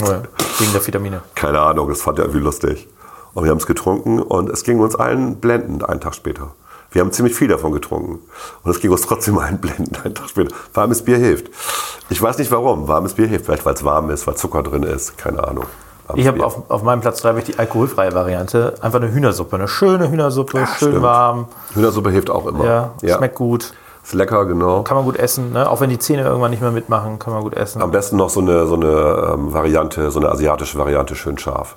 Oh 0.00 0.10
ja, 0.10 0.22
wegen 0.58 0.72
der 0.72 0.86
Vitamine. 0.86 1.22
Keine 1.34 1.60
Ahnung, 1.60 1.88
das 1.88 2.02
fand 2.02 2.18
er 2.18 2.24
irgendwie 2.26 2.44
lustig. 2.44 2.88
Und 3.34 3.44
wir 3.44 3.50
haben 3.50 3.58
es 3.58 3.66
getrunken 3.66 4.20
und 4.20 4.48
es 4.50 4.64
ging 4.64 4.80
uns 4.80 4.94
allen 4.94 5.36
blendend 5.36 5.88
einen 5.88 6.00
Tag 6.00 6.14
später. 6.14 6.54
Wir 6.92 7.02
haben 7.02 7.12
ziemlich 7.12 7.34
viel 7.36 7.48
davon 7.48 7.72
getrunken. 7.72 8.18
Und 8.64 8.70
es 8.70 8.80
ging 8.80 8.90
uns 8.90 9.02
trotzdem 9.02 9.38
allen 9.38 9.58
blendend 9.58 10.04
einen 10.04 10.14
Tag 10.14 10.28
später. 10.28 10.54
Warmes 10.74 11.02
Bier 11.02 11.18
hilft. 11.18 11.48
Ich 12.08 12.20
weiß 12.20 12.38
nicht 12.38 12.50
warum. 12.50 12.88
Warmes 12.88 13.14
Bier 13.14 13.28
hilft. 13.28 13.46
Vielleicht 13.46 13.64
weil 13.64 13.74
es 13.74 13.84
warm 13.84 14.10
ist, 14.10 14.26
weil 14.26 14.34
Zucker 14.34 14.64
drin 14.64 14.82
ist. 14.82 15.16
Keine 15.16 15.46
Ahnung. 15.46 15.66
Ich 16.16 16.26
habe 16.26 16.44
auf, 16.44 16.68
auf 16.68 16.82
meinem 16.82 17.00
Platz 17.00 17.22
3 17.22 17.28
habe 17.28 17.38
ich 17.38 17.44
die 17.44 17.58
alkoholfreie 17.58 18.12
Variante. 18.12 18.74
Einfach 18.80 19.00
eine 19.00 19.12
Hühnersuppe. 19.12 19.54
Eine 19.54 19.68
schöne 19.68 20.10
Hühnersuppe, 20.10 20.58
schön 20.66 20.88
stimmt. 20.88 21.02
warm. 21.02 21.46
Hühnersuppe 21.74 22.10
hilft 22.10 22.30
auch 22.30 22.46
immer. 22.46 22.64
Ja, 22.64 23.16
schmeckt 23.16 23.36
gut. 23.36 23.72
Ist 24.10 24.14
lecker, 24.14 24.44
genau. 24.44 24.82
Kann 24.82 24.96
man 24.96 25.04
gut 25.04 25.16
essen. 25.16 25.52
Ne? 25.52 25.70
Auch 25.70 25.80
wenn 25.80 25.88
die 25.88 25.98
Zähne 26.00 26.24
irgendwann 26.24 26.50
nicht 26.50 26.60
mehr 26.60 26.72
mitmachen, 26.72 27.20
kann 27.20 27.32
man 27.32 27.44
gut 27.44 27.54
essen. 27.54 27.80
Am 27.80 27.92
besten 27.92 28.16
noch 28.16 28.28
so 28.28 28.40
eine, 28.40 28.66
so 28.66 28.74
eine 28.74 29.34
ähm, 29.34 29.52
Variante, 29.52 30.10
so 30.10 30.18
eine 30.18 30.30
asiatische 30.30 30.76
Variante, 30.78 31.14
schön 31.14 31.38
scharf. 31.38 31.76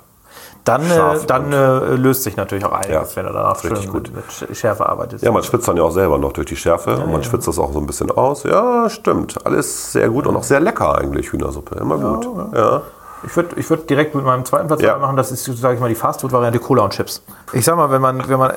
Dann, 0.64 0.82
äh, 0.82 0.88
scharf 0.96 1.26
dann 1.26 1.52
äh, 1.52 1.94
löst 1.94 2.24
sich 2.24 2.36
natürlich 2.36 2.64
auch 2.64 2.72
einiges, 2.72 3.14
Ja, 3.14 3.16
wenn 3.16 3.26
er 3.26 3.32
danach 3.32 3.62
richtig 3.62 3.84
schön 3.84 3.92
gut. 3.92 4.10
mit, 4.12 4.56
Schärfe 4.56 4.88
arbeitet. 4.88 5.22
Ja, 5.22 5.30
man 5.30 5.44
schwitzt 5.44 5.68
dann 5.68 5.76
ja 5.76 5.84
auch 5.84 5.92
selber 5.92 6.18
noch 6.18 6.32
durch 6.32 6.48
die 6.48 6.56
Schärfe 6.56 6.96
und 6.96 7.12
man 7.12 7.22
schwitzt 7.22 7.46
das 7.46 7.56
auch 7.56 7.72
so 7.72 7.78
ein 7.78 7.86
bisschen 7.86 8.10
aus. 8.10 8.42
Ja, 8.42 8.90
stimmt. 8.90 9.46
Alles 9.46 9.92
sehr 9.92 10.08
gut 10.08 10.26
und 10.26 10.36
auch 10.36 10.42
sehr 10.42 10.58
lecker 10.58 10.98
eigentlich, 10.98 11.30
Hühnersuppe. 11.30 11.76
Immer 11.76 11.98
gut. 11.98 12.26
Ja. 12.52 12.82
Ich 13.26 13.34
würde 13.36 13.58
ich 13.58 13.68
würd 13.70 13.88
direkt 13.88 14.14
mit 14.14 14.24
meinem 14.24 14.44
zweiten 14.44 14.66
Platz 14.66 14.82
Ja. 14.82 14.98
machen, 14.98 15.16
das 15.16 15.32
ist, 15.32 15.44
sage 15.44 15.74
ich 15.74 15.80
mal, 15.80 15.88
die 15.88 15.94
Fastfood-Variante 15.94 16.58
Cola 16.58 16.82
und 16.84 16.92
Chips. 16.92 17.22
Ich 17.52 17.64
sag 17.64 17.76
mal, 17.76 17.90
wenn 17.90 18.00
man, 18.02 18.28
wenn 18.28 18.38
man, 18.38 18.52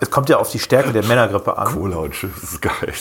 es 0.00 0.10
kommt 0.10 0.28
ja 0.28 0.38
auf 0.38 0.50
die 0.50 0.58
Stärke 0.58 0.92
der 0.92 1.04
Männergrippe 1.04 1.56
an. 1.58 1.74
Cola 1.74 1.96
und 1.96 2.12
Chips 2.12 2.42
ist 2.42 2.62
geil. 2.62 2.72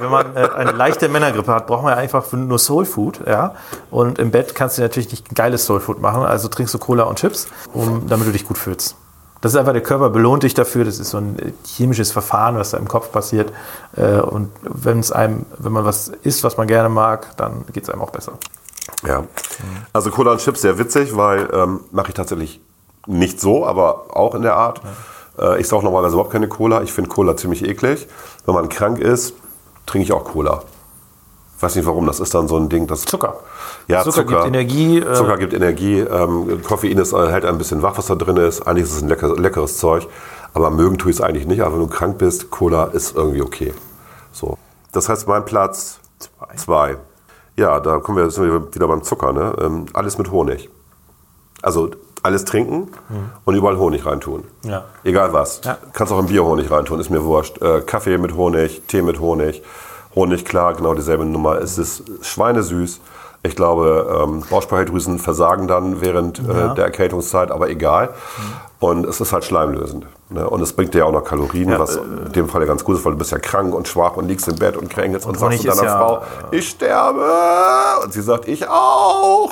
Wenn 0.00 0.10
man 0.10 0.36
äh, 0.36 0.48
eine 0.56 0.72
leichte 0.72 1.08
Männergrippe 1.08 1.52
hat, 1.54 1.66
braucht 1.68 1.84
man 1.84 1.92
ja 1.92 1.98
einfach 1.98 2.30
nur 2.32 2.58
Soul 2.58 2.84
Food, 2.84 3.20
ja. 3.26 3.54
Und 3.90 4.18
im 4.18 4.30
Bett 4.32 4.54
kannst 4.54 4.78
du 4.78 4.82
natürlich 4.82 5.10
nicht 5.10 5.34
geiles 5.34 5.64
Soul 5.64 5.80
Food 5.80 6.00
machen, 6.00 6.22
also 6.24 6.48
trinkst 6.48 6.74
du 6.74 6.78
Cola 6.78 7.04
und 7.04 7.18
Chips, 7.18 7.46
um, 7.72 8.06
damit 8.08 8.26
du 8.26 8.32
dich 8.32 8.46
gut 8.46 8.58
fühlst. 8.58 8.96
Das 9.40 9.52
ist 9.52 9.58
einfach, 9.58 9.72
der 9.72 9.82
Körper 9.82 10.10
belohnt 10.10 10.42
dich 10.44 10.54
dafür, 10.54 10.84
das 10.84 10.98
ist 10.98 11.10
so 11.10 11.18
ein 11.18 11.38
äh, 11.38 11.52
chemisches 11.66 12.10
Verfahren, 12.12 12.56
was 12.56 12.70
da 12.70 12.78
im 12.78 12.88
Kopf 12.88 13.10
passiert. 13.12 13.52
Äh, 13.96 14.18
Und 14.20 14.50
wenn 14.62 14.98
es 15.00 15.12
einem, 15.12 15.46
wenn 15.58 15.72
man 15.72 15.84
was 15.84 16.08
isst, 16.08 16.42
was 16.44 16.56
man 16.56 16.66
gerne 16.66 16.88
mag, 16.88 17.36
dann 17.36 17.64
geht 17.72 17.84
es 17.84 17.90
einem 17.90 18.02
auch 18.02 18.10
besser. 18.10 18.32
Ja. 19.06 19.24
Also 19.92 20.10
Cola 20.10 20.32
und 20.32 20.40
Chips 20.40 20.62
sehr 20.62 20.78
witzig, 20.78 21.16
weil 21.16 21.48
ähm, 21.52 21.80
mache 21.90 22.08
ich 22.08 22.14
tatsächlich 22.14 22.60
nicht 23.06 23.40
so, 23.40 23.66
aber 23.66 24.16
auch 24.16 24.34
in 24.34 24.42
der 24.42 24.56
Art. 24.56 24.80
Äh, 25.38 25.60
ich 25.60 25.68
sauge 25.68 25.84
normalerweise 25.84 26.14
überhaupt 26.14 26.32
keine 26.32 26.48
Cola. 26.48 26.82
Ich 26.82 26.92
finde 26.92 27.10
Cola 27.10 27.36
ziemlich 27.36 27.64
eklig. 27.64 28.06
Wenn 28.46 28.54
man 28.54 28.68
krank 28.68 28.98
ist, 28.98 29.34
trinke 29.86 30.04
ich 30.04 30.12
auch 30.12 30.24
Cola. 30.24 30.62
Weiß 31.60 31.76
nicht 31.76 31.86
warum, 31.86 32.06
das 32.06 32.18
ist 32.18 32.34
dann 32.34 32.48
so 32.48 32.56
ein 32.56 32.68
Ding, 32.68 32.88
das 32.88 33.04
Zucker. 33.04 33.36
Ja, 33.86 34.02
Zucker 34.02 34.24
gibt 34.24 34.46
Energie, 34.46 34.98
äh, 34.98 35.14
Zucker 35.14 35.36
gibt 35.36 35.52
Energie. 35.52 36.00
Ähm, 36.00 36.60
Koffein 36.62 36.98
ist, 36.98 37.12
äh, 37.12 37.30
hält 37.30 37.44
ein 37.44 37.58
bisschen 37.58 37.82
wach, 37.82 37.96
was 37.96 38.06
da 38.06 38.16
drin 38.16 38.36
ist. 38.36 38.66
Eigentlich 38.66 38.84
ist 38.84 38.96
es 38.96 39.02
ein 39.02 39.08
lecker, 39.08 39.36
leckeres 39.36 39.78
Zeug. 39.78 40.08
Aber 40.54 40.70
mögen 40.70 40.98
tue 40.98 41.10
ich 41.10 41.18
es 41.18 41.22
eigentlich 41.22 41.46
nicht. 41.46 41.60
Aber 41.62 41.74
wenn 41.74 41.80
du 41.80 41.86
krank 41.86 42.18
bist, 42.18 42.50
Cola 42.50 42.86
ist 42.86 43.14
irgendwie 43.14 43.42
okay. 43.42 43.72
So. 44.32 44.58
Das 44.90 45.08
heißt, 45.08 45.28
mein 45.28 45.44
Platz 45.44 46.00
zwei. 46.56 46.96
Ja, 47.56 47.80
da 47.80 47.98
kommen 47.98 48.18
wir, 48.18 48.30
sind 48.30 48.44
wir 48.44 48.74
wieder 48.74 48.88
beim 48.88 49.02
Zucker. 49.02 49.32
Ne? 49.32 49.54
Ähm, 49.60 49.86
alles 49.92 50.18
mit 50.18 50.30
Honig. 50.30 50.70
Also 51.60 51.90
alles 52.22 52.44
trinken 52.44 52.88
und 53.44 53.54
überall 53.54 53.76
Honig 53.76 54.06
reintun. 54.06 54.44
Ja. 54.62 54.84
Egal 55.02 55.32
was. 55.32 55.60
Ja. 55.64 55.78
Kannst 55.92 56.12
auch 56.12 56.18
im 56.18 56.26
Bier 56.26 56.44
Honig 56.44 56.70
reintun, 56.70 57.00
ist 57.00 57.10
mir 57.10 57.24
wurscht. 57.24 57.60
Äh, 57.60 57.80
Kaffee 57.80 58.16
mit 58.18 58.34
Honig, 58.34 58.82
Tee 58.86 59.02
mit 59.02 59.18
Honig. 59.18 59.62
Honig, 60.14 60.44
klar, 60.44 60.74
genau 60.74 60.94
dieselbe 60.94 61.24
Nummer. 61.24 61.58
Es 61.60 61.78
ist 61.78 62.04
schweinesüß. 62.22 63.00
Ich 63.44 63.56
glaube, 63.56 64.22
ähm, 64.22 64.44
Bauchspeicheldrüsen 64.48 65.18
versagen 65.18 65.66
dann 65.66 66.00
während 66.00 66.38
Ja. 66.38 66.72
äh, 66.72 66.74
der 66.76 66.84
Erkältungszeit, 66.84 67.50
aber 67.50 67.68
egal. 67.70 68.10
Und 68.78 69.04
es 69.04 69.20
ist 69.20 69.32
halt 69.32 69.44
schleimlösend. 69.44 70.06
Ne? 70.30 70.48
Und 70.48 70.60
es 70.60 70.72
bringt 70.72 70.94
dir 70.94 70.98
ja 71.00 71.04
auch 71.06 71.12
noch 71.12 71.24
Kalorien, 71.24 71.70
Ja, 71.70 71.78
was 71.80 71.96
äh, 71.96 72.00
in 72.26 72.32
dem 72.32 72.48
Fall 72.48 72.60
ja 72.62 72.66
ganz 72.68 72.84
gut 72.84 72.96
ist, 72.96 73.04
weil 73.04 73.12
du 73.12 73.18
bist 73.18 73.32
ja 73.32 73.38
krank 73.38 73.74
und 73.74 73.88
schwach 73.88 74.16
und 74.16 74.28
liegst 74.28 74.46
im 74.48 74.56
Bett 74.56 74.76
und 74.76 74.88
kränkelst 74.90 75.26
und, 75.26 75.40
Honig 75.40 75.60
sagst 75.62 75.76
zu 75.78 75.84
deiner 75.84 75.92
ja, 75.92 76.06
Frau, 76.06 76.22
ich 76.52 76.68
sterbe. 76.68 77.26
Und 78.04 78.12
sie 78.12 78.22
sagt, 78.22 78.46
ich 78.48 78.68
auch. 78.68 79.50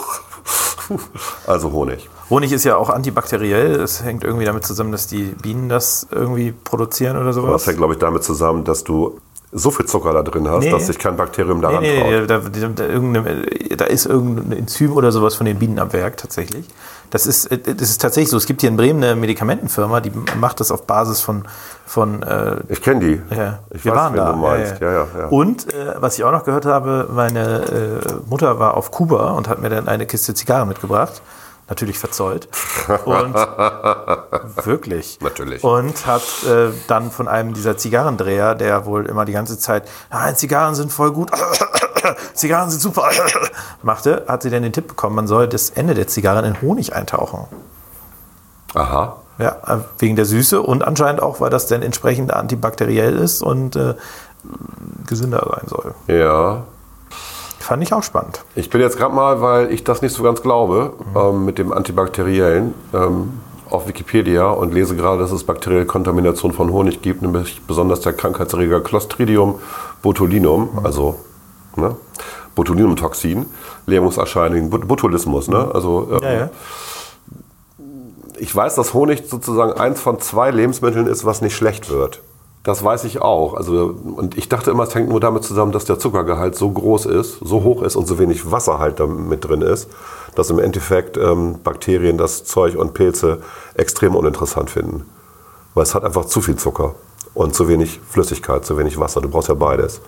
also 1.46 1.72
Honig. 1.72 2.09
Honig 2.31 2.53
ist 2.53 2.64
ja 2.64 2.76
auch 2.76 2.90
antibakteriell. 2.90 3.79
Das 3.79 4.03
hängt 4.05 4.22
irgendwie 4.24 4.44
damit 4.46 4.64
zusammen, 4.64 4.92
dass 4.92 5.07
die 5.09 5.24
Bienen 5.42 5.68
das 5.68 6.07
irgendwie 6.12 6.53
produzieren 6.53 7.16
oder 7.16 7.26
Das 7.26 7.35
sowas. 7.37 7.66
hängt, 7.66 7.79
glaube 7.79 7.94
ich, 7.94 7.98
damit 7.98 8.22
zusammen, 8.24 8.64
dass 8.64 8.85
du 8.85 9.20
so 9.53 9.71
viel 9.71 9.87
Zucker 9.87 10.13
da 10.13 10.23
drin 10.23 10.49
hast, 10.49 10.65
Nee. 10.65 10.71
dass 10.71 10.87
sich 10.87 10.99
kein 10.99 11.17
Bakterium 11.17 11.61
daran 11.61 11.83
Nee, 11.83 11.91
nee, 11.93 12.01
traut. 12.01 12.11
nee, 12.11 12.27
da, 12.27 12.39
da, 12.39 13.77
da, 13.77 13.85
ist 13.87 14.07
irgendein 14.07 14.53
Enzym 14.61 14.93
oder 14.93 15.11
sowas 15.11 15.35
von 15.35 15.47
den 15.47 15.59
Bienen 15.59 15.79
am 15.81 15.93
Werk 15.93 16.17
tatsächlich. 16.19 16.67
Das 17.11 17.27
ist, 17.27 17.47
äh, 17.47 17.59
das 17.59 17.91
ist 17.91 18.01
tatsächlich 18.01 18.31
so. 18.31 18.37
Es 18.37 18.47
gibt 18.47 18.61
hier 18.61 18.71
in 18.71 18.77
Bremen 18.77 19.03
eine 19.03 19.17
Medikamentenfirma, 19.17 20.01
die 20.01 20.13
macht 20.39 20.61
das 20.61 20.71
auf 20.71 20.87
Basis 20.87 21.21
von, 21.21 21.45
von 21.85 22.23
äh, 22.23 22.57
Ich 22.69 22.81
kenne 22.81 23.01
die. 23.01 23.37
ja, 23.37 23.59
Ich 23.71 23.85
wir 23.85 23.91
weiß, 23.93 23.99
waren 23.99 24.15
da. 24.17 24.33
du 24.33 24.39
meinst. 24.39 24.81
Ja, 24.81 24.93
ja, 24.93 25.07
ja. 25.19 25.27
Und 25.27 25.73
äh, 25.75 25.95
was 25.97 26.17
ich 26.17 26.23
auch 26.25 26.33
noch 26.33 26.45
gehört 26.45 26.67
habe, 26.67 27.09
meine 27.13 28.01
äh, 28.05 28.29
Mutter 28.29 28.61
war 28.61 28.77
auf 28.77 28.93
Kuba 28.93 29.31
und 29.33 29.49
hat 29.49 29.61
mir 29.61 29.69
dann 29.71 29.89
eine 29.89 30.07
Kiste 30.07 30.33
Zigarren 30.35 30.69
mitgebracht. 30.69 31.23
Natürlich 31.70 32.00
verzollt. 32.00 32.48
Und 33.04 33.35
wirklich. 34.64 35.18
Natürlich. 35.22 35.62
Und 35.62 36.04
hat 36.04 36.22
äh, 36.44 36.72
dann 36.88 37.12
von 37.12 37.28
einem 37.28 37.54
dieser 37.54 37.76
Zigarrendreher, 37.76 38.56
der 38.56 38.87
wohl 38.87 39.06
immer 39.06 39.24
die 39.24 39.33
ganze 39.33 39.56
Zeit, 39.56 39.88
nein, 40.11 40.35
Zigarren 40.35 40.74
sind 40.74 40.92
voll 40.92 41.12
gut, 41.12 41.30
Zigarren 42.35 42.70
sind 42.70 42.80
super, 42.80 43.09
machte, 43.83 44.24
hat 44.26 44.42
sie 44.42 44.50
dann 44.50 44.64
den 44.64 44.72
Tipp 44.72 44.88
bekommen, 44.88 45.14
man 45.14 45.28
soll 45.28 45.46
das 45.46 45.70
Ende 45.70 45.94
der 45.94 46.09
Zigarren 46.09 46.44
in 46.44 46.61
Honig 46.61 46.92
eintauchen. 46.92 47.46
Aha. 48.74 49.18
Ja, 49.38 49.56
äh, 49.64 49.78
wegen 49.98 50.16
der 50.16 50.24
Süße 50.24 50.61
und 50.61 50.83
anscheinend 50.83 51.22
auch, 51.22 51.40
weil 51.40 51.50
das 51.50 51.68
dann 51.68 51.83
entsprechend 51.83 52.35
antibakteriell 52.35 53.16
ist 53.16 53.42
und 53.42 53.76
äh, 53.76 53.94
gesünder 55.06 55.46
sein 55.48 55.68
soll. 55.68 55.94
Ja. 56.09 56.64
Fand 57.70 57.85
ich 57.85 57.92
auch 57.92 58.02
spannend. 58.02 58.44
Ich 58.56 58.68
bin 58.68 58.80
jetzt 58.80 58.98
gerade 58.98 59.14
mal, 59.14 59.40
weil 59.40 59.72
ich 59.72 59.85
das 59.85 60.02
nicht 60.02 60.12
so 60.12 60.24
ganz 60.24 60.42
glaube, 60.42 60.92
ähm, 61.14 61.44
mit 61.44 61.56
dem 61.56 61.72
Antibakteriellen 61.72 62.74
ähm, 62.92 63.35
auf 63.70 63.87
Wikipedia 63.87 64.50
und 64.50 64.74
lese 64.74 64.96
gerade, 64.96 65.20
dass 65.20 65.30
es 65.30 65.44
bakterielle 65.44 65.87
Kontamination 65.87 66.52
von 66.52 66.72
Honig 66.72 67.00
gibt, 67.00 67.22
nämlich 67.22 67.62
besonders 67.68 68.00
der 68.00 68.12
Krankheitserreger 68.12 68.80
Clostridium 68.80 69.61
botulinum, 70.02 70.80
also 70.83 71.20
ne, 71.76 71.94
Botulinumtoxin, 72.56 73.46
Lähmungserscheinungen, 73.87 74.68
Bot 74.68 74.88
Botulismus. 74.88 75.46
Ne? 75.46 75.70
Also, 75.72 76.09
ähm, 76.11 76.18
Ja, 76.22 76.33
ja. 76.33 76.50
Ich 78.40 78.56
weiß, 78.56 78.74
dass 78.74 78.94
Honig 78.94 79.28
sozusagen 79.28 79.74
eins 79.74 80.00
von 80.00 80.18
zwei 80.18 80.50
Lebensmitteln 80.50 81.06
ist, 81.06 81.24
was 81.24 81.40
nicht 81.40 81.54
schlecht 81.54 81.88
wird. 81.88 82.20
Das 82.62 82.85
weiß 82.85 83.05
ich 83.05 83.23
auch. 83.23 83.55
Also, 83.55 83.94
und 84.16 84.37
ich 84.37 84.49
dachte 84.49 84.70
immer, 84.70 84.83
es 84.83 84.94
hängt 84.94 85.09
nur 85.09 85.20
damit 85.20 85.44
zusammen, 85.44 85.73
dass 85.73 85.87
der 85.87 85.99
Zuckergehalt 85.99 86.55
so 86.57 86.70
groß 86.70 87.07
ist, 87.07 87.38
so 87.40 87.62
hoch 87.62 87.83
ist 87.83 87.96
und 87.96 88.07
so 88.07 88.18
wenig 88.18 88.51
Wasser 88.51 88.79
halt 88.79 89.01
da 89.01 89.07
mit 89.07 89.49
drin 89.49 89.62
ist, 89.62 89.88
dass 90.35 90.51
im 90.51 90.59
Endeffekt 90.59 91.16
ähm, 91.16 91.61
Bakterien 91.64 92.18
das 92.18 92.44
Zeug 92.44 92.77
und 92.77 92.92
Pilze 92.92 93.40
extrem 93.75 94.14
uninteressant 94.14 94.68
finden. 94.68 95.07
Weil 95.75 95.85
es 95.85 95.94
hat 95.94 96.05
einfach 96.05 96.27
zu 96.27 96.42
viel 96.42 96.57
Zucker 96.57 96.94
und 97.33 97.55
zu 97.55 97.66
wenig 97.68 98.01
Flüssigkeit, 98.09 98.64
zu 98.66 98.77
wenig 98.77 98.99
Wasser. 98.99 99.23
Du 99.23 99.31
brauchst 99.31 99.49
ja 99.49 99.55
beides. 99.55 100.03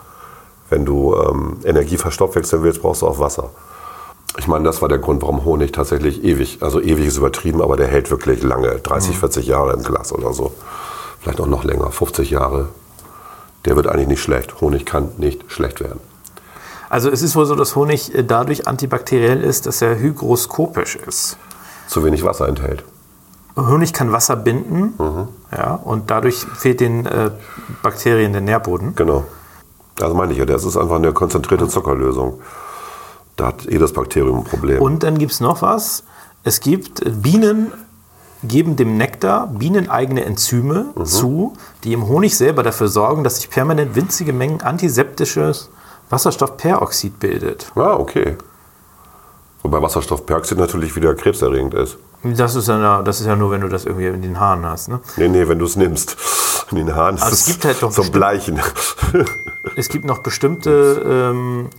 Wenn 0.69 0.85
du 0.85 1.15
ähm, 1.15 1.59
Energie 1.65 1.97
verstoffwechseln 1.97 2.62
willst, 2.62 2.83
brauchst 2.83 3.01
du 3.01 3.07
auch 3.07 3.19
Wasser. 3.19 3.51
Ich 4.38 4.49
meine, 4.49 4.65
das 4.65 4.81
war 4.83 4.88
der 4.88 4.99
Grund, 4.99 5.23
warum 5.23 5.45
Honig 5.45 5.73
tatsächlich 5.73 6.25
ewig, 6.25 6.59
also 6.62 6.81
ewig 6.81 7.07
ist 7.07 7.19
übertrieben, 7.19 7.61
aber 7.62 7.77
der 7.77 7.87
hält 7.87 8.11
wirklich 8.11 8.43
lange, 8.43 8.79
30, 8.79 9.19
40 9.19 9.47
Jahre 9.47 9.75
im 9.75 9.83
Glas 9.83 10.12
oder 10.12 10.33
so. 10.33 10.53
Vielleicht 11.23 11.41
auch 11.41 11.47
noch 11.47 11.65
länger, 11.65 11.91
50 11.91 12.31
Jahre. 12.31 12.69
Der 13.65 13.77
wird 13.77 13.87
eigentlich 13.87 14.09
nicht 14.09 14.23
schlecht. 14.23 14.61
Honig 14.61 14.85
kann 14.85 15.11
nicht 15.19 15.51
schlecht 15.51 15.81
werden. 15.81 16.01
Also 16.91 17.09
es 17.11 17.23
ist 17.23 17.37
wohl 17.37 17.47
so, 17.47 17.55
dass 17.55 17.77
Honig 17.77 18.15
äh, 18.15 18.25
dadurch 18.25 18.67
antibakteriell 18.67 19.41
ist, 19.43 19.67
dass 19.67 19.81
er 19.81 19.99
hygroskopisch 19.99 20.97
ist. 20.97 21.39
Zu 21.87 22.05
wenig 22.05 22.25
Wasser 22.25 22.49
enthält. 22.49 22.85
Honig 23.57 23.93
kann 23.93 24.13
Wasser 24.13 24.37
binden, 24.37 24.95
ja, 25.55 25.75
und 25.75 26.11
dadurch 26.11 26.47
fehlt 26.57 26.81
den 26.81 27.05
äh, 27.05 27.31
Bakterien 27.83 28.33
der 28.33 28.41
Nährboden. 28.41 28.95
Genau. 28.95 29.25
Also 30.01 30.15
meine 30.15 30.33
ich 30.33 30.39
ja, 30.39 30.47
das 30.47 30.65
ist 30.65 30.77
einfach 30.79 30.97
eine 30.97 31.13
konzentrierte 31.13 31.69
Zuckerlösung. 31.69 32.41
Da 33.37 33.49
hat 33.49 33.65
jedes 33.65 33.93
Bakterium 33.93 34.39
ein 34.39 34.45
Problem. 34.45 34.81
Und 34.81 35.03
dann 35.03 35.19
gibt 35.19 35.33
es 35.33 35.41
noch 35.41 35.61
was. 35.61 36.03
Es 36.45 36.61
gibt 36.61 37.03
Bienen 37.23 37.73
geben 38.43 38.77
dem 38.77 38.97
Nektar 38.97 39.47
bieneneigene 39.47 40.25
Enzyme 40.25 40.87
zu, 41.05 41.55
die 41.85 41.93
im 41.93 42.09
Honig 42.09 42.37
selber 42.37 42.63
dafür 42.63 42.89
sorgen, 42.89 43.25
dass 43.25 43.37
sich 43.37 43.51
permanent 43.51 43.95
winzige 43.95 44.33
Mengen 44.33 44.61
antiseptisches 44.63 45.71
Wasserstoffperoxid 46.11 47.19
bildet. 47.21 47.71
ah, 47.75 47.95
okay. 47.95 48.37
Wobei 49.63 49.81
Wasserstoffperoxid 49.81 50.59
natürlich 50.59 50.97
wieder 50.97 51.15
krebserregend 51.15 51.75
ist. 51.75 51.97
Das 52.25 52.55
ist, 52.55 52.69
ja, 52.69 53.03
das 53.03 53.21
ist 53.21 53.27
ja 53.27 53.37
nur, 53.37 53.51
wenn 53.51 53.61
du 53.61 53.69
das 53.69 53.85
irgendwie 53.85 54.07
in 54.07 54.23
den 54.23 54.38
Haaren 54.38 54.67
hast. 54.67 54.88
Ne? 54.88 55.01
Nee, 55.17 55.29
nee, 55.29 55.49
wenn 55.49 55.59
du 55.59 55.65
es 55.65 55.77
nimmst. 55.77 56.17
In 56.71 56.79
den 56.79 56.95
Haaren 56.95 57.19
Aber 57.21 57.33
es 57.33 57.47
gibt 57.47 57.65
halt 57.65 57.83
doch 57.83 57.90
zum 57.93 58.11
Bleichen. 58.11 58.61
Es 59.77 59.88
gibt 59.88 60.05
noch 60.05 60.19
bestimmte 60.19 61.03
ähm, 61.07 61.71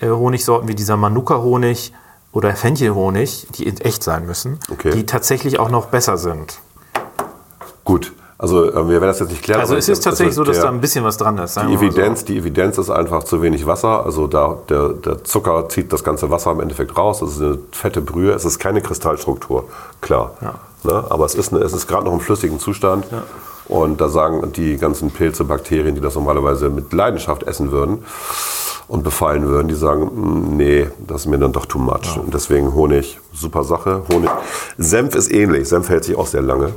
äh, 0.00 0.08
Honigsorten 0.08 0.68
wie 0.68 0.74
dieser 0.74 0.96
Manuka-Honig 0.96 1.92
oder 2.36 2.54
Fenchelhonig, 2.54 3.46
die 3.56 3.66
in 3.66 3.78
echt 3.80 4.02
sein 4.04 4.26
müssen, 4.26 4.58
Okay. 4.70 4.90
die 4.90 5.06
tatsächlich 5.06 5.58
auch 5.58 5.70
noch 5.70 5.86
besser 5.86 6.18
sind. 6.18 6.58
Gut, 7.82 8.12
Also 8.38 8.64
äh, 8.70 8.74
wir 8.74 9.00
werden 9.00 9.06
das 9.06 9.20
jetzt 9.20 9.30
nicht 9.30 9.42
klären. 9.42 9.60
Also 9.62 9.74
es 9.76 9.88
ist 9.88 10.04
tatsächlich 10.04 10.34
so, 10.34 10.44
dass 10.44 10.56
der- 10.56 10.66
da 10.66 10.70
ein 10.70 10.82
bisschen 10.82 11.02
was 11.02 11.16
dran 11.16 11.38
ist. 11.38 11.56
Die 11.56 11.60
mal 11.60 11.68
so. 11.68 11.74
Evidenz, 11.86 12.26
die 12.26 12.36
Evidenz 12.36 12.76
ist 12.76 12.90
einfach 12.90 13.24
zu 13.24 13.40
wenig 13.40 13.66
Wasser. 13.66 14.04
Also 14.04 14.26
da, 14.26 14.58
der, 14.68 14.90
der 14.90 15.24
Zucker 15.24 15.66
zieht 15.70 15.90
das 15.94 16.04
ganze 16.04 16.28
Wasser 16.30 16.50
im 16.52 16.60
Endeffekt 16.60 16.94
raus. 16.98 17.20
Das 17.20 17.30
ist 17.30 17.40
eine 17.40 17.58
fette 17.72 18.02
Brühe. 18.02 18.32
Es 18.34 18.44
ist 18.44 18.58
keine 18.58 18.82
Kristallstruktur, 18.82 19.64
klar. 20.02 20.32
Ne? 20.82 21.04
Aber 21.08 21.24
es 21.24 21.34
ist, 21.34 21.54
eine, 21.54 21.62
es 21.64 21.72
ist 21.72 21.86
gerade 21.86 22.04
noch 22.04 22.12
im 22.12 22.20
flüssigen 22.20 22.60
Zustand. 22.60 23.06
Und 23.68 24.00
da 24.00 24.08
sagen 24.08 24.52
die 24.52 24.76
ganzen 24.76 25.10
Pilze, 25.10 25.44
Bakterien, 25.44 25.94
die 25.94 26.00
das 26.00 26.14
normalerweise 26.14 26.70
mit 26.70 26.92
Leidenschaft 26.92 27.42
essen 27.42 27.72
würden 27.72 28.04
und 28.88 29.02
befallen 29.02 29.46
würden, 29.46 29.68
die 29.68 29.74
sagen, 29.74 30.10
"Mm, 30.14 30.56
nee, 30.56 30.88
das 31.06 31.22
ist 31.22 31.26
mir 31.26 31.38
dann 31.38 31.52
doch 31.52 31.66
too 31.66 31.78
much. 31.78 32.16
Und 32.16 32.32
deswegen 32.32 32.74
Honig, 32.74 33.18
super 33.32 33.64
Sache. 33.64 34.02
Honig. 34.12 34.30
Senf 34.78 35.14
ist 35.16 35.32
ähnlich. 35.32 35.68
Senf 35.68 35.88
hält 35.88 36.04
sich 36.04 36.16
auch 36.16 36.28
sehr 36.28 36.42
lange. 36.42 36.72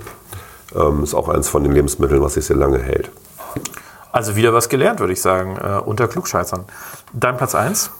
Ähm, 0.75 1.03
ist 1.03 1.13
auch 1.13 1.29
eins 1.29 1.49
von 1.49 1.63
den 1.63 1.71
Lebensmitteln, 1.71 2.21
was 2.21 2.35
sich 2.35 2.45
sehr 2.45 2.57
lange 2.57 2.79
hält. 2.79 3.11
Also 4.11 4.35
wieder 4.35 4.53
was 4.53 4.69
gelernt, 4.69 4.99
würde 4.99 5.13
ich 5.13 5.21
sagen, 5.21 5.57
äh, 5.57 5.79
unter 5.79 6.07
Klugscheißern. 6.07 6.65
Dein 7.13 7.37
Platz 7.37 7.53
1? 7.53 7.91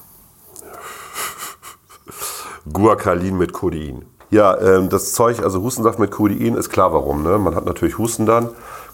Guacalin 2.72 3.38
mit 3.38 3.54
Codein. 3.54 4.06
Ja, 4.32 4.60
ähm, 4.60 4.90
das 4.90 5.14
Zeug, 5.14 5.42
also 5.42 5.62
Hustensaft 5.62 6.00
mit 6.00 6.12
Codein, 6.12 6.56
ist 6.56 6.70
klar 6.70 6.94
warum. 6.94 7.24
Ne? 7.24 7.38
Man 7.38 7.56
hat 7.56 7.66
natürlich 7.66 7.98
Husten 7.98 8.26
dann. 8.26 8.50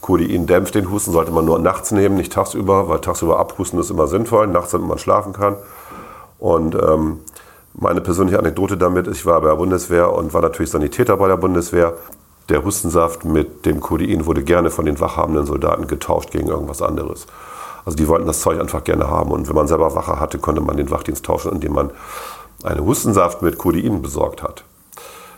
Codein 0.05 0.45
dämpft 0.45 0.75
den 0.75 0.91
Husten, 0.91 1.11
sollte 1.11 1.31
man 1.31 1.45
nur 1.45 1.57
nachts 1.57 1.91
nehmen, 1.91 2.15
nicht 2.15 2.31
tagsüber, 2.31 2.87
weil 2.87 2.99
tagsüber 2.99 3.39
abhusten 3.39 3.79
ist 3.79 3.89
immer 3.89 4.05
sinnvoll, 4.05 4.45
nachts, 4.45 4.69
damit 4.69 4.87
man 4.87 4.99
schlafen 4.99 5.33
kann. 5.33 5.55
Und 6.37 6.75
ähm, 6.75 7.21
meine 7.73 8.01
persönliche 8.01 8.37
Anekdote 8.37 8.77
damit, 8.77 9.07
ich 9.07 9.25
war 9.25 9.41
bei 9.41 9.47
der 9.47 9.55
Bundeswehr 9.55 10.13
und 10.13 10.31
war 10.31 10.43
natürlich 10.43 10.69
Sanitäter 10.69 11.17
bei 11.17 11.27
der 11.27 11.37
Bundeswehr. 11.37 11.93
Der 12.49 12.63
Hustensaft 12.63 13.25
mit 13.25 13.65
dem 13.65 13.79
Codein 13.79 14.27
wurde 14.27 14.43
gerne 14.43 14.69
von 14.69 14.85
den 14.85 14.99
wachhabenden 14.99 15.47
Soldaten 15.47 15.87
getauscht 15.87 16.29
gegen 16.29 16.49
irgendwas 16.49 16.83
anderes. 16.83 17.25
Also 17.83 17.97
die 17.97 18.07
wollten 18.07 18.27
das 18.27 18.41
Zeug 18.41 18.59
einfach 18.59 18.83
gerne 18.83 19.09
haben. 19.09 19.31
Und 19.31 19.49
wenn 19.49 19.55
man 19.55 19.67
selber 19.67 19.95
Wache 19.95 20.19
hatte, 20.19 20.37
konnte 20.37 20.61
man 20.61 20.77
den 20.77 20.91
Wachdienst 20.91 21.25
tauschen, 21.25 21.51
indem 21.51 21.73
man 21.73 21.89
einen 22.63 22.85
Hustensaft 22.85 23.41
mit 23.41 23.57
Codein 23.57 24.03
besorgt 24.03 24.43
hat. 24.43 24.65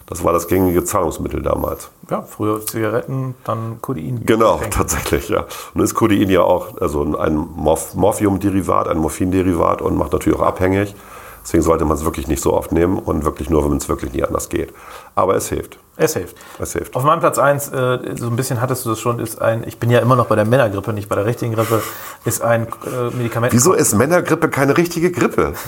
Das 0.08 0.24
war 0.24 0.32
das 0.32 0.48
gängige 0.48 0.86
Zahlungsmittel 0.86 1.42
damals. 1.42 1.92
Ja, 2.10 2.22
früher 2.22 2.66
Zigaretten, 2.66 3.36
dann 3.44 3.82
Codein. 3.82 4.22
Genau, 4.26 4.62
tatsächlich, 4.72 5.28
ja. 5.28 5.46
Und 5.74 5.82
ist 5.82 5.96
Codein 5.96 6.30
ja 6.30 6.42
auch 6.42 6.80
also 6.80 7.18
ein 7.18 7.36
Morph 7.36 7.94
Morphium-Derivat, 7.94 8.88
ein 8.88 8.98
Morphin-Derivat 9.00 9.82
und 9.82 9.98
macht 9.98 10.14
natürlich 10.14 10.40
auch 10.40 10.46
abhängig. 10.46 10.96
Deswegen 11.44 11.64
sollte 11.64 11.84
man 11.84 11.98
es 11.98 12.06
wirklich 12.06 12.28
nicht 12.28 12.42
so 12.42 12.54
oft 12.54 12.72
nehmen 12.72 12.98
und 12.98 13.26
wirklich 13.26 13.50
nur, 13.50 13.70
wenn 13.70 13.78
es 13.78 13.90
wirklich 13.90 14.14
nicht 14.14 14.26
anders 14.26 14.48
geht. 14.48 14.74
Aber 15.16 15.36
es 15.36 15.50
hilft. 15.50 15.78
Es 15.98 16.14
hilft. 16.14 16.38
Es 16.60 16.74
hilft. 16.74 16.96
Auf 16.96 17.04
meinem 17.04 17.20
Platz 17.20 17.40
1, 17.40 17.70
äh, 17.70 18.00
so 18.18 18.28
ein 18.28 18.36
bisschen 18.36 18.62
hattest 18.62 18.86
du 18.86 18.90
das 18.90 19.00
schon, 19.00 19.20
ist 19.20 19.42
ein, 19.42 19.64
ich 19.68 19.80
bin 19.80 19.90
ja 19.90 20.00
immer 20.00 20.16
noch 20.16 20.28
bei 20.28 20.36
der 20.36 20.46
Männergrippe, 20.46 20.94
nicht 20.94 21.10
bei 21.10 21.16
der 21.16 21.26
richtigen 21.26 21.56
Grippe, 21.56 21.82
ist 22.24 22.44
ein 22.44 22.68
äh, 22.68 23.16
Medikament. 23.16 23.52
Wieso 23.52 23.74
ist 23.74 23.96
Männergrippe 23.96 24.50
keine 24.50 24.78
richtige 24.78 25.12
Grippe? 25.12 25.54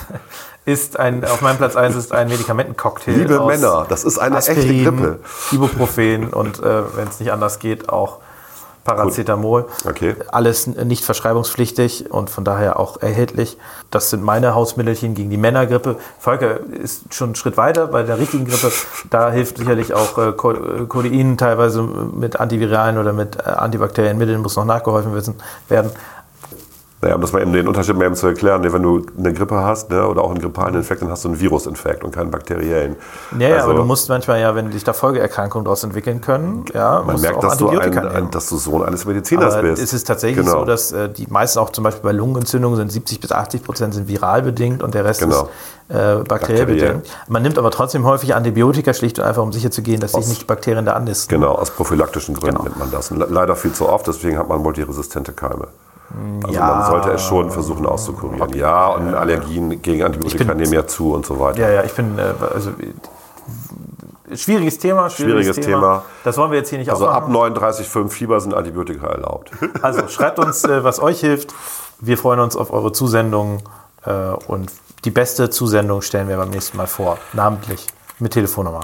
Ist 0.66 1.00
ein, 1.00 1.24
auf 1.24 1.40
meinem 1.40 1.56
Platz 1.56 1.74
1 1.74 1.96
ist 1.96 2.12
ein 2.12 2.28
Medikamentencocktail. 2.28 3.14
Liebe 3.14 3.40
Männer, 3.46 3.86
das 3.88 4.04
ist 4.04 4.18
eine 4.18 4.36
echte 4.36 4.52
Aspirin, 4.52 4.84
Grippe. 4.84 5.20
Ibuprofen 5.52 6.28
und 6.28 6.62
äh, 6.62 6.82
wenn 6.96 7.08
es 7.08 7.18
nicht 7.18 7.32
anders 7.32 7.58
geht, 7.60 7.88
auch 7.88 8.18
Paracetamol. 8.84 9.66
Okay. 9.86 10.16
Alles 10.30 10.66
nicht 10.66 11.04
verschreibungspflichtig 11.04 12.10
und 12.10 12.30
von 12.30 12.44
daher 12.44 12.78
auch 12.80 13.00
erhältlich. 13.00 13.58
Das 13.90 14.10
sind 14.10 14.22
meine 14.22 14.54
Hausmittelchen 14.54 15.14
gegen 15.14 15.30
die 15.30 15.36
Männergrippe. 15.36 15.96
Volker 16.18 16.60
ist 16.60 17.12
schon 17.12 17.28
einen 17.28 17.34
Schritt 17.34 17.56
weiter 17.56 17.88
bei 17.88 18.02
der 18.02 18.18
richtigen 18.18 18.46
Grippe. 18.46 18.72
Da 19.10 19.30
hilft 19.30 19.58
sicherlich 19.58 19.94
auch 19.94 20.18
äh, 20.18 20.28
äh, 20.30 20.86
Codein 20.86 21.36
teilweise 21.36 21.82
mit 21.82 22.40
Antiviralen 22.40 22.98
oder 22.98 23.12
mit 23.12 23.36
äh, 23.36 23.50
antibakteriellen 23.50 24.18
Mitteln, 24.18 24.40
muss 24.40 24.56
noch 24.56 24.64
nachgeholfen 24.64 25.12
werden. 25.68 25.90
Naja, 27.02 27.14
um 27.14 27.22
das 27.22 27.32
mal 27.32 27.40
eben 27.40 27.52
den 27.54 27.66
Unterschied 27.66 27.96
mal 27.96 28.04
eben 28.04 28.14
zu 28.14 28.26
erklären, 28.26 28.62
wenn 28.62 28.82
du 28.82 29.06
eine 29.16 29.32
Grippe 29.32 29.56
hast 29.64 29.88
ne, 29.90 30.06
oder 30.06 30.22
auch 30.22 30.30
einen 30.30 30.38
grippalen 30.40 30.74
Infekt, 30.74 31.00
dann 31.00 31.08
hast 31.08 31.24
du 31.24 31.28
einen 31.28 31.40
Virusinfekt 31.40 32.04
und 32.04 32.14
keinen 32.14 32.30
bakteriellen. 32.30 32.94
Ja, 33.38 33.54
Also, 33.56 33.68
aber 33.70 33.74
du 33.78 33.84
musst 33.84 34.10
manchmal 34.10 34.38
ja, 34.38 34.54
wenn 34.54 34.70
sich 34.70 34.84
da 34.84 34.92
Folgeerkrankungen 34.92 35.64
daraus 35.64 35.82
entwickeln 35.82 36.20
können, 36.20 36.66
ja, 36.74 36.98
man 37.02 37.12
musst 37.12 37.22
merkt, 37.22 37.36
du 37.42 37.46
auch 37.46 37.50
dass 37.50 37.58
du, 37.58 37.68
ein, 37.70 37.98
ein, 37.98 38.30
dass 38.30 38.50
du 38.50 38.58
Sohn 38.58 38.82
eines 38.82 39.06
Mediziners 39.06 39.54
Aber 39.54 39.62
bist. 39.68 39.82
es 39.82 39.94
ist 39.94 40.06
tatsächlich 40.06 40.44
Genau. 40.44 40.58
so, 40.58 40.64
dass 40.66 40.92
äh, 40.92 41.08
die 41.08 41.26
meisten 41.30 41.58
auch 41.58 41.70
zum 41.70 41.84
Beispiel 41.84 42.02
bei 42.02 42.12
Lungenentzündungen 42.12 42.76
sind 42.76 42.92
70 42.92 43.18
bis 43.20 43.32
80 43.32 43.62
Prozent 43.64 43.94
sind 43.94 44.06
viral 44.06 44.42
bedingt 44.42 44.82
und 44.82 44.92
der 44.92 45.06
Rest 45.06 45.20
Genau. 45.20 45.44
ist 45.88 45.96
äh, 45.96 46.16
bakteriell 46.22 46.24
Bakteriell. 46.66 46.66
bedingt. 46.66 47.06
Man 47.28 47.42
nimmt 47.42 47.56
aber 47.56 47.70
trotzdem 47.70 48.04
häufig 48.04 48.34
Antibiotika 48.34 48.92
schlicht 48.92 49.18
und 49.18 49.24
einfach, 49.24 49.42
um 49.42 49.52
sicher 49.52 49.70
zu 49.70 49.80
gehen, 49.80 50.00
dass 50.00 50.10
sich 50.12 50.18
Aus- 50.20 50.28
nicht 50.28 50.42
die 50.42 50.46
Bakterien 50.46 50.84
da 50.84 50.92
annisten. 50.92 51.34
Genau, 51.34 51.52
aus 51.54 51.70
prophylaktischen 51.70 52.34
Gründen 52.34 52.56
Genau. 52.56 52.64
nimmt 52.64 52.78
man 52.78 52.90
das. 52.90 53.10
Und 53.10 53.20
le- 53.20 53.26
leider 53.30 53.56
viel 53.56 53.72
zu 53.72 53.88
oft, 53.88 54.06
deswegen 54.06 54.36
hat 54.36 54.48
man 54.50 54.60
multiresistente 54.60 55.32
Keime. 55.32 55.68
Also 56.42 56.54
Ja. 56.54 56.66
man 56.66 56.86
sollte 56.86 57.10
es 57.10 57.22
schon 57.22 57.50
versuchen 57.50 57.86
auszukurieren. 57.86 58.52
Ja, 58.54 58.88
und 58.88 59.14
Allergien 59.14 59.80
gegen 59.80 60.02
Antibiotika 60.02 60.54
nehmen 60.54 60.72
ja 60.72 60.86
zu 60.86 61.12
und 61.12 61.24
so 61.26 61.38
weiter. 61.38 61.60
Ja, 61.60 61.68
ja, 61.70 61.84
ich 61.84 61.92
bin, 61.94 62.18
äh, 62.18 62.22
also, 62.52 62.70
schwieriges 64.34 64.78
Thema, 64.78 65.08
schwieriges, 65.10 65.46
Schwieriges 65.56 65.66
Thema. 65.66 66.02
Das 66.24 66.36
wollen 66.36 66.50
wir 66.50 66.58
jetzt 66.58 66.70
hier 66.70 66.78
nicht 66.78 66.90
Also 66.90 67.06
ab 67.08 67.24
aufmachen. 67.24 67.54
39,5 67.56 68.08
Fieber 68.10 68.40
sind 68.40 68.54
Antibiotika 68.54 69.06
erlaubt. 69.08 69.50
Also 69.82 70.06
schreibt 70.08 70.38
uns, 70.38 70.64
äh, 70.64 70.84
was 70.84 71.00
euch 71.00 71.20
hilft. 71.20 71.54
Wir 72.00 72.16
freuen 72.18 72.40
uns 72.40 72.56
auf 72.56 72.72
eure 72.72 72.92
Zusendungen 72.92 73.62
äh, 74.04 74.12
und 74.46 74.70
die 75.04 75.10
beste 75.10 75.50
Zusendung 75.50 76.02
stellen 76.02 76.28
wir 76.28 76.36
beim 76.36 76.50
nächsten 76.50 76.76
Mal 76.76 76.86
vor, 76.86 77.18
namentlich 77.32 77.86
mit 78.18 78.32
Telefonnummer. 78.32 78.80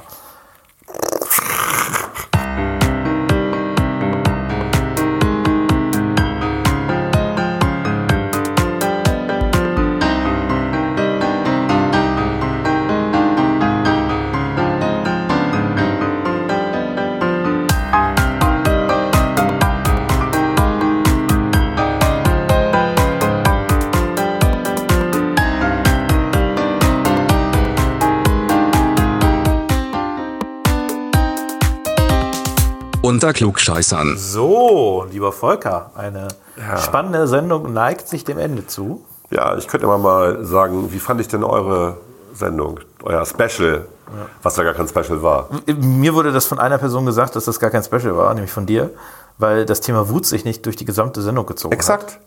Unter 33.27 33.39
Klugscheißern. 33.39 34.17
So, 34.17 35.05
lieber 35.11 35.33
Volker, 35.33 35.91
eine 35.97 36.29
spannende 36.79 37.27
Sendung 37.27 37.73
neigt 37.73 38.07
sich 38.07 38.23
dem 38.23 38.39
Ende 38.39 38.69
zu. 38.69 39.05
Ja, 39.31 39.57
ich 39.57 39.67
könnte 39.67 39.85
immer 39.85 39.99
mal 39.99 40.45
sagen, 40.45 40.93
wie 40.93 41.01
fand 41.01 41.21
ich 41.21 41.27
denn 41.27 41.43
eure 41.43 41.97
Sendung, 42.33 42.79
euer 43.03 43.27
Special, 43.27 43.89
was 44.45 44.57
ja 44.57 44.63
gar 44.63 44.75
kein 44.75 44.87
Special 44.87 45.25
war. 45.25 45.49
Mir 45.67 46.15
wurde 46.15 46.31
das 46.31 46.47
von 46.47 46.61
einer 46.61 46.79
Person 46.79 47.05
gesagt, 47.05 47.35
dass 47.35 47.47
das 47.47 47.59
gar 47.59 47.71
kein 47.71 47.83
Special 47.83 48.17
war, 48.17 48.33
nämlich 48.33 48.53
von 48.53 48.65
dir, 48.65 48.91
weil 49.39 49.67
das 49.67 49.81
Thema 49.81 50.09
Wut 50.09 50.25
sich 50.25 50.45
nicht 50.45 50.65
durch 50.65 50.77
die 50.77 50.85
gesamte 50.85 51.21
Sendung 51.21 51.47
gezogen 51.47 51.75
Exakt. 51.75 52.21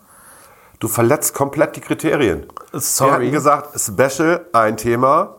Du 0.81 0.89
verletzt 0.89 1.33
komplett 1.33 1.77
die 1.77 1.81
Kriterien. 1.81 2.45
Wir 2.71 2.81
Sorry. 2.81 3.11
hatten 3.11 3.31
gesagt, 3.31 3.79
Special, 3.79 4.45
ein 4.51 4.75
Thema, 4.75 5.37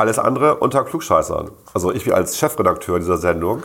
alles 0.00 0.18
andere 0.18 0.56
unter 0.56 0.82
Klugscheißern. 0.84 1.50
Also 1.74 1.92
ich 1.92 2.04
wie 2.06 2.12
als 2.12 2.38
Chefredakteur 2.38 2.98
dieser 2.98 3.18
Sendung. 3.18 3.62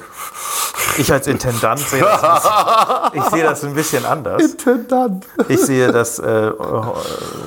Ich 0.98 1.12
als 1.12 1.28
Intendant 1.28 1.80
sehe 1.80 2.02
das, 2.02 2.24
ein 2.24 2.34
bisschen- 2.36 3.12
ich 3.14 3.24
sehe 3.32 3.44
das 3.44 3.64
ein 3.64 3.74
bisschen 3.74 4.06
anders. 4.06 4.42
Intendant. 4.44 5.26
Ich 5.50 5.60
sehe 5.62 5.92
das, 5.92 6.20
äh, 6.20 6.52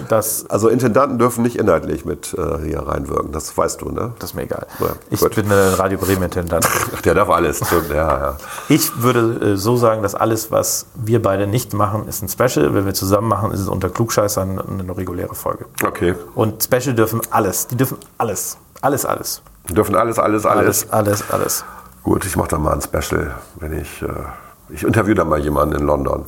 das, 0.09 0.47
Also 0.51 0.69
Intendanten 0.69 1.19
dürfen 1.19 1.43
nicht 1.43 1.57
inhaltlich 1.57 2.05
mit 2.05 2.35
äh, 2.35 2.59
hier 2.65 2.81
reinwirken, 2.81 3.33
das 3.33 3.57
weißt 3.57 3.81
du, 3.83 3.91
ne? 3.91 4.13
das 4.19 4.31
ist 4.31 4.35
mir 4.35 4.43
egal. 4.43 4.67
Ja, 4.81 4.87
Ich 5.11 5.21
gut. 5.21 5.35
bin 5.35 5.51
äh, 5.51 5.55
Radio 5.55 5.99
Bremen 5.99 6.25
Intendant. 6.25 6.67
Der 7.05 7.15
darf 7.15 7.31
alles. 7.31 7.61
Ja, 7.91 7.95
ja. 7.95 8.37
Ich 8.69 9.03
würde 9.03 9.53
äh, 9.53 9.57
so 9.57 9.77
sagen, 9.77 10.03
dass 10.03 10.15
alles, 10.15 10.51
was 10.51 10.87
wir 10.95 11.23
beide 11.23 11.47
nicht 11.47 11.73
machen, 11.75 12.07
ist 12.09 12.23
ein 12.23 12.29
Special. 12.29 12.75
Wenn 12.75 12.87
wir 12.87 12.95
zusammen 12.95 13.29
machen, 13.29 13.53
ist 13.53 13.61
es 13.61 13.69
unter 13.69 13.89
Klugscheißern 13.89 14.81
eine 14.81 14.97
reguläre 14.97 15.35
Folge. 15.35 15.67
Okay. 15.87 16.15
Und 16.35 16.63
Special 16.65 16.95
dürfen 16.95 17.21
alles. 17.31 17.67
Die 17.69 17.77
dürfen 17.77 17.97
alles. 18.19 18.59
Alles, 18.81 19.05
alles. 19.05 19.43
Wir 19.67 19.75
dürfen 19.75 19.95
alles, 19.97 20.19
alles, 20.19 20.47
alles. 20.47 20.91
Alles, 20.91 21.23
alles, 21.23 21.31
alles. 21.31 21.65
Gut, 22.03 22.25
ich 22.25 22.37
mache 22.37 22.49
da 22.49 22.59
mal 22.59 22.73
ein 22.75 22.81
Special, 22.83 23.35
wenn 23.57 23.73
ich. 23.79 24.03
Äh, 24.03 24.09
ich 24.71 24.83
interview 24.85 25.15
da 25.15 25.25
mal 25.25 25.39
jemanden 25.41 25.77
in 25.77 25.85
London. 25.87 26.25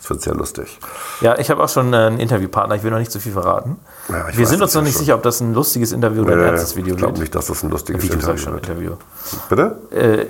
Das 0.00 0.10
wird 0.10 0.22
sehr 0.22 0.34
lustig. 0.34 0.78
Ja, 1.20 1.38
ich 1.38 1.50
habe 1.50 1.62
auch 1.62 1.68
schon 1.68 1.92
äh, 1.92 1.96
einen 1.96 2.20
Interviewpartner. 2.20 2.74
Ich 2.74 2.82
will 2.82 2.90
noch 2.90 2.98
nicht 2.98 3.10
zu 3.12 3.20
viel 3.20 3.32
verraten. 3.32 3.78
Ja, 4.08 4.26
wir 4.36 4.46
sind 4.46 4.60
uns 4.62 4.74
noch 4.74 4.82
nicht 4.82 4.92
schon. 4.94 5.00
sicher, 5.00 5.14
ob 5.14 5.22
das 5.22 5.40
ein 5.40 5.54
lustiges 5.54 5.92
Interview 5.92 6.22
oder 6.22 6.34
ein 6.34 6.40
Äh, 6.40 6.46
ernstes 6.48 6.76
Video 6.76 6.94
ich 6.94 6.98
glaube 6.98 7.14
wird. 7.14 7.20
nicht, 7.22 7.34
dass 7.34 7.46
das 7.46 7.62
ein 7.62 7.70
lustiges 7.70 8.02
Video 8.02 8.16
Interview 8.16 8.36
schon, 8.38 8.52
wird. 8.54 8.68
Interview. 8.68 8.92
Bitte? 9.48 9.78
Äh, 9.90 10.26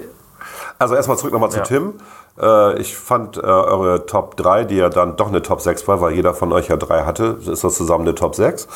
Also 0.79 0.95
erstmal 0.95 1.17
zurück 1.19 1.33
nochmal 1.33 1.51
zu 1.51 1.59
Ja. 1.59 1.63
Tim. 1.65 1.95
Äh, 2.41 2.79
ich 2.79 2.97
fand 2.97 3.37
äh, 3.37 3.41
eure 3.41 4.07
Top 4.07 4.37
3, 4.37 4.65
die 4.65 4.77
ja 4.77 4.89
dann 4.91 5.17
doch 5.17 5.29
eine 5.29 5.43
Top 5.43 5.61
6 5.61 5.87
war, 5.89 6.01
weil 6.01 6.13
jeder 6.15 6.35
von 6.35 6.53
euch 6.53 6.69
ja 6.69 6.77
drei 6.77 7.05
hatte, 7.05 7.39
ist 7.47 7.65
das 7.65 7.75
zusammen 7.75 8.03
eine 8.07 8.15
Top 8.15 8.35
6. 8.35 8.67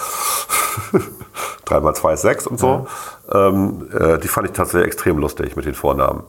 3 1.69 1.81
mal 1.81 1.95
2 1.95 2.13
ist 2.15 2.23
6 2.23 2.47
und 2.47 2.59
so. 2.59 2.87
Ähm, 3.33 3.89
äh, 3.93 4.19
die 4.19 4.29
fand 4.29 4.47
ich 4.49 4.53
tatsächlich 4.55 4.87
extrem 4.87 5.19
lustig 5.19 5.57
mit 5.57 5.67
den 5.67 5.75
Vornamen. 5.75 6.23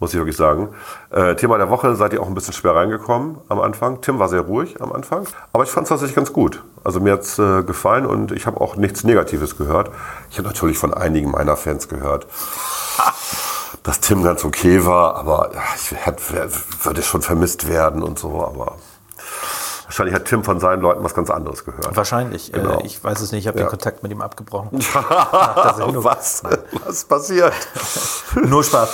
muss 0.00 0.12
ich 0.12 0.18
wirklich 0.18 0.36
sagen. 0.36 0.68
Äh, 1.10 1.36
Thema 1.36 1.58
der 1.58 1.70
Woche 1.70 1.94
seid 1.94 2.12
ihr 2.12 2.22
auch 2.22 2.26
ein 2.26 2.34
bisschen 2.34 2.54
schwer 2.54 2.74
reingekommen 2.74 3.38
am 3.48 3.60
Anfang. 3.60 4.00
Tim 4.00 4.18
war 4.18 4.28
sehr 4.28 4.40
ruhig 4.40 4.80
am 4.80 4.92
Anfang, 4.92 5.26
aber 5.52 5.64
ich 5.64 5.70
fand 5.70 5.84
es 5.84 5.90
tatsächlich 5.90 6.16
ganz 6.16 6.32
gut. 6.32 6.62
Also 6.82 7.00
mir 7.00 7.12
hat 7.12 7.22
es 7.22 7.38
äh, 7.38 7.62
gefallen 7.62 8.06
und 8.06 8.32
ich 8.32 8.46
habe 8.46 8.60
auch 8.60 8.76
nichts 8.76 9.04
Negatives 9.04 9.56
gehört. 9.56 9.90
Ich 10.30 10.38
habe 10.38 10.48
natürlich 10.48 10.78
von 10.78 10.94
einigen 10.94 11.30
meiner 11.30 11.56
Fans 11.56 11.88
gehört, 11.88 12.26
dass 13.82 14.00
Tim 14.00 14.22
ganz 14.22 14.44
okay 14.44 14.84
war, 14.84 15.16
aber 15.16 15.50
ja, 15.54 15.62
ich 15.76 15.94
hätte, 16.04 16.50
würde 16.82 17.02
schon 17.02 17.22
vermisst 17.22 17.68
werden 17.68 18.02
und 18.02 18.18
so, 18.18 18.44
aber 18.44 18.76
wahrscheinlich 19.90 20.14
hat 20.14 20.24
Tim 20.26 20.44
von 20.44 20.60
seinen 20.60 20.82
Leuten 20.82 21.02
was 21.02 21.14
ganz 21.14 21.30
anderes 21.30 21.64
gehört. 21.64 21.96
Wahrscheinlich. 21.96 22.52
Genau. 22.52 22.78
Äh, 22.78 22.86
ich 22.86 23.02
weiß 23.02 23.20
es 23.20 23.32
nicht, 23.32 23.40
ich 23.42 23.48
habe 23.48 23.58
Ja. 23.58 23.64
den 23.64 23.70
Kontakt 23.70 24.04
mit 24.04 24.12
ihm 24.12 24.22
abgebrochen. 24.22 24.78
was? 26.04 26.42
Was 26.86 27.04
passiert? 27.04 27.52
Nur 28.46 28.62
Spaß. 28.62 28.88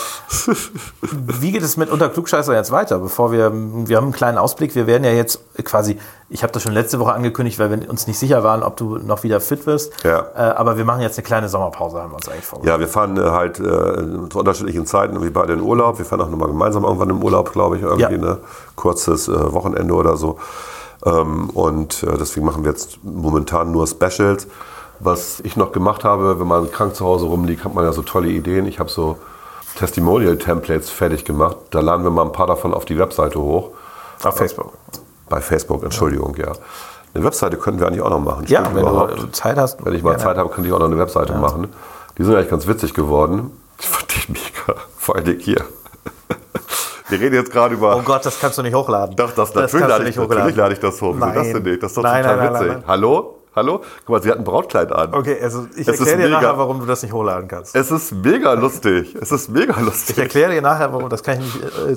Wie 1.03 1.53
geht 1.53 1.63
es 1.63 1.77
mit 1.77 1.91
unter 1.91 2.09
Klugscheißer 2.09 2.55
jetzt 2.55 2.71
weiter? 2.73 2.99
Bevor 2.99 3.31
wir, 3.31 3.53
wir 3.53 3.97
haben 3.99 4.05
einen 4.05 4.13
kleinen 4.15 4.39
Ausblick. 4.39 4.75
Wir 4.75 4.87
werden 4.87 5.05
ja 5.05 5.11
jetzt 5.11 5.39
quasi, 5.65 5.99
ich 6.31 6.43
habe 6.43 6.53
das 6.55 6.63
schon 6.63 6.73
letzte 6.73 6.99
Woche 6.99 7.13
angekündigt, 7.13 7.59
weil 7.59 7.71
wir 7.71 7.91
uns 7.91 8.07
nicht 8.07 8.19
sicher 8.19 8.43
waren, 8.43 8.63
ob 8.63 8.79
du 8.79 8.97
noch 8.97 9.23
wieder 9.23 9.41
fit 9.41 9.67
wirst. 9.67 10.03
Ja. 10.03 10.21
Äh, 10.35 10.39
aber 10.57 10.79
wir 10.79 10.87
machen 10.87 11.03
jetzt 11.03 11.19
eine 11.19 11.27
kleine 11.27 11.51
Sommerpause, 11.51 12.01
haben 12.01 12.13
wir 12.13 12.17
uns 12.17 12.29
eigentlich 12.29 12.45
vorgenommen. 12.47 12.75
Ja, 12.75 12.81
wir 12.81 12.89
fahren 12.89 13.19
äh, 13.19 13.31
halt 13.31 13.61
äh, 13.61 14.29
zu 14.31 14.39
unterschiedlichen 14.39 14.87
Zeiten 14.87 15.23
wie 15.23 15.29
beide 15.31 15.53
in 15.53 15.61
Urlaub. 15.61 15.99
Wir 15.99 16.07
fahren 16.07 16.23
auch 16.23 16.31
nochmal 16.31 16.49
gemeinsam 16.49 16.85
irgendwann 16.85 17.11
im 17.11 17.23
Urlaub, 17.23 17.53
glaube 17.53 17.77
ich, 17.77 17.83
irgendwie 17.83 18.03
Ja. 18.03 18.09
ein 18.09 18.39
kurzes 18.77 19.29
äh, 19.29 19.53
Wochenende 19.53 19.93
oder 19.93 20.17
so. 20.17 20.39
Ähm, 21.05 21.51
und 21.51 22.03
äh, 22.03 22.17
deswegen 22.19 22.47
machen 22.47 22.65
wir 22.65 22.71
jetzt 22.71 22.99
momentan 23.03 23.73
nur 23.73 23.87
Specials. 23.87 24.47
Was 24.99 25.41
ich 25.41 25.57
noch 25.57 25.73
gemacht 25.73 26.05
habe, 26.05 26.41
wenn 26.41 26.47
man 26.47 26.71
krank 26.71 26.95
zu 26.95 27.05
Hause 27.05 27.27
rumliegt, 27.27 27.65
hat 27.65 27.75
man 27.75 27.85
ja 27.85 27.93
so 27.93 28.03
tolle 28.03 28.29
Ideen. 28.29 28.67
Ich 28.67 28.79
habe 28.79 28.89
so 28.89 29.19
Testimonial-Templates 29.79 30.89
fertig 30.91 31.25
gemacht. 31.25 31.57
Da 31.71 31.81
laden 31.81 32.03
wir 32.03 32.11
mal 32.11 32.25
ein 32.25 32.33
paar 32.33 32.47
davon 32.47 32.73
auf 32.73 32.87
die 32.87 32.99
Webseite 32.99 33.39
hoch. 33.39 33.71
Auf 34.23 34.37
Facebook. 34.39 34.73
Bei 35.29 35.41
Facebook, 35.41 35.83
Entschuldigung, 35.85 36.35
ja. 36.37 36.53
Eine 37.13 37.25
Webseite 37.25 37.57
könnten 37.57 37.81
wir 37.81 37.87
eigentlich 37.87 38.03
auch 38.03 38.11
noch 38.11 38.21
machen. 38.21 38.45
Ja, 38.47 38.61
Stimmt 38.61 38.77
wenn 38.77 38.83
überhaupt. 38.83 39.19
du 39.23 39.27
Zeit 39.33 39.57
hast. 39.59 39.85
Wenn 39.85 39.95
ich 39.95 40.03
mal 40.03 40.11
gerne. 40.11 40.23
Zeit 40.23 40.37
habe, 40.39 40.49
könnte 40.51 40.69
ich 40.69 40.75
auch 40.75 40.79
noch 40.79 40.87
eine 40.87 40.99
Webseite 40.99 41.35
machen. 41.35 41.69
Die 42.17 42.25
sind 42.25 42.35
eigentlich 42.35 42.51
ganz 42.51 42.67
witzig 42.67 42.95
geworden. 42.95 43.51
Die 43.83 43.87
fand 43.87 44.17
ich 44.17 44.29
mega. 44.29 44.81
Vor 44.97 45.17
allem 45.17 45.39
hier. 45.39 45.63
Wir 47.09 47.21
reden 47.21 47.35
jetzt 47.37 47.53
gerade 47.53 47.75
über. 47.75 47.97
Oh 47.97 48.03
Gott, 48.03 48.25
das 48.27 48.39
kannst 48.41 48.59
du 48.59 48.63
nicht 48.63 48.75
hochladen. 48.75 49.15
Doch, 49.17 49.33
das, 49.33 49.53
kannst 49.53 49.75
natürlich, 49.75 49.89
lade 49.89 50.03
ich, 50.05 50.09
nicht 50.09 50.17
natürlich 50.19 50.39
hochladen. 50.43 50.57
lade 50.57 50.73
ich 50.75 50.81
das 50.81 51.01
hoch. 51.03 51.15
Wieso 51.15 51.27
das 51.27 51.35
Nein. 51.35 51.53
denn 51.55 51.63
nicht? 51.63 51.83
Das 51.83 51.91
ist 51.93 51.97
doch 51.97 52.03
Nein, 52.03 52.23
total 52.23 52.37
nein, 52.37 52.45
nein, 52.47 52.55
witzig. 52.55 52.67
nein, 52.69 52.77
nein. 52.79 52.89
Hallo? 52.89 53.33
Hallo? 53.55 53.81
Guck 54.05 54.09
mal, 54.11 54.23
sie 54.23 54.31
hat 54.31 54.37
ein 54.39 54.45
Brautkleid 54.45 54.93
an. 54.93 55.15
Okay, 55.15 55.39
also 55.43 55.67
ich 55.77 55.89
erkläre 55.89 56.17
dir 56.19 56.25
mega. 56.25 56.41
nachher, 56.43 56.59
warum 56.59 56.79
du 56.79 56.85
das 56.85 57.03
nicht 57.03 57.13
hochladen 57.15 57.49
kannst. 57.49 57.75
Es 57.75 57.91
ist 57.91 58.13
mega 58.13 58.53
lustig. 58.53 59.15
Es 59.19 59.33
ist 59.33 59.49
mega 59.49 59.81
lustig. 59.81 60.17
Ich 60.19 60.23
erkläre 60.23 60.53
dir 60.53 60.61
nachher, 60.61 60.93
warum 60.93 61.09
das 61.09 61.23
kann 61.23 61.41
ich 61.41 61.55
nicht 61.55 61.65
äh, 61.65 61.97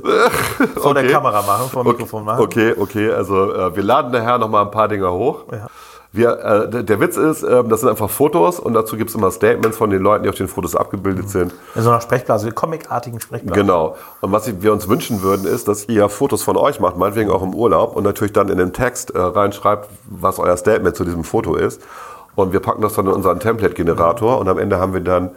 vor 0.80 0.94
der 0.94 1.04
Okay. 1.04 1.12
Kamera 1.12 1.42
machen, 1.42 1.70
vor 1.70 1.84
dem 1.84 1.92
Mikrofon 1.92 2.24
machen. 2.24 2.42
Okay, 2.44 2.74
okay, 2.78 3.12
also 3.12 3.52
äh, 3.54 3.76
wir 3.76 3.84
laden 3.84 4.12
nachher 4.12 4.38
noch 4.38 4.48
mal 4.48 4.62
ein 4.62 4.72
paar 4.72 4.88
Dinge 4.88 5.12
hoch. 5.12 5.44
Ja. 5.52 5.68
Wir, 6.12 6.40
äh, 6.40 6.84
der, 6.84 7.00
Witz 7.00 7.18
ist, 7.18 7.44
ähm, 7.44 7.70
das 7.70 7.82
sind 7.82 7.90
einfach 7.90 8.10
Fotos 8.10 8.60
und 8.60 8.74
dazu 8.74 8.98
gibt 8.98 9.12
es 9.12 9.16
immer 9.16 9.30
Statements 9.30 9.78
von 9.78 9.92
den 9.92 10.02
Leuten, 10.02 10.24
die 10.24 10.30
auf 10.30 10.36
den 10.36 10.48
Fotos 10.48 10.76
abgebildet 10.76 11.30
sind. 11.30 11.54
In 11.76 11.84
so 11.84 11.92
einer 11.92 12.02
Sprechblase, 12.02 12.52
comicartigen 12.52 13.20
Sprechblase. 13.20 13.60
Genau. 13.62 13.96
Und 14.22 14.32
was 14.32 14.52
wir 14.62 14.74
uns 14.74 14.88
wünschen 14.90 15.22
würden, 15.22 15.46
ist, 15.46 15.68
dass 15.68 15.88
ihr 15.88 16.10
Fotos 16.10 16.42
von 16.42 16.58
euch 16.58 16.80
macht, 16.80 16.98
meinetwegen 16.98 17.30
auch 17.30 17.44
im 17.44 17.54
Urlaub 17.54 17.96
und 17.96 18.04
natürlich 18.06 18.34
dann 18.34 18.50
in 18.50 18.58
den 18.58 18.74
Text 18.74 19.12
äh, 19.12 19.20
reinschreibt, 19.20 19.88
was 20.10 20.40
euer 20.40 20.58
Statement 20.58 20.96
zu 20.96 21.06
diesem 21.06 21.24
Foto 21.24 21.54
ist. 21.56 21.80
Und 22.36 22.54
wir 22.54 22.60
packen 22.60 22.82
das 22.82 22.94
dann 22.94 23.06
in 23.06 23.14
unseren 23.14 23.40
Template-Generator 23.40 24.40
und 24.40 24.48
am 24.50 24.58
Ende 24.58 24.80
haben 24.80 24.94
wir 24.94 25.02
dann 25.02 25.30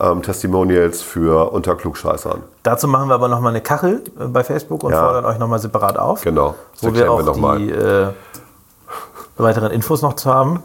ähm, 0.00 0.22
Testimonials 0.22 1.02
für 1.02 1.52
unter 1.52 1.76
Klugscheißern. 1.76 2.42
Dazu 2.64 2.88
machen 2.88 3.08
wir 3.08 3.14
aber 3.14 3.28
nochmal 3.28 3.50
eine 3.50 3.60
Kachel 3.60 4.02
äh, 4.18 4.24
bei 4.26 4.42
Facebook 4.42 4.82
und 4.82 4.90
Ja. 4.90 5.04
fordern 5.04 5.24
euch 5.24 5.38
nochmal 5.38 5.60
separat 5.60 5.98
auf. 5.98 6.22
Genau. 6.22 6.56
Das 6.74 6.82
Wo 6.82 6.94
wir 6.94 7.12
auch 7.12 7.18
wir 7.18 7.24
noch 7.26 7.36
mal. 7.36 7.58
die 7.58 7.70
äh, 7.70 8.08
weiteren 9.36 9.70
Infos 9.70 10.02
noch 10.02 10.14
zu 10.14 10.32
haben. 10.32 10.62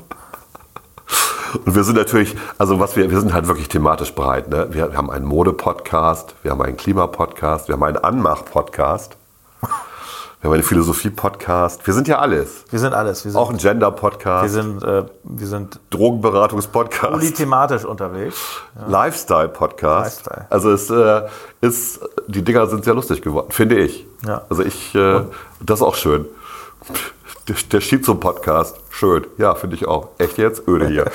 Und 1.66 1.76
wir 1.76 1.84
sind 1.84 1.98
natürlich, 1.98 2.36
also 2.58 2.80
was 2.80 2.96
wir, 2.96 3.12
wir 3.12 3.20
sind 3.20 3.34
halt 3.34 3.48
wirklich 3.48 3.68
thematisch 3.68 4.16
breit. 4.16 4.50
Ne? 4.50 4.68
Wir 4.72 4.96
haben 4.96 5.12
einen 5.12 5.26
Mode-Podcast, 5.26 6.36
wir 6.44 6.52
haben 6.52 6.62
einen 6.62 6.78
Klima-Podcast, 6.78 7.68
wir 7.68 7.74
haben 7.74 7.84
einen 7.84 7.98
Anmach-Podcast, 7.98 9.18
wir 9.60 10.50
haben 10.50 10.54
einen 10.54 10.64
Philosophie-Podcast. 10.64 11.86
Wir 11.86 11.94
sind 11.94 12.08
ja 12.08 12.20
alles. 12.20 12.64
Wir 12.70 12.80
sind 12.80 12.94
alles. 12.94 13.26
Wir 13.26 13.32
sind, 13.32 13.40
Auch 13.40 13.50
ein 13.50 13.58
Gender-Podcast, 13.58 14.44
wir 14.44 14.50
sind, 14.64 14.82
äh, 14.82 15.04
wir 15.24 15.48
sind 15.48 15.80
Drogenberatungs-Podcast. 15.90 17.12
polythematisch 17.12 17.84
unterwegs. 17.84 18.38
Lifestyle-Podcast. 18.88 20.26
Lifestyle. 20.26 20.48
Also 20.50 20.72
es 20.72 20.90
äh, 20.90 21.28
ist, 21.60 22.00
die 22.28 22.44
Dinger 22.44 22.66
sind 22.68 22.86
sehr 22.86 22.94
lustig 22.94 23.22
geworden, 23.22 23.52
finde 23.52 23.78
ich. 23.80 24.08
Ja. 24.26 24.44
Also 24.50 24.64
ich, 24.64 24.96
äh, 24.96 25.22
das 25.60 25.80
ist 25.80 25.86
auch 25.86 25.96
schön. 25.96 26.26
Der, 27.52 27.58
der 27.70 27.82
Schizo-Podcast, 27.82 28.78
schön. 28.92 29.28
Ja, 29.38 29.56
finde 29.56 29.76
ich 29.76 29.86
auch. 29.86 30.08
Echt 30.20 30.38
jetzt? 30.38 30.66
Öde 30.70 30.88
hier. 30.88 31.06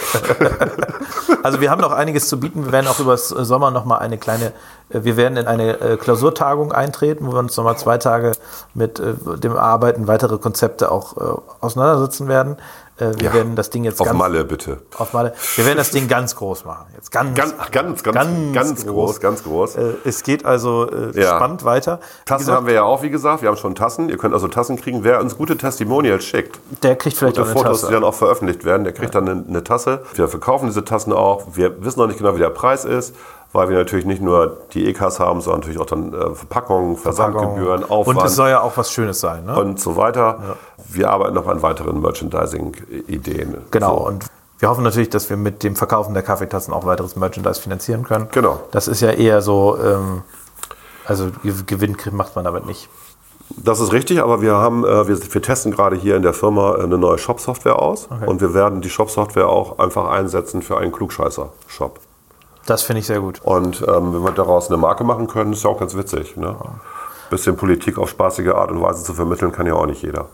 Also 1.42 1.60
wir 1.60 1.70
haben 1.70 1.80
noch 1.80 1.92
einiges 1.92 2.28
zu 2.28 2.40
bieten. 2.40 2.64
Wir 2.64 2.72
werden 2.72 2.88
auch 2.88 2.98
über 2.98 3.12
das 3.12 3.28
Sommer 3.28 3.70
noch 3.70 3.84
mal 3.84 3.98
eine 3.98 4.18
kleine, 4.18 4.46
äh, 4.88 5.04
wir 5.04 5.16
werden 5.16 5.36
in 5.36 5.46
eine 5.46 5.80
äh, 5.80 5.96
Klausurtagung 5.96 6.72
eintreten, 6.72 7.24
wo 7.24 7.32
wir 7.34 7.38
uns 7.38 7.56
noch 7.56 7.62
mal 7.62 7.76
zwei 7.76 7.98
Tage 7.98 8.32
mit 8.74 8.98
äh, 8.98 9.14
dem 9.38 9.56
Arbeiten 9.56 10.08
weitere 10.08 10.38
Konzepte 10.38 10.90
auch 10.90 11.16
auseinandersetzen 11.60 12.26
werden. 12.26 12.56
Äh, 12.98 13.12
Wir 13.18 13.26
Ja. 13.28 13.34
werden 13.34 13.56
das 13.56 13.68
Ding 13.70 13.84
jetzt 13.84 14.00
Auf 14.00 14.06
ganz 14.06 14.18
Malle, 14.18 14.44
bitte. 14.44 14.78
auf 14.96 15.12
Malle. 15.12 15.34
Wir 15.56 15.66
werden 15.66 15.76
das 15.76 15.90
Ding 15.90 16.08
ganz 16.08 16.34
groß 16.34 16.64
machen. 16.64 16.86
Jetzt 16.94 17.12
ganz, 17.12 17.34
Ganz, 17.36 17.54
ganz, 17.70 18.02
ganz, 18.02 18.52
ganz, 18.54 18.86
groß, 18.86 19.20
ganz 19.20 19.42
groß. 19.44 19.76
Äh, 19.76 19.92
Es 20.04 20.22
geht 20.22 20.46
also 20.46 20.88
äh, 20.90 21.20
Ja. 21.20 21.36
spannend 21.36 21.64
weiter. 21.64 22.00
Tassen 22.24 22.38
gesagt, 22.44 22.56
haben 22.56 22.66
wir 22.66 22.74
ja 22.74 22.82
auch, 22.84 23.02
wie 23.02 23.10
gesagt. 23.10 23.42
Wir 23.42 23.48
haben 23.50 23.56
schon 23.58 23.74
Tassen. 23.74 24.08
Ihr 24.08 24.16
könnt 24.16 24.32
also 24.32 24.48
Tassen 24.48 24.76
kriegen. 24.76 25.04
Wer 25.04 25.20
uns 25.20 25.36
gute 25.36 25.56
Testimonials 25.58 26.24
schickt, 26.24 26.58
Der 26.82 26.96
kriegt 26.96 27.16
vielleicht 27.18 27.38
auch 27.38 27.44
eine 27.44 27.52
Fotos, 27.52 27.80
die 27.80 27.86
Tasse. 27.86 27.92
dann 27.92 28.04
auch 28.04 28.14
veröffentlicht 28.14 28.64
werden, 28.64 28.84
der 28.84 28.94
kriegt 28.94 29.14
dann 29.14 29.28
eine, 29.28 29.44
eine 29.46 29.62
Tasse. 29.64 30.02
Wir 30.14 30.28
verkaufen 30.28 30.66
diese 30.68 30.84
Tassen 30.84 31.12
auch. 31.12 31.44
Wir 31.54 31.84
wissen 31.84 32.00
noch 32.00 32.06
nicht 32.06 32.18
genau, 32.18 32.34
wie 32.34 32.38
der 32.40 32.50
Preis 32.50 32.84
ist, 32.86 33.14
weil 33.56 33.68
wir 33.70 33.76
natürlich 33.78 34.04
nicht 34.06 34.22
nur 34.22 34.58
die 34.72 34.86
EKs 34.88 35.18
haben, 35.18 35.40
sondern 35.40 35.60
natürlich 35.60 35.80
auch 35.80 35.86
dann 35.86 36.12
äh, 36.14 36.34
Verpackungen, 36.34 36.96
Versandgebühren, 36.96 37.82
Aufwand. 37.88 38.18
Und 38.20 38.24
es 38.26 38.36
soll 38.36 38.50
ja 38.50 38.60
auch 38.60 38.76
was 38.76 38.92
Schönes 38.92 39.18
sein. 39.20 39.44
Ne? 39.46 39.58
und 39.58 39.80
so 39.80 39.96
weiter. 39.96 40.56
Wir 40.88 41.10
arbeiten 41.10 41.34
noch 41.34 41.48
an 41.48 41.62
weiteren 41.62 42.00
Merchandising-Ideen. 42.00 43.56
Genau, 43.70 43.98
So. 43.98 44.06
und 44.06 44.26
wir 44.58 44.70
hoffen 44.70 44.84
natürlich, 44.84 45.10
dass 45.10 45.28
wir 45.28 45.36
mit 45.36 45.62
dem 45.62 45.76
Verkaufen 45.76 46.14
der 46.14 46.22
Kaffeetassen 46.22 46.72
auch 46.72 46.86
weiteres 46.86 47.16
Merchandise 47.16 47.60
finanzieren 47.60 48.04
können. 48.04 48.28
Genau. 48.32 48.60
Das 48.70 48.88
ist 48.88 49.00
ja 49.00 49.10
eher 49.10 49.42
so, 49.42 49.76
ähm, 49.82 50.22
also 51.06 51.26
Ge- 51.42 51.52
Gewinn 51.66 51.96
macht 52.12 52.36
man 52.36 52.44
damit 52.44 52.66
nicht. 52.66 52.88
Das 53.50 53.78
ist 53.80 53.92
richtig, 53.92 54.20
aber 54.22 54.40
wir 54.42 54.54
haben, 54.54 54.84
äh, 54.84 55.06
wir, 55.06 55.18
wir 55.34 55.42
testen 55.42 55.70
gerade 55.72 55.94
hier 55.94 56.16
in 56.16 56.22
der 56.22 56.32
Firma 56.32 56.74
eine 56.76 56.98
neue 56.98 57.18
Shop-Software 57.18 57.80
aus 57.80 58.08
und 58.26 58.40
wir 58.40 58.54
werden 58.54 58.80
die 58.80 58.90
Shop-Software 58.90 59.48
auch 59.48 59.78
einfach 59.78 60.08
einsetzen 60.10 60.62
für 60.62 60.78
einen 60.78 60.90
Klugscheißer-Shop. 60.90 62.00
Das 62.66 62.82
finde 62.82 63.00
ich 63.00 63.06
sehr 63.06 63.20
gut. 63.20 63.40
Und 63.42 63.80
ähm, 63.82 64.12
wenn 64.12 64.22
wir 64.22 64.32
daraus 64.32 64.68
eine 64.68 64.76
Marke 64.76 65.04
machen 65.04 65.28
können, 65.28 65.52
ist 65.52 65.64
ja 65.64 65.70
auch 65.70 65.78
ganz 65.78 65.96
witzig. 65.96 66.36
Ne? 66.36 66.56
Bisschen 67.30 67.56
Politik 67.56 67.98
auf 67.98 68.10
spaßige 68.10 68.48
Art 68.48 68.70
und 68.70 68.82
Weise 68.82 69.04
zu 69.04 69.14
vermitteln, 69.14 69.52
kann 69.52 69.66
ja 69.66 69.74
auch 69.74 69.86
nicht 69.86 70.02
jeder. 70.02 70.26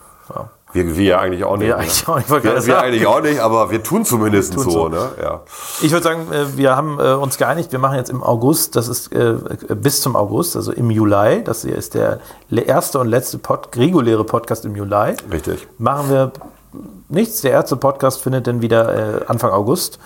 Wir, 0.73 0.97
wir 0.97 1.21
eigentlich 1.21 1.45
auch 1.45 1.57
nicht. 1.59 1.69
Wir 1.69 1.77
ne? 1.77 1.83
eigentlich 1.83 2.09
auch 2.09 2.17
nicht, 2.17 2.31
wir, 2.31 2.67
wir 2.67 2.81
eigentlich 2.81 3.07
auch 3.07 3.21
nicht, 3.21 3.41
aber 3.41 3.71
wir 3.71 3.83
tun 3.83 4.07
zumindest 4.07 4.55
tun 4.55 4.65
so. 4.65 4.71
so. 4.71 4.89
Ne? 4.89 5.11
Ja. 5.21 5.41
Ich 5.83 5.91
würde 5.93 6.03
sagen, 6.03 6.33
äh, 6.33 6.57
wir 6.57 6.77
haben 6.77 6.99
äh, 6.99 7.13
uns 7.13 7.37
geeinigt, 7.37 7.73
wir 7.73 7.79
machen 7.79 7.97
jetzt 7.97 8.09
im 8.09 8.23
August, 8.23 8.75
das 8.77 8.89
ist 8.89 9.13
äh, 9.13 9.35
bis 9.75 10.01
zum 10.01 10.17
August, 10.17 10.57
also 10.57 10.73
im 10.73 10.91
Juli, 10.91 11.45
das 11.45 11.63
hier 11.63 11.77
ist 11.77 11.95
der 11.95 12.21
erste 12.51 13.01
und 13.01 13.09
letzte 13.09 13.37
Pod 13.37 13.77
reguläre 13.77 14.25
Podcast 14.25 14.65
im 14.65 14.75
Juli. 14.75 15.17
Richtig. 15.31 15.67
Machen 15.77 16.09
wir 16.09 16.33
nichts. 17.11 17.43
Der 17.43 17.51
erste 17.51 17.77
Podcast 17.77 18.23
findet 18.23 18.47
dann 18.47 18.63
wieder 18.63 19.21
äh, 19.21 19.25
Anfang 19.27 19.51
August 19.51 19.99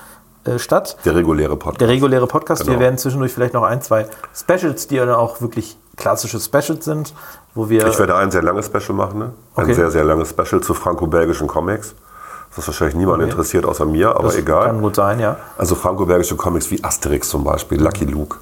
äh, 0.46 0.58
statt. 0.58 0.96
Der 1.04 1.14
reguläre 1.14 1.56
Podcast. 1.56 1.80
Der 1.80 1.88
reguläre 1.88 2.26
Podcast. 2.26 2.62
Genau. 2.62 2.72
Wir 2.74 2.80
werden 2.80 2.98
zwischendurch 2.98 3.32
vielleicht 3.32 3.54
noch 3.54 3.62
ein, 3.62 3.82
zwei 3.82 4.06
Specials, 4.34 4.86
die 4.86 4.96
dann 4.96 5.10
auch 5.10 5.40
wirklich 5.40 5.76
klassische 5.96 6.38
Specials 6.40 6.84
sind, 6.84 7.14
wo 7.54 7.68
wir. 7.68 7.86
Ich 7.86 7.98
werde 7.98 8.14
ein 8.16 8.30
sehr 8.30 8.42
langes 8.42 8.66
Special 8.66 8.92
machen. 8.94 9.18
Ne? 9.18 9.32
Ein 9.54 9.64
Okay. 9.64 9.74
sehr, 9.74 9.90
sehr 9.90 10.04
langes 10.04 10.30
Special 10.30 10.60
zu 10.60 10.74
franco-belgischen 10.74 11.46
Comics. 11.48 11.94
Das 12.54 12.66
wahrscheinlich 12.66 12.96
niemand 12.96 13.18
Okay. 13.22 13.30
interessiert 13.30 13.64
außer 13.66 13.84
mir, 13.84 14.10
aber 14.10 14.24
das 14.28 14.36
egal. 14.36 14.66
Kann 14.66 14.80
gut 14.80 14.96
sein, 14.96 15.20
ja. 15.20 15.36
Also 15.58 15.74
franco-belgische 15.74 16.36
Comics 16.36 16.70
wie 16.70 16.82
Asterix 16.82 17.28
zum 17.28 17.44
Beispiel, 17.44 17.82
Lucky 17.82 18.04
Luke, 18.06 18.38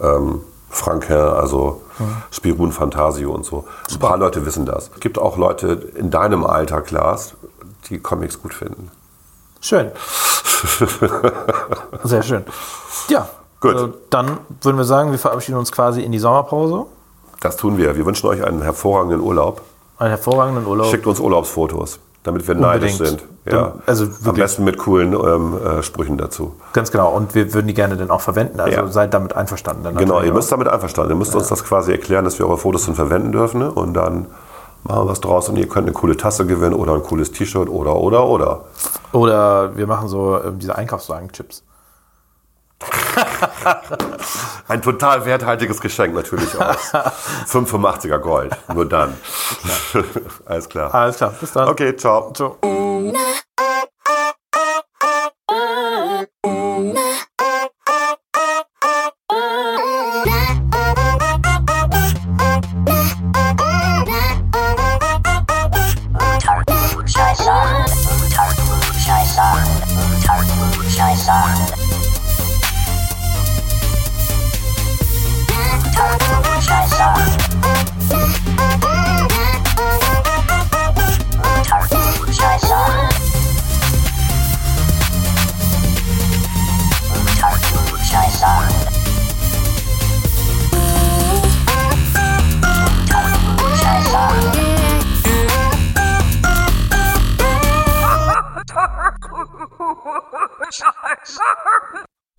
ähm, 0.00 0.40
Franke, 0.68 1.32
also 1.32 1.82
Spirun 2.32 2.72
Fantasio 2.72 3.30
und 3.32 3.44
so. 3.44 3.64
Ein 3.90 3.98
paar 3.98 4.16
Leute 4.18 4.44
wissen 4.44 4.66
das. 4.66 4.90
Es 4.94 5.00
gibt 5.00 5.18
auch 5.18 5.36
Leute 5.36 5.68
in 5.94 6.10
deinem 6.10 6.44
Alter, 6.44 6.80
Klaas, 6.82 7.34
die 7.88 7.98
Comics 8.00 8.42
gut 8.42 8.52
finden. 8.52 8.90
Schön. 9.66 9.90
Sehr 12.04 12.22
schön. 12.22 12.44
Ja. 13.08 13.28
Gut. 13.60 13.74
äh, 13.74 13.88
dann 14.10 14.38
würden 14.62 14.76
wir 14.76 14.84
sagen, 14.84 15.10
wir 15.10 15.18
verabschieden 15.18 15.58
uns 15.58 15.72
quasi 15.72 16.02
in 16.02 16.12
die 16.12 16.20
Sommerpause. 16.20 16.86
Das 17.40 17.56
tun 17.56 17.76
wir. 17.76 17.96
Wir 17.96 18.06
wünschen 18.06 18.28
euch 18.28 18.44
einen 18.44 18.62
hervorragenden 18.62 19.20
Urlaub. 19.20 19.62
Einen 19.98 20.10
hervorragenden 20.10 20.66
Urlaub. 20.66 20.86
Schickt 20.86 21.06
uns 21.06 21.18
Urlaubsfotos. 21.18 21.98
damit 22.22 22.46
wir 22.46 22.54
neidisch 22.54 22.92
Unbedingt. 22.92 23.20
sind. 23.44 23.52
Ja. 23.52 23.74
Also 23.86 24.04
Am 24.04 24.24
wirklich. 24.24 24.44
besten 24.44 24.64
mit 24.64 24.78
coolen 24.78 25.12
ähm, 25.14 25.58
äh, 25.64 25.82
Sprüchen 25.82 26.16
dazu. 26.16 26.54
Ganz 26.72 26.92
genau. 26.92 27.10
Und 27.12 27.34
wir 27.34 27.52
würden 27.52 27.66
die 27.66 27.74
gerne 27.74 27.96
dann 27.96 28.10
auch 28.10 28.20
verwenden. 28.20 28.60
Also 28.60 28.76
Ja. 28.76 28.86
seid 28.88 29.14
damit 29.14 29.34
einverstanden. 29.34 29.96
Genau, 29.96 30.20
ihr 30.22 30.32
müsst 30.32 30.52
damit 30.52 30.68
einverstanden. 30.68 31.10
Ihr 31.12 31.16
müsst 31.16 31.34
uns 31.34 31.48
das 31.48 31.64
quasi 31.64 31.90
erklären, 31.90 32.24
dass 32.24 32.38
wir 32.38 32.46
eure 32.46 32.58
Fotos 32.58 32.86
dann 32.86 32.94
verwenden 32.94 33.32
dürfen. 33.32 33.58
Ne? 33.60 33.70
Und 33.70 33.94
dann 33.94 34.26
machen 34.86 35.06
wir 35.06 35.10
was 35.10 35.20
draus 35.20 35.48
und 35.48 35.56
ihr 35.56 35.68
könnt 35.68 35.86
eine 35.86 35.92
coole 35.94 36.16
Tasse 36.16 36.46
gewinnen 36.46 36.74
oder 36.74 36.94
ein 36.94 37.02
cooles 37.02 37.32
T-Shirt 37.32 37.68
oder, 37.68 37.96
oder, 37.96 38.26
oder. 38.26 38.64
Oder 39.12 39.76
wir 39.76 39.86
machen 39.86 40.08
so 40.08 40.40
ähm, 40.42 40.58
diese 40.58 40.76
Einkaufswagen-Chips. 40.76 41.64
Ein 44.68 44.82
total 44.82 45.24
werthaltiges 45.24 45.80
Geschenk 45.80 46.14
natürlich 46.14 46.54
aus. 46.60 46.92
85er 47.48 48.18
Gold. 48.18 48.54
Nur 48.74 48.86
dann. 48.86 49.16
Alles 50.44 50.68
klar. 50.68 50.94
Alles 50.94 51.16
klar, 51.16 51.32
bis 51.40 51.52
dann. 51.52 51.68
Okay, 51.68 51.96
ciao. 51.96 52.32
Ciao. 52.32 52.58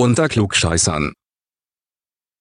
Unter 0.07 0.29
Klugscheißern. 0.29 1.11